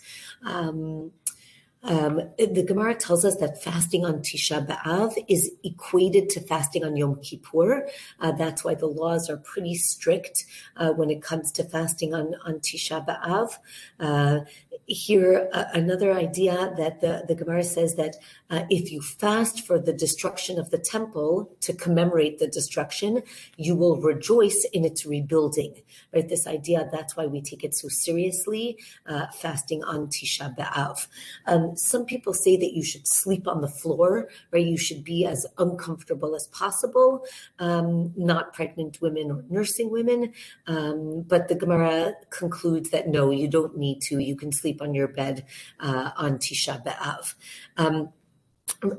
Um, 0.45 1.11
um, 1.83 2.21
the 2.37 2.63
Gemara 2.63 2.95
tells 2.95 3.23
us 3.23 3.37
that 3.37 3.61
fasting 3.61 4.05
on 4.05 4.19
Tisha 4.19 4.65
B'Av 4.65 5.13
is 5.27 5.51
equated 5.63 6.29
to 6.31 6.41
fasting 6.41 6.83
on 6.83 6.97
Yom 6.97 7.21
Kippur. 7.21 7.87
Uh, 8.19 8.31
that's 8.31 8.63
why 8.63 8.75
the 8.75 8.87
laws 8.87 9.29
are 9.29 9.37
pretty 9.37 9.75
strict 9.75 10.45
uh, 10.75 10.91
when 10.91 11.09
it 11.09 11.21
comes 11.21 11.51
to 11.53 11.63
fasting 11.63 12.13
on, 12.13 12.35
on 12.45 12.55
Tisha 12.55 13.05
B'Av. 13.05 13.57
Uh, 13.99 14.39
here, 14.87 15.49
uh, 15.51 15.65
another 15.73 16.13
idea 16.13 16.73
that 16.77 17.01
the, 17.01 17.25
the 17.27 17.35
Gemara 17.35 17.63
says 17.63 17.95
that 17.95 18.15
uh, 18.49 18.63
if 18.69 18.89
you 18.89 19.01
fast 19.01 19.67
for 19.67 19.77
the 19.77 19.91
destruction 19.91 20.57
of 20.57 20.69
the 20.69 20.77
temple 20.77 21.51
to 21.59 21.73
commemorate 21.73 22.39
the 22.39 22.47
destruction, 22.47 23.21
you 23.57 23.75
will 23.75 23.97
rejoice 23.99 24.65
in 24.71 24.85
its 24.85 25.05
rebuilding. 25.05 25.75
Right? 26.13 26.27
This 26.27 26.47
idea, 26.47 26.87
that's 26.89 27.17
why 27.17 27.25
we 27.25 27.41
take 27.41 27.65
it 27.65 27.75
so 27.75 27.89
seriously, 27.89 28.77
uh, 29.05 29.27
fasting 29.33 29.83
on 29.83 30.07
Tisha 30.07 30.55
B'Av. 30.57 31.07
Um, 31.45 31.66
some 31.75 32.05
people 32.05 32.33
say 32.33 32.57
that 32.57 32.73
you 32.73 32.83
should 32.83 33.07
sleep 33.07 33.47
on 33.47 33.61
the 33.61 33.67
floor, 33.67 34.29
right? 34.51 34.65
You 34.65 34.77
should 34.77 35.03
be 35.03 35.25
as 35.25 35.45
uncomfortable 35.57 36.35
as 36.35 36.47
possible, 36.47 37.25
um, 37.59 38.13
not 38.15 38.53
pregnant 38.53 39.01
women 39.01 39.31
or 39.31 39.43
nursing 39.49 39.89
women. 39.89 40.33
Um, 40.67 41.23
but 41.27 41.47
the 41.47 41.55
Gemara 41.55 42.13
concludes 42.29 42.89
that 42.91 43.07
no, 43.07 43.31
you 43.31 43.47
don't 43.47 43.77
need 43.77 44.01
to. 44.03 44.19
You 44.19 44.35
can 44.35 44.51
sleep 44.51 44.81
on 44.81 44.93
your 44.93 45.07
bed 45.07 45.45
uh, 45.79 46.11
on 46.17 46.37
Tisha 46.37 46.83
B'Av. 46.83 47.35
Um, 47.77 48.09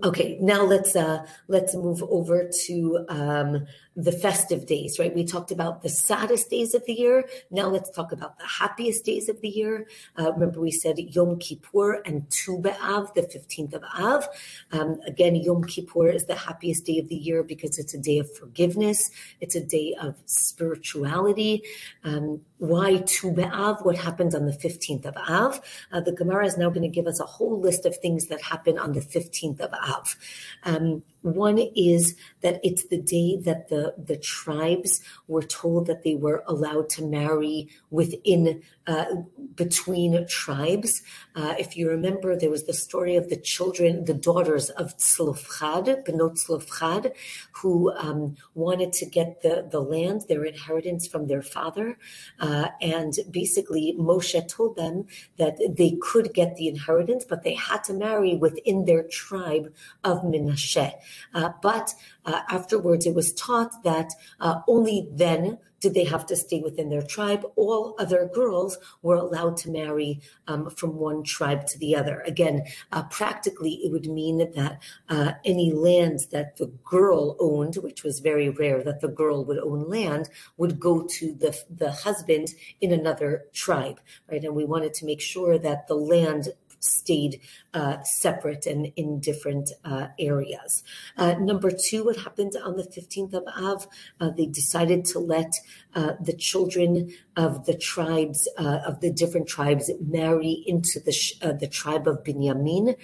Okay, 0.03 0.39
now 0.41 0.64
let's 0.64 0.97
uh, 0.97 1.25
let's 1.47 1.75
move 1.75 2.03
over 2.05 2.51
to 2.66 3.05
um, 3.09 3.66
the 3.99 4.12
festive 4.12 4.64
days, 4.64 4.96
right? 5.01 5.12
We 5.12 5.24
talked 5.24 5.51
about 5.51 5.82
the 5.82 5.88
saddest 5.88 6.49
days 6.51 6.72
of 6.72 6.86
the 6.86 6.92
year. 6.92 7.28
Now 7.51 7.68
let's 7.68 7.90
talk 7.90 8.12
about 8.12 8.38
the 8.38 8.46
happiest 8.46 9.05
days 9.05 9.28
of 9.28 9.40
the 9.40 9.49
year. 9.49 9.88
Uh, 10.16 10.30
remember, 10.32 10.61
we 10.61 10.70
said 10.70 11.01
Yom 11.01 11.36
Kippur 11.40 11.94
and 12.07 12.30
Tu 12.30 12.59
B'Av, 12.59 13.12
the 13.14 13.22
15th 13.22 13.74
of 13.74 13.82
Av. 13.99 14.28
Um, 14.70 15.01
again, 15.05 15.34
Yom 15.34 15.64
Kippur 15.64 16.09
is 16.09 16.26
the 16.26 16.36
happiest 16.36 16.86
day 16.86 17.01
of 17.01 17.09
the 17.09 17.16
year 17.16 17.42
because 17.42 17.76
it's 17.76 17.92
a 17.92 17.99
day 17.99 18.20
of 18.20 18.32
forgiveness. 18.36 19.11
It's 19.40 19.57
a 19.57 19.64
day 19.64 19.96
of 20.01 20.14
spirituality. 20.26 21.64
Um, 22.05 22.42
why 22.59 22.99
Tu 22.99 23.32
B'Av? 23.32 23.84
What 23.84 23.96
happens 23.96 24.32
on 24.32 24.46
the 24.46 24.53
15th 24.53 25.07
of 25.07 25.16
Av? 25.16 25.61
Uh, 25.90 26.01
the 26.01 26.12
Gemara 26.12 26.46
is 26.46 26.57
now 26.57 26.70
going 26.70 26.82
to 26.82 26.88
give 26.88 27.09
us 27.09 27.18
a 27.18 27.26
whole 27.26 27.61
list 27.61 27.84
of 27.84 27.96
things 27.96 28.28
that 28.28 28.42
happen 28.42 28.78
on 28.78 28.92
the 28.92 29.01
15th 29.01 29.59
of 29.59 29.72
Av. 29.72 30.16
Um, 30.62 31.03
one 31.23 31.59
is 31.59 32.16
that 32.43 32.61
it's 32.62 32.85
the 32.85 33.01
day 33.01 33.37
that 33.37 33.69
the, 33.69 33.95
the 33.97 34.16
tribes 34.16 35.01
were 35.27 35.43
told 35.43 35.87
that 35.87 36.05
they 36.05 36.14
were 36.14 36.45
allowed 36.47 36.89
to 36.91 37.05
marry 37.05 37.69
within, 37.91 38.62
uh, 38.87 39.07
between 39.55 40.27
tribes. 40.29 41.03
Uh, 41.35 41.55
if 41.59 41.77
you 41.77 41.89
remember, 41.89 42.37
there 42.37 42.51
was 42.51 42.64
the 42.64 42.73
story 42.73 43.16
of 43.16 43.29
the 43.29 43.37
children, 43.37 44.05
the 44.05 44.14
daughters 44.14 44.71
of 44.71 44.97
Tzlofchad, 44.97 46.07
Benot 46.07 46.39
Tzlofchad, 46.39 47.12
who 47.53 47.93
um, 47.95 48.37
wanted 48.55 48.93
to 48.95 49.07
get 49.07 49.43
the, 49.43 49.66
the 49.71 49.81
land, 49.81 50.23
their 50.29 50.45
inheritance 50.45 51.07
from 51.07 51.27
their 51.27 51.43
father. 51.43 51.99
Uh, 52.39 52.69
and 52.81 53.14
basically, 53.31 53.95
Moshe 53.99 54.49
told 54.49 54.77
them 54.77 55.07
that 55.37 55.59
they 55.77 55.99
could 56.01 56.33
get 56.33 56.57
the 56.57 56.69
inheritance, 56.69 57.25
but 57.29 57.43
they 57.43 57.55
had 57.55 57.83
to 57.85 57.93
marry 57.93 58.37
within 58.37 58.85
their 58.85 59.03
tribe 59.03 59.73
of 60.05 60.23
Menashe. 60.23 60.93
Uh, 61.34 61.50
but 61.62 61.94
uh, 62.24 62.40
afterwards, 62.50 63.06
it 63.06 63.14
was 63.14 63.32
taught 63.34 63.82
that 63.84 64.12
uh, 64.40 64.61
only 64.68 65.09
then 65.12 65.59
did 65.80 65.94
they 65.94 66.04
have 66.04 66.26
to 66.26 66.36
stay 66.36 66.61
within 66.61 66.88
their 66.88 67.02
tribe. 67.02 67.44
All 67.56 67.94
other 67.98 68.28
girls 68.32 68.78
were 69.02 69.14
allowed 69.14 69.56
to 69.59 69.70
marry 69.70 70.20
um, 70.46 70.70
from 70.70 70.96
one 70.96 71.22
tribe 71.22 71.66
to 71.68 71.78
the 71.78 71.94
other. 71.94 72.20
Again, 72.26 72.64
uh, 72.92 73.04
practically, 73.04 73.74
it 73.84 73.92
would 73.92 74.06
mean 74.06 74.38
that 74.38 74.82
uh, 75.09 75.32
any 75.44 75.72
land 75.72 76.20
that 76.32 76.56
the 76.56 76.66
girl 76.84 77.36
owned, 77.38 77.76
which 77.76 78.02
was 78.02 78.20
very 78.20 78.48
rare 78.48 78.82
that 78.82 79.00
the 79.00 79.09
girl 79.09 79.44
would 79.44 79.59
own 79.59 79.88
land, 79.88 80.28
would 80.56 80.80
go 80.80 81.06
to 81.18 81.32
the, 81.32 81.56
the 81.70 81.92
husband 81.92 82.48
in 82.80 82.92
another 82.92 83.44
tribe, 83.52 84.00
right? 84.30 84.44
And 84.44 84.54
we 84.54 84.64
wanted 84.64 84.94
to 84.94 85.06
make 85.06 85.20
sure 85.20 85.59
that 85.59 85.86
the 85.86 85.94
land 85.94 86.48
stayed 86.80 87.40
uh, 87.79 88.03
separate 88.03 88.66
and 88.66 88.93
in 88.97 89.20
different 89.20 89.70
uh, 89.85 90.09
areas. 90.18 90.83
Uh, 91.16 91.35
number 91.35 91.70
two, 91.70 92.05
what 92.05 92.16
happened 92.16 92.55
on 92.64 92.76
the 92.76 92.83
15th 92.83 93.35
of 93.35 93.45
Av? 93.57 93.87
Uh, 94.20 94.31
they 94.31 94.47
decided 94.47 95.05
to 95.05 95.20
let 95.20 95.53
uh, 95.95 96.14
the 96.20 96.33
children 96.33 97.14
of 97.37 97.66
the 97.66 97.76
tribes, 97.76 98.49
uh, 98.59 98.81
of 98.85 99.01
the 99.01 99.12
different 99.12 99.47
tribes, 99.47 99.93
marry 100.01 100.64
into 100.66 100.99
the, 100.99 101.14
the 101.61 101.68
tribe 101.68 102.09
of 102.09 102.24
Binyamin. 102.24 102.97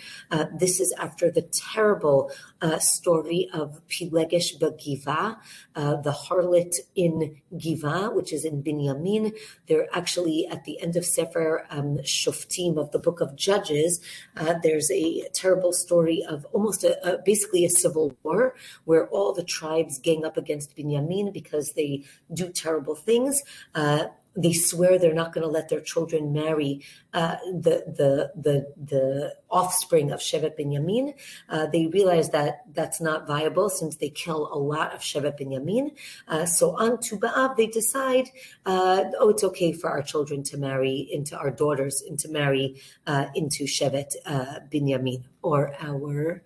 this 0.59 0.81
is 0.81 0.93
after 0.99 1.31
the 1.31 1.43
terrible 1.43 2.33
story 2.81 3.49
of 3.55 3.81
Pilegesh 3.87 4.59
Bagiva, 4.59 5.37
the 5.75 6.16
harlot 6.25 6.75
in 6.97 7.37
Giva, 7.57 8.11
which 8.12 8.33
is 8.33 8.45
in 8.45 8.62
Binyamin. 8.62 9.33
They're 9.68 9.87
actually 9.93 10.49
at 10.49 10.64
the 10.64 10.81
end 10.83 10.97
of 10.97 11.05
Sefer 11.05 11.64
um, 11.70 11.99
Shoftim 11.99 12.77
of 12.77 12.91
the 12.91 12.99
book 12.99 13.20
of 13.20 13.37
Judges. 13.37 14.01
Uh, 14.37 14.55
there's 14.65 14.91
a 14.91 15.29
terrible 15.35 15.73
story 15.73 16.25
of 16.27 16.47
almost 16.53 16.83
a, 16.85 16.93
a, 17.07 17.23
basically 17.23 17.65
a 17.67 17.71
civil 17.71 18.17
war 18.23 18.57
where 18.87 19.07
all 19.09 19.35
the 19.35 19.45
tribes 19.45 19.99
gang 19.99 20.25
up 20.25 20.39
against 20.39 20.75
Binyamin 20.75 21.33
because 21.33 21.75
they 21.75 22.03
do 22.33 22.49
terrible 22.49 22.95
things. 22.97 23.43
Uh, 23.75 24.07
they 24.37 24.53
swear 24.53 24.99
they're 24.99 25.14
not 25.14 25.32
going 25.32 25.47
to 25.47 25.51
let 25.51 25.68
their 25.68 25.80
children 25.80 26.32
marry 26.32 26.82
uh, 27.12 27.37
the 27.47 27.85
the 27.87 28.32
the 28.35 28.72
the 28.76 29.37
offspring 29.51 30.11
of 30.11 30.20
Shevet 30.20 30.59
Binyamin. 30.59 31.14
Uh, 31.49 31.66
they 31.66 31.87
realize 31.87 32.30
that 32.30 32.62
that's 32.72 33.01
not 33.01 33.26
viable 33.26 33.70
since 33.70 33.97
they 33.97 34.11
kill 34.11 34.53
a 34.53 34.59
lot 34.59 34.93
of 34.93 35.01
Shevet 35.01 35.39
Binyamin. 35.39 35.93
Uh, 36.26 36.47
so 36.47 36.76
on 36.76 37.01
Tu 37.01 37.18
they 37.57 37.66
decide, 37.66 38.28
uh, 38.66 39.05
oh, 39.20 39.28
it's 39.28 39.45
okay 39.45 39.72
for 39.72 39.91
our 39.91 40.03
children 40.03 40.43
to 40.45 40.57
marry 40.57 41.09
into 41.12 41.39
our 41.39 41.51
daughters 41.51 42.03
and 42.03 42.18
to 42.18 42.28
marry 42.28 42.80
uh, 43.07 43.26
into 43.35 43.64
Shevet 43.64 44.14
uh, 44.26 44.61
Binyamin 44.70 45.24
or 45.43 45.74
our 45.80 46.43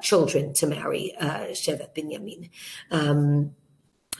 children 0.00 0.52
to 0.54 0.66
marry 0.66 1.14
Shevet 1.20 1.94
Binyamin. 1.94 2.50
Um, 2.90 3.54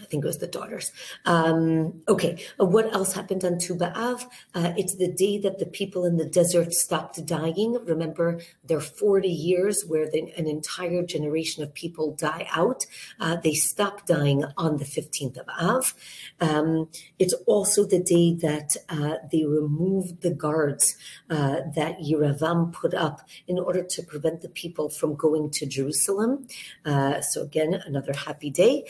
I 0.00 0.04
think 0.06 0.24
it 0.24 0.26
was 0.26 0.38
the 0.38 0.46
daughters. 0.46 0.92
Um, 1.24 2.02
okay, 2.08 2.44
uh, 2.60 2.64
what 2.64 2.92
else 2.92 3.12
happened 3.12 3.44
on 3.44 3.58
Tu 3.58 3.74
B'Av? 3.74 4.24
Uh, 4.54 4.72
it's 4.76 4.96
the 4.96 5.08
day 5.08 5.38
that 5.38 5.58
the 5.58 5.66
people 5.66 6.04
in 6.04 6.16
the 6.16 6.24
desert 6.24 6.72
stopped 6.72 7.24
dying. 7.24 7.78
Remember, 7.84 8.40
there 8.64 8.78
are 8.78 8.80
40 8.80 9.28
years 9.28 9.84
where 9.84 10.04
an 10.04 10.46
entire 10.46 11.04
generation 11.04 11.62
of 11.62 11.74
people 11.74 12.14
die 12.14 12.48
out. 12.50 12.86
Uh, 13.20 13.36
they 13.36 13.54
stop 13.54 14.06
dying 14.06 14.44
on 14.56 14.78
the 14.78 14.84
15th 14.84 15.38
of 15.38 15.48
Av. 15.60 15.94
Um, 16.40 16.88
it's 17.18 17.34
also 17.46 17.84
the 17.84 18.02
day 18.02 18.34
that 18.34 18.76
uh, 18.88 19.16
they 19.30 19.44
removed 19.44 20.22
the 20.22 20.30
guards 20.30 20.96
uh, 21.30 21.60
that 21.74 22.00
Yeravam 22.00 22.72
put 22.72 22.94
up 22.94 23.20
in 23.46 23.58
order 23.58 23.82
to 23.82 24.02
prevent 24.02 24.40
the 24.40 24.48
people 24.48 24.88
from 24.88 25.14
going 25.14 25.50
to 25.50 25.66
Jerusalem. 25.66 26.48
Uh, 26.84 27.20
so 27.20 27.42
again, 27.42 27.74
another 27.86 28.12
happy 28.12 28.50
day 28.50 28.84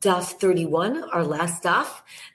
Daf 0.00 0.40
31, 0.40 1.04
our 1.04 1.24
last 1.24 1.62
daf, 1.62 1.88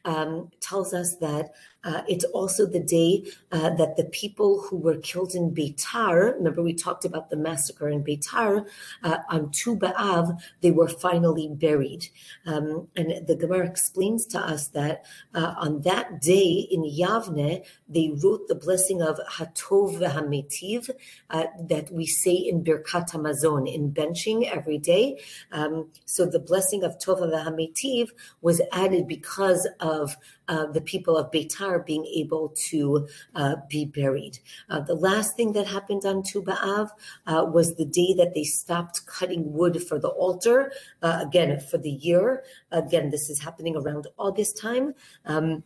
um, 0.06 0.52
tells 0.60 0.94
us 0.94 1.16
that 1.18 1.52
uh, 1.88 2.02
it's 2.08 2.26
also 2.26 2.66
the 2.66 2.82
day 2.82 3.24
uh, 3.54 3.70
that 3.76 3.96
the 3.96 4.04
people 4.04 4.62
who 4.62 4.76
were 4.76 4.98
killed 4.98 5.34
in 5.34 5.56
Beitar, 5.56 6.36
remember 6.36 6.62
we 6.62 6.74
talked 6.74 7.06
about 7.06 7.30
the 7.30 7.38
massacre 7.38 7.88
in 7.88 8.04
Beitar, 8.04 8.68
uh, 9.04 9.20
on 9.30 9.52
Tu 9.52 9.78
B'Av, 9.78 10.38
they 10.60 10.72
were 10.72 10.90
finally 10.90 11.48
buried. 11.50 12.10
Um, 12.46 12.90
and 12.98 13.26
the 13.26 13.36
Gemara 13.36 13.66
explains 13.66 14.26
to 14.28 14.40
us 14.40 14.68
that 14.70 15.06
uh, 15.34 15.54
on 15.58 15.82
that 15.82 16.20
day 16.20 16.68
in 16.70 16.84
Yavne, 16.84 17.66
they 17.88 18.12
wrote 18.22 18.50
the 18.50 18.56
blessing 18.56 19.02
of 19.02 19.18
Hatov 19.32 19.98
v'Hametiv 19.98 20.90
uh, 21.30 21.46
that 21.70 21.90
we 21.90 22.06
say 22.06 22.34
in 22.34 22.66
Birkat 22.66 23.12
Hamazon, 23.12 23.74
in 23.74 23.92
benching 23.92 24.46
every 24.52 24.78
day. 24.78 25.22
Um, 25.54 25.90
so 26.04 26.26
the 26.26 26.40
blessing 26.40 26.84
of 26.84 27.00
Tova 27.00 27.32
v'Hametiv 27.32 28.10
was 28.42 28.62
added 28.74 29.08
because 29.08 29.66
of 29.80 30.18
uh, 30.48 30.68
the 30.68 30.82
people 30.82 31.18
of 31.18 31.32
Beitar 31.32 31.86
being 31.86 32.06
able 32.06 32.50
to 32.70 33.08
uh, 33.36 33.56
be 33.70 33.86
buried. 33.86 34.40
Uh, 34.70 34.80
the 34.80 34.96
last 34.96 35.36
thing 35.36 35.54
that 35.54 35.68
happened 35.68 36.06
on 36.06 36.24
Tu 36.24 36.42
B'Av 36.42 36.90
uh, 37.26 37.46
was 37.52 37.76
the 37.76 37.86
day 37.86 38.14
that 38.18 38.34
they 38.34 38.44
stopped 38.44 39.06
cutting 39.06 39.54
wood 39.54 39.84
for 39.84 40.00
the 40.00 40.10
altar, 40.10 40.72
uh, 41.02 41.20
again, 41.22 41.60
for 41.60 41.78
the 41.78 41.92
year. 41.92 42.44
Again, 42.72 43.10
this 43.10 43.30
is 43.30 43.40
happening 43.40 43.76
around 43.76 44.08
August 44.18 44.58
time. 44.58 44.94
Um, 45.26 45.64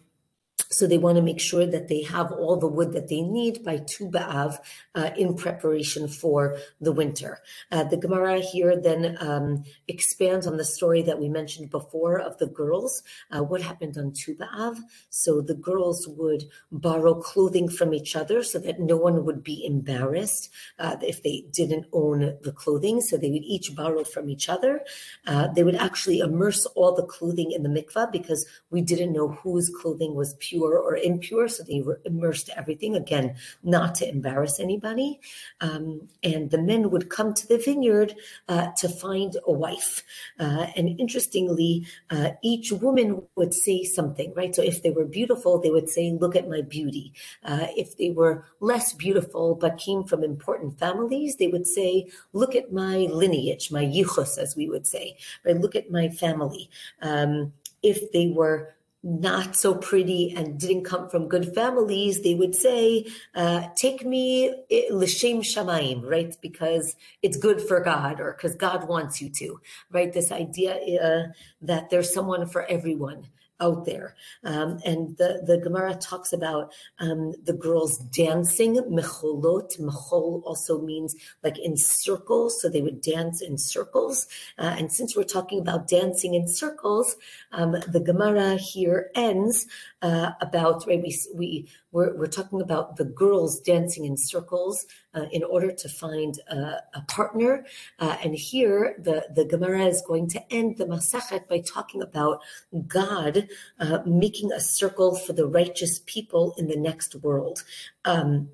so 0.71 0.87
they 0.87 0.97
want 0.97 1.17
to 1.17 1.21
make 1.21 1.39
sure 1.39 1.65
that 1.65 1.89
they 1.89 2.01
have 2.03 2.31
all 2.31 2.57
the 2.57 2.67
wood 2.67 2.93
that 2.93 3.09
they 3.09 3.21
need 3.21 3.63
by 3.63 3.77
Tu 3.77 4.09
B'Av 4.09 4.57
uh, 4.95 5.09
in 5.17 5.35
preparation 5.35 6.07
for 6.07 6.57
the 6.79 6.91
winter. 6.91 7.41
Uh, 7.71 7.83
the 7.83 7.97
Gemara 7.97 8.39
here 8.39 8.79
then 8.79 9.17
um, 9.19 9.63
expands 9.87 10.47
on 10.47 10.57
the 10.57 10.63
story 10.63 11.01
that 11.01 11.19
we 11.19 11.27
mentioned 11.27 11.69
before 11.69 12.19
of 12.19 12.37
the 12.37 12.47
girls. 12.47 13.03
Uh, 13.31 13.43
what 13.43 13.61
happened 13.61 13.97
on 13.97 14.13
Tu 14.13 14.35
B'Av? 14.35 14.77
So 15.09 15.41
the 15.41 15.55
girls 15.55 16.07
would 16.07 16.45
borrow 16.71 17.15
clothing 17.15 17.67
from 17.67 17.93
each 17.93 18.15
other 18.15 18.41
so 18.41 18.57
that 18.59 18.79
no 18.79 18.95
one 18.95 19.25
would 19.25 19.43
be 19.43 19.65
embarrassed 19.65 20.49
uh, 20.79 20.95
if 21.01 21.21
they 21.21 21.45
didn't 21.51 21.87
own 21.91 22.37
the 22.43 22.53
clothing. 22.53 23.01
So 23.01 23.17
they 23.17 23.29
would 23.29 23.43
each 23.43 23.75
borrow 23.75 24.03
from 24.05 24.29
each 24.29 24.47
other. 24.47 24.81
Uh, 25.27 25.47
they 25.47 25.63
would 25.63 25.75
actually 25.75 26.19
immerse 26.19 26.65
all 26.67 26.95
the 26.95 27.05
clothing 27.05 27.51
in 27.51 27.63
the 27.63 27.69
mikvah 27.69 28.11
because 28.11 28.45
we 28.69 28.81
didn't 28.81 29.11
know 29.11 29.29
whose 29.29 29.69
clothing 29.69 30.15
was 30.15 30.35
pure 30.39 30.60
pure 30.61 30.77
or 30.79 30.95
impure. 30.95 31.47
So 31.47 31.63
they 31.63 31.81
were 31.81 31.99
immersed 32.05 32.49
everything, 32.55 32.95
again, 32.95 33.35
not 33.63 33.95
to 33.95 34.07
embarrass 34.07 34.59
anybody. 34.59 35.19
Um, 35.59 36.09
and 36.23 36.51
the 36.51 36.61
men 36.61 36.91
would 36.91 37.09
come 37.09 37.33
to 37.33 37.47
the 37.47 37.57
vineyard 37.57 38.15
uh, 38.47 38.67
to 38.77 38.89
find 38.89 39.37
a 39.45 39.51
wife. 39.51 40.03
Uh, 40.39 40.67
and 40.75 40.99
interestingly, 40.99 41.85
uh, 42.09 42.31
each 42.41 42.71
woman 42.71 43.23
would 43.35 43.53
say 43.53 43.83
something, 43.83 44.33
right? 44.35 44.55
So 44.55 44.61
if 44.61 44.83
they 44.83 44.91
were 44.91 45.05
beautiful, 45.05 45.59
they 45.59 45.71
would 45.71 45.89
say, 45.89 46.11
Look 46.11 46.35
at 46.35 46.49
my 46.49 46.61
beauty. 46.61 47.13
Uh, 47.43 47.67
if 47.75 47.97
they 47.97 48.11
were 48.11 48.45
less 48.59 48.93
beautiful 48.93 49.55
but 49.55 49.77
came 49.77 50.03
from 50.03 50.23
important 50.23 50.77
families, 50.77 51.37
they 51.37 51.47
would 51.47 51.67
say, 51.67 52.07
Look 52.33 52.55
at 52.55 52.71
my 52.71 53.07
lineage, 53.11 53.71
my 53.71 53.83
yichus, 53.83 54.37
as 54.37 54.55
we 54.55 54.69
would 54.69 54.85
say, 54.85 55.17
right? 55.45 55.59
Look 55.59 55.75
at 55.75 55.91
my 55.91 56.09
family. 56.09 56.69
Um, 57.01 57.53
if 57.83 58.11
they 58.11 58.27
were 58.27 58.75
not 59.03 59.55
so 59.55 59.73
pretty 59.73 60.33
and 60.35 60.59
didn't 60.59 60.83
come 60.83 61.09
from 61.09 61.27
good 61.27 61.53
families, 61.55 62.21
they 62.21 62.35
would 62.35 62.55
say, 62.55 63.05
uh, 63.33 63.67
"Take 63.75 64.05
me 64.05 64.49
eh, 64.69 64.87
l'shem 64.91 65.41
shamayim," 65.41 66.03
right? 66.03 66.35
Because 66.41 66.95
it's 67.21 67.37
good 67.37 67.61
for 67.61 67.79
God, 67.79 68.19
or 68.19 68.33
because 68.33 68.55
God 68.55 68.87
wants 68.87 69.21
you 69.21 69.29
to, 69.29 69.59
right? 69.91 70.13
This 70.13 70.31
idea 70.31 70.75
uh, 71.01 71.33
that 71.61 71.89
there's 71.89 72.13
someone 72.13 72.45
for 72.47 72.63
everyone 72.65 73.27
out 73.61 73.85
there. 73.85 74.15
Um, 74.43 74.79
and 74.85 75.15
the, 75.17 75.43
the 75.45 75.57
Gemara 75.57 75.95
talks 75.95 76.33
about 76.33 76.73
um, 76.99 77.33
the 77.43 77.53
girls 77.53 77.97
dancing, 77.97 78.75
mecholot. 78.75 79.79
Mechol 79.79 80.41
also 80.43 80.81
means 80.81 81.15
like 81.43 81.57
in 81.59 81.77
circles, 81.77 82.61
so 82.61 82.67
they 82.67 82.81
would 82.81 83.01
dance 83.01 83.41
in 83.41 83.57
circles. 83.57 84.27
Uh, 84.57 84.75
and 84.77 84.91
since 84.91 85.15
we're 85.15 85.23
talking 85.23 85.59
about 85.59 85.87
dancing 85.87 86.33
in 86.33 86.47
circles, 86.47 87.15
um, 87.51 87.71
the 87.87 87.99
Gemara 87.99 88.55
here 88.55 89.11
ends 89.15 89.67
uh, 90.01 90.31
about 90.41 90.85
right. 90.87 91.01
We 91.01 91.17
we 91.33 91.67
we're, 91.91 92.15
we're 92.15 92.27
talking 92.27 92.61
about 92.61 92.97
the 92.97 93.05
girls 93.05 93.59
dancing 93.59 94.05
in 94.05 94.17
circles 94.17 94.85
uh, 95.13 95.25
in 95.31 95.43
order 95.43 95.71
to 95.71 95.89
find 95.89 96.39
a, 96.49 96.77
a 96.93 97.01
partner. 97.07 97.65
Uh, 97.99 98.17
and 98.23 98.35
here 98.35 98.95
the 98.99 99.27
the 99.33 99.45
Gemara 99.45 99.85
is 99.85 100.01
going 100.07 100.27
to 100.29 100.53
end 100.53 100.77
the 100.77 100.85
Masechet 100.85 101.47
by 101.47 101.59
talking 101.59 102.01
about 102.01 102.41
God 102.87 103.47
uh, 103.79 103.99
making 104.05 104.51
a 104.51 104.59
circle 104.59 105.15
for 105.15 105.33
the 105.33 105.45
righteous 105.45 105.99
people 106.05 106.53
in 106.57 106.67
the 106.67 106.77
next 106.77 107.15
world. 107.15 107.63
Um, 108.05 108.49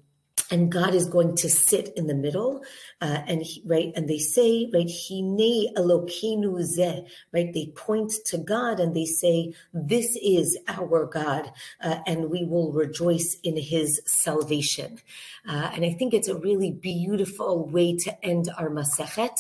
and 0.50 0.72
God 0.72 0.93
is 0.93 1.06
going 1.06 1.36
to 1.38 1.50
sit 1.50 1.89
in 1.95 2.08
the 2.08 2.16
middle, 2.16 2.64
uh, 3.02 3.20
and 3.28 3.41
he, 3.43 3.62
right, 3.66 3.91
and 3.95 4.08
they 4.08 4.20
say, 4.20 4.70
right, 4.74 4.89
Hine 4.89 5.74
Elokeinu 5.76 6.60
zeh, 6.62 7.06
right, 7.34 7.54
they 7.54 7.68
point 7.76 8.14
to 8.26 8.38
God 8.38 8.80
and 8.80 8.95
they 8.95 9.06
say, 9.06 9.54
"This 9.74 10.18
is 10.22 10.58
our 10.68 11.06
God, 11.06 11.52
uh, 11.82 12.00
and 12.06 12.30
we 12.30 12.45
will 12.45 12.72
rejoice 12.72 13.38
in 13.43 13.58
His 13.58 14.02
salvation." 14.06 15.00
Uh, 15.48 15.72
and 15.74 15.86
I 15.86 15.93
think 15.93 16.14
it's 16.14 16.28
a 16.28 16.38
really 16.38 16.72
beautiful 16.72 17.68
way 17.68 17.95
to 17.98 18.26
end 18.26 18.50
our 18.58 18.70
Masechet. 18.70 19.38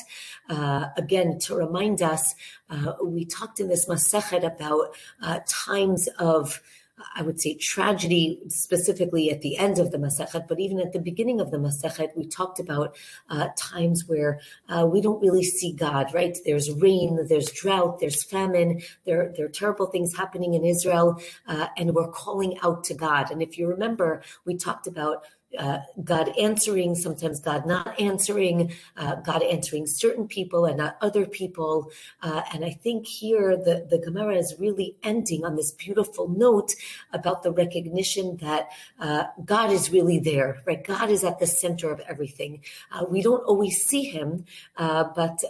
Uh, 0.49 0.87
again, 0.95 1.39
to 1.39 1.55
remind 1.55 2.01
us, 2.01 2.35
uh, 2.69 2.93
we 3.03 3.25
talked 3.25 3.59
in 3.59 3.67
this 3.67 3.87
Masechet 3.87 4.45
about 4.45 4.95
uh, 5.21 5.39
times 5.47 6.07
of 6.19 6.61
I 7.15 7.21
would 7.21 7.39
say 7.39 7.53
tragedy 7.55 8.39
specifically 8.47 9.29
at 9.29 9.41
the 9.41 9.57
end 9.57 9.77
of 9.77 9.91
the 9.91 9.97
Masechet, 9.97 10.47
but 10.47 10.59
even 10.59 10.79
at 10.79 10.93
the 10.93 10.99
beginning 10.99 11.39
of 11.39 11.51
the 11.51 11.57
Masechet, 11.57 12.15
we 12.15 12.25
talked 12.25 12.59
about 12.59 12.95
uh, 13.29 13.49
times 13.55 14.07
where 14.07 14.39
uh, 14.67 14.85
we 14.85 15.01
don't 15.01 15.21
really 15.21 15.43
see 15.43 15.73
God, 15.73 16.13
right? 16.13 16.35
There's 16.43 16.71
rain, 16.71 17.27
there's 17.29 17.51
drought, 17.51 17.99
there's 17.99 18.23
famine, 18.23 18.81
there, 19.05 19.31
there 19.35 19.45
are 19.45 19.49
terrible 19.49 19.87
things 19.87 20.15
happening 20.15 20.55
in 20.55 20.65
Israel, 20.65 21.21
uh, 21.47 21.67
and 21.77 21.93
we're 21.93 22.09
calling 22.09 22.57
out 22.63 22.83
to 22.85 22.95
God. 22.95 23.29
And 23.29 23.43
if 23.43 23.57
you 23.57 23.67
remember, 23.67 24.23
we 24.45 24.55
talked 24.55 24.87
about 24.87 25.23
uh, 25.57 25.79
God 26.03 26.33
answering, 26.37 26.95
sometimes 26.95 27.39
God 27.39 27.65
not 27.65 27.99
answering, 27.99 28.73
uh, 28.97 29.15
God 29.15 29.41
answering 29.41 29.87
certain 29.87 30.27
people 30.27 30.65
and 30.65 30.77
not 30.77 30.97
other 31.01 31.25
people. 31.25 31.91
Uh, 32.21 32.41
and 32.53 32.65
I 32.65 32.71
think 32.71 33.07
here 33.07 33.55
the, 33.55 33.87
the 33.89 33.97
Gemara 33.97 34.35
is 34.35 34.55
really 34.59 34.97
ending 35.03 35.45
on 35.45 35.55
this 35.55 35.71
beautiful 35.71 36.27
note 36.27 36.75
about 37.13 37.43
the 37.43 37.51
recognition 37.51 38.37
that 38.37 38.69
uh, 38.99 39.25
God 39.43 39.71
is 39.71 39.89
really 39.89 40.19
there, 40.19 40.61
right? 40.65 40.83
God 40.83 41.09
is 41.09 41.23
at 41.23 41.39
the 41.39 41.47
center 41.47 41.91
of 41.91 42.01
everything. 42.01 42.61
Uh, 42.91 43.05
we 43.09 43.21
don't 43.21 43.43
always 43.45 43.81
see 43.81 44.03
him, 44.03 44.45
uh, 44.75 45.05
but 45.15 45.43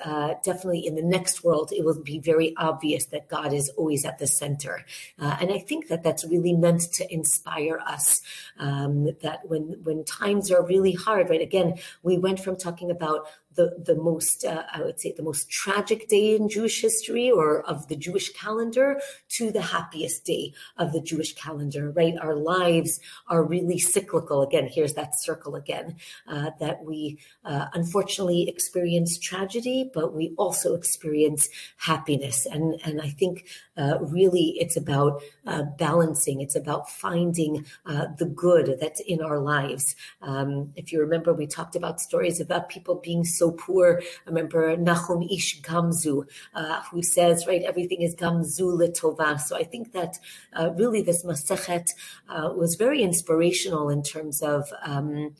definitely 0.43 0.85
in 0.85 0.95
the 0.95 1.01
next 1.01 1.43
world, 1.43 1.71
it 1.71 1.83
will 1.83 2.01
be 2.01 2.19
very 2.19 2.55
obvious 2.57 3.05
that 3.07 3.27
God 3.27 3.51
is 3.51 3.69
always 3.77 4.05
at 4.05 4.19
the 4.19 4.27
center. 4.27 4.85
and 5.17 5.51
I 5.51 5.59
think 5.59 5.87
that 5.87 6.03
that's 6.03 6.23
really 6.25 6.53
meant 6.53 6.81
to 6.93 7.13
inspire 7.13 7.79
us 7.79 8.21
um, 8.59 9.05
that 9.21 9.41
when 9.47 9.75
when 9.87 10.03
times 10.03 10.51
are 10.51 10.63
really 10.63 10.91
hard, 10.91 11.29
right? 11.31 11.41
Again, 11.41 11.79
we 12.03 12.17
went 12.17 12.39
from 12.39 12.55
talking 12.55 12.91
about 12.91 13.27
the, 13.57 13.75
the 13.83 13.95
most, 13.95 14.45
uh, 14.45 14.63
I 14.71 14.81
would 14.83 14.99
say, 14.99 15.13
the 15.17 15.23
most 15.23 15.49
tragic 15.49 16.07
day 16.07 16.35
in 16.35 16.47
Jewish 16.47 16.79
history 16.79 17.29
or 17.31 17.61
of 17.63 17.87
the 17.87 17.95
Jewish 17.95 18.31
calendar 18.33 19.01
to 19.29 19.51
the 19.51 19.61
happiest 19.61 20.25
day 20.25 20.53
of 20.77 20.93
the 20.93 21.01
Jewish 21.01 21.33
calendar, 21.33 21.89
right? 21.89 22.13
Our 22.21 22.35
lives 22.35 22.99
are 23.27 23.43
really 23.43 23.79
cyclical. 23.79 24.43
Again, 24.43 24.69
here's 24.71 24.93
that 24.93 25.19
circle 25.19 25.55
again, 25.55 25.95
uh, 26.27 26.51
that 26.59 26.85
we 26.85 27.17
uh, 27.43 27.65
unfortunately 27.73 28.47
experience 28.47 29.17
tragedy, 29.17 29.89
but 29.91 30.13
we 30.13 30.35
also 30.37 30.75
experience 30.75 31.49
happiness. 31.77 32.45
And, 32.45 32.79
and 32.85 33.01
I 33.01 33.09
think 33.09 33.47
uh, 33.77 33.99
really 34.01 34.55
it's 34.59 34.75
about 34.75 35.21
uh, 35.45 35.63
balancing, 35.77 36.41
it's 36.41 36.55
about 36.55 36.89
finding 36.89 37.65
uh, 37.85 38.07
the 38.17 38.25
good 38.25 38.77
that's 38.79 38.99
in 39.01 39.21
our 39.21 39.39
lives. 39.39 39.95
Um, 40.21 40.73
if 40.75 40.91
you 40.91 40.99
remember, 40.99 41.33
we 41.33 41.47
talked 41.47 41.75
about 41.75 42.01
stories 42.01 42.39
about 42.39 42.69
people 42.69 42.95
being 42.95 43.23
so 43.23 43.51
poor. 43.51 44.01
I 44.25 44.29
remember 44.29 44.75
Nachum 44.77 45.31
Ish 45.31 45.61
Gamzu, 45.61 46.25
uh, 46.55 46.81
who 46.91 47.03
says, 47.03 47.45
right, 47.47 47.63
everything 47.63 48.01
is 48.01 48.15
Gamzu 48.15 48.77
Litova. 48.77 49.39
So 49.39 49.55
I 49.55 49.63
think 49.63 49.93
that 49.93 50.17
uh, 50.53 50.71
really 50.71 51.01
this 51.01 51.23
Masechet 51.23 51.89
uh, 52.29 52.51
was 52.55 52.75
very 52.75 53.01
inspirational 53.01 53.89
in 53.89 54.03
terms 54.03 54.41
of 54.41 54.71
um, 54.83 55.35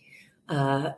uh, 0.49 0.91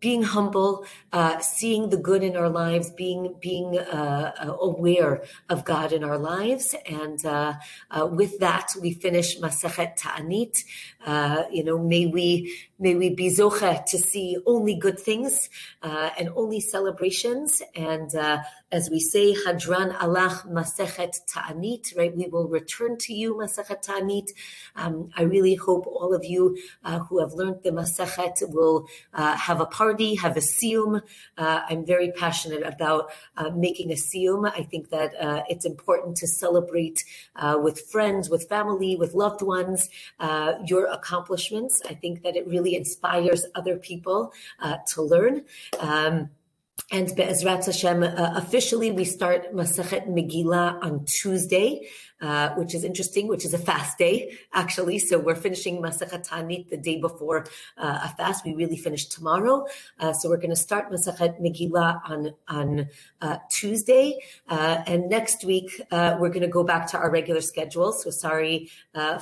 being 0.00 0.22
humble, 0.22 0.84
uh, 1.12 1.38
seeing 1.40 1.90
the 1.90 1.96
good 1.96 2.22
in 2.22 2.36
our 2.36 2.48
lives, 2.48 2.90
being 2.90 3.34
being 3.40 3.78
uh, 3.78 4.32
uh 4.40 4.56
aware 4.60 5.22
of 5.48 5.64
God 5.64 5.92
in 5.92 6.02
our 6.02 6.18
lives, 6.18 6.74
and 6.86 7.24
uh, 7.24 7.54
uh, 7.90 8.06
with 8.06 8.38
that 8.40 8.72
we 8.80 8.94
finish 8.94 9.38
Masechet 9.38 9.96
Ta'anit. 9.96 10.64
Uh, 11.04 11.44
you 11.52 11.62
know, 11.64 11.78
may 11.78 12.06
we 12.06 12.56
may 12.78 12.94
we 12.94 13.10
be 13.10 13.28
zocha 13.28 13.84
to 13.86 13.98
see 13.98 14.38
only 14.46 14.74
good 14.74 14.98
things 14.98 15.48
and 15.82 16.30
only 16.34 16.60
celebrations, 16.60 17.62
and 17.74 18.10
as 18.72 18.88
we 18.88 19.00
say, 19.00 19.34
Hadran 19.34 19.96
Alach 19.98 20.46
Masechet 20.48 21.18
Ta'anit. 21.26 21.96
Right, 21.96 22.16
we 22.16 22.26
will 22.26 22.48
return 22.48 22.96
to 22.98 23.12
you 23.12 23.34
Masechet 23.34 23.82
Ta'anit. 23.82 24.30
Um, 24.76 25.10
I 25.16 25.22
really 25.22 25.56
hope 25.56 25.86
all 25.86 26.14
of 26.14 26.24
you 26.24 26.56
who 27.08 27.18
have 27.18 27.32
learned 27.32 27.62
the 27.64 27.70
Masechet 27.70 28.36
will 28.50 28.86
have 29.12 29.60
a 29.60 29.66
part 29.66 29.89
have 30.16 30.36
a 30.36 30.40
siyum. 30.40 31.02
Uh, 31.36 31.60
I'm 31.68 31.84
very 31.84 32.12
passionate 32.12 32.62
about 32.62 33.10
uh, 33.36 33.50
making 33.50 33.90
a 33.90 33.94
siyum. 33.94 34.50
I 34.50 34.62
think 34.62 34.90
that 34.90 35.14
uh, 35.20 35.42
it's 35.48 35.64
important 35.64 36.16
to 36.18 36.26
celebrate 36.26 37.04
uh, 37.36 37.58
with 37.62 37.80
friends, 37.90 38.30
with 38.30 38.48
family, 38.48 38.96
with 38.96 39.14
loved 39.14 39.42
ones, 39.42 39.88
uh, 40.18 40.54
your 40.66 40.86
accomplishments. 40.86 41.80
I 41.88 41.94
think 41.94 42.22
that 42.22 42.36
it 42.36 42.46
really 42.46 42.74
inspires 42.74 43.46
other 43.54 43.76
people 43.76 44.32
uh, 44.60 44.76
to 44.88 45.02
learn. 45.02 45.44
Um, 45.78 46.30
and 46.90 47.14
Be'ezrat 47.14 47.66
Hashem, 47.66 48.02
officially 48.02 48.90
we 48.90 49.04
start 49.04 49.54
Masechet 49.54 50.08
Megillah 50.08 50.82
on 50.82 51.04
Tuesday. 51.04 51.88
Uh, 52.20 52.50
which 52.50 52.74
is 52.74 52.84
interesting, 52.84 53.28
which 53.28 53.46
is 53.46 53.54
a 53.54 53.58
fast 53.58 53.96
day, 53.96 54.36
actually. 54.52 54.98
So 54.98 55.18
we're 55.18 55.34
finishing 55.34 55.80
Masechet 55.80 56.28
Ta'anit 56.28 56.68
the 56.68 56.76
day 56.76 57.00
before 57.00 57.46
uh, 57.78 58.00
a 58.04 58.08
fast. 58.14 58.44
We 58.44 58.52
really 58.52 58.76
finish 58.76 59.06
tomorrow. 59.06 59.64
Uh, 59.98 60.12
so 60.12 60.28
we're 60.28 60.36
going 60.36 60.50
to 60.50 60.56
start 60.56 60.90
Masechet 60.90 61.40
Megillah 61.40 62.02
on, 62.04 62.34
on 62.46 62.88
uh, 63.22 63.38
Tuesday. 63.48 64.18
Uh, 64.50 64.82
and 64.86 65.08
next 65.08 65.44
week, 65.44 65.80
we're 65.90 66.28
going 66.28 66.42
to 66.42 66.48
go 66.48 66.62
back 66.62 66.88
to 66.88 66.98
our 66.98 67.10
regular 67.10 67.40
schedule. 67.40 67.90
So 67.90 68.10
sorry 68.10 68.70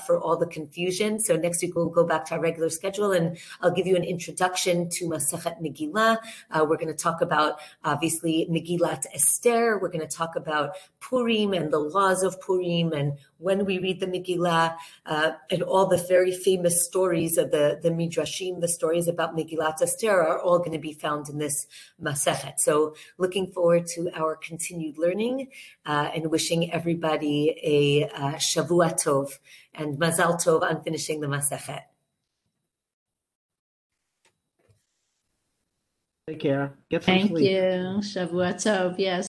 for 0.04 0.18
all 0.18 0.36
the 0.36 0.46
confusion. 0.48 1.20
So 1.20 1.36
next 1.36 1.62
week, 1.62 1.76
we'll 1.76 1.90
go 1.90 2.04
back 2.04 2.24
to 2.26 2.34
our 2.34 2.40
regular 2.40 2.68
schedule 2.68 3.12
and 3.12 3.38
I'll 3.60 3.70
give 3.70 3.86
you 3.86 3.94
an 3.94 4.02
introduction 4.02 4.90
to 4.90 5.06
Masechet 5.06 5.62
Megillah. 5.62 6.18
we're 6.52 6.76
going 6.76 6.88
to 6.88 6.94
talk 6.94 7.20
about, 7.20 7.60
obviously, 7.84 8.48
Megillat 8.50 9.06
Esther. 9.14 9.78
We're 9.78 9.88
going 9.88 10.06
to 10.06 10.16
talk 10.16 10.34
about 10.34 10.74
Purim 10.98 11.52
and 11.52 11.72
the 11.72 11.78
laws 11.78 12.24
of 12.24 12.40
Purim 12.40 12.87
and 12.92 13.18
when 13.38 13.64
we 13.64 13.78
read 13.78 14.00
the 14.00 14.06
Megillah 14.06 14.76
uh, 15.06 15.30
and 15.50 15.62
all 15.62 15.86
the 15.86 16.04
very 16.08 16.32
famous 16.32 16.84
stories 16.84 17.38
of 17.38 17.50
the, 17.50 17.78
the 17.82 17.90
Midrashim, 17.90 18.60
the 18.60 18.68
stories 18.68 19.08
about 19.08 19.36
Megillat 19.36 19.80
Esther 19.82 20.20
are 20.20 20.40
all 20.40 20.58
going 20.58 20.72
to 20.72 20.78
be 20.78 20.92
found 20.92 21.28
in 21.28 21.38
this 21.38 21.66
Masechet. 22.02 22.58
So 22.58 22.94
looking 23.18 23.46
forward 23.52 23.86
to 23.94 24.10
our 24.14 24.36
continued 24.36 24.98
learning 24.98 25.48
uh, 25.86 26.10
and 26.14 26.30
wishing 26.30 26.72
everybody 26.72 27.56
a 27.62 28.08
uh, 28.14 28.34
Shavua 28.34 28.94
Tov 28.94 29.38
and 29.74 29.98
Mazal 29.98 30.34
Tov 30.34 30.62
on 30.62 30.82
finishing 30.82 31.20
the 31.20 31.26
Masechet. 31.26 31.82
Take 36.28 36.40
care. 36.40 36.74
Get 36.90 37.04
some 37.04 37.14
Thank 37.14 37.30
sleep. 37.30 37.50
you. 37.50 37.58
Shavua 38.10 38.52
Tov. 38.62 38.96
Yes. 38.98 39.26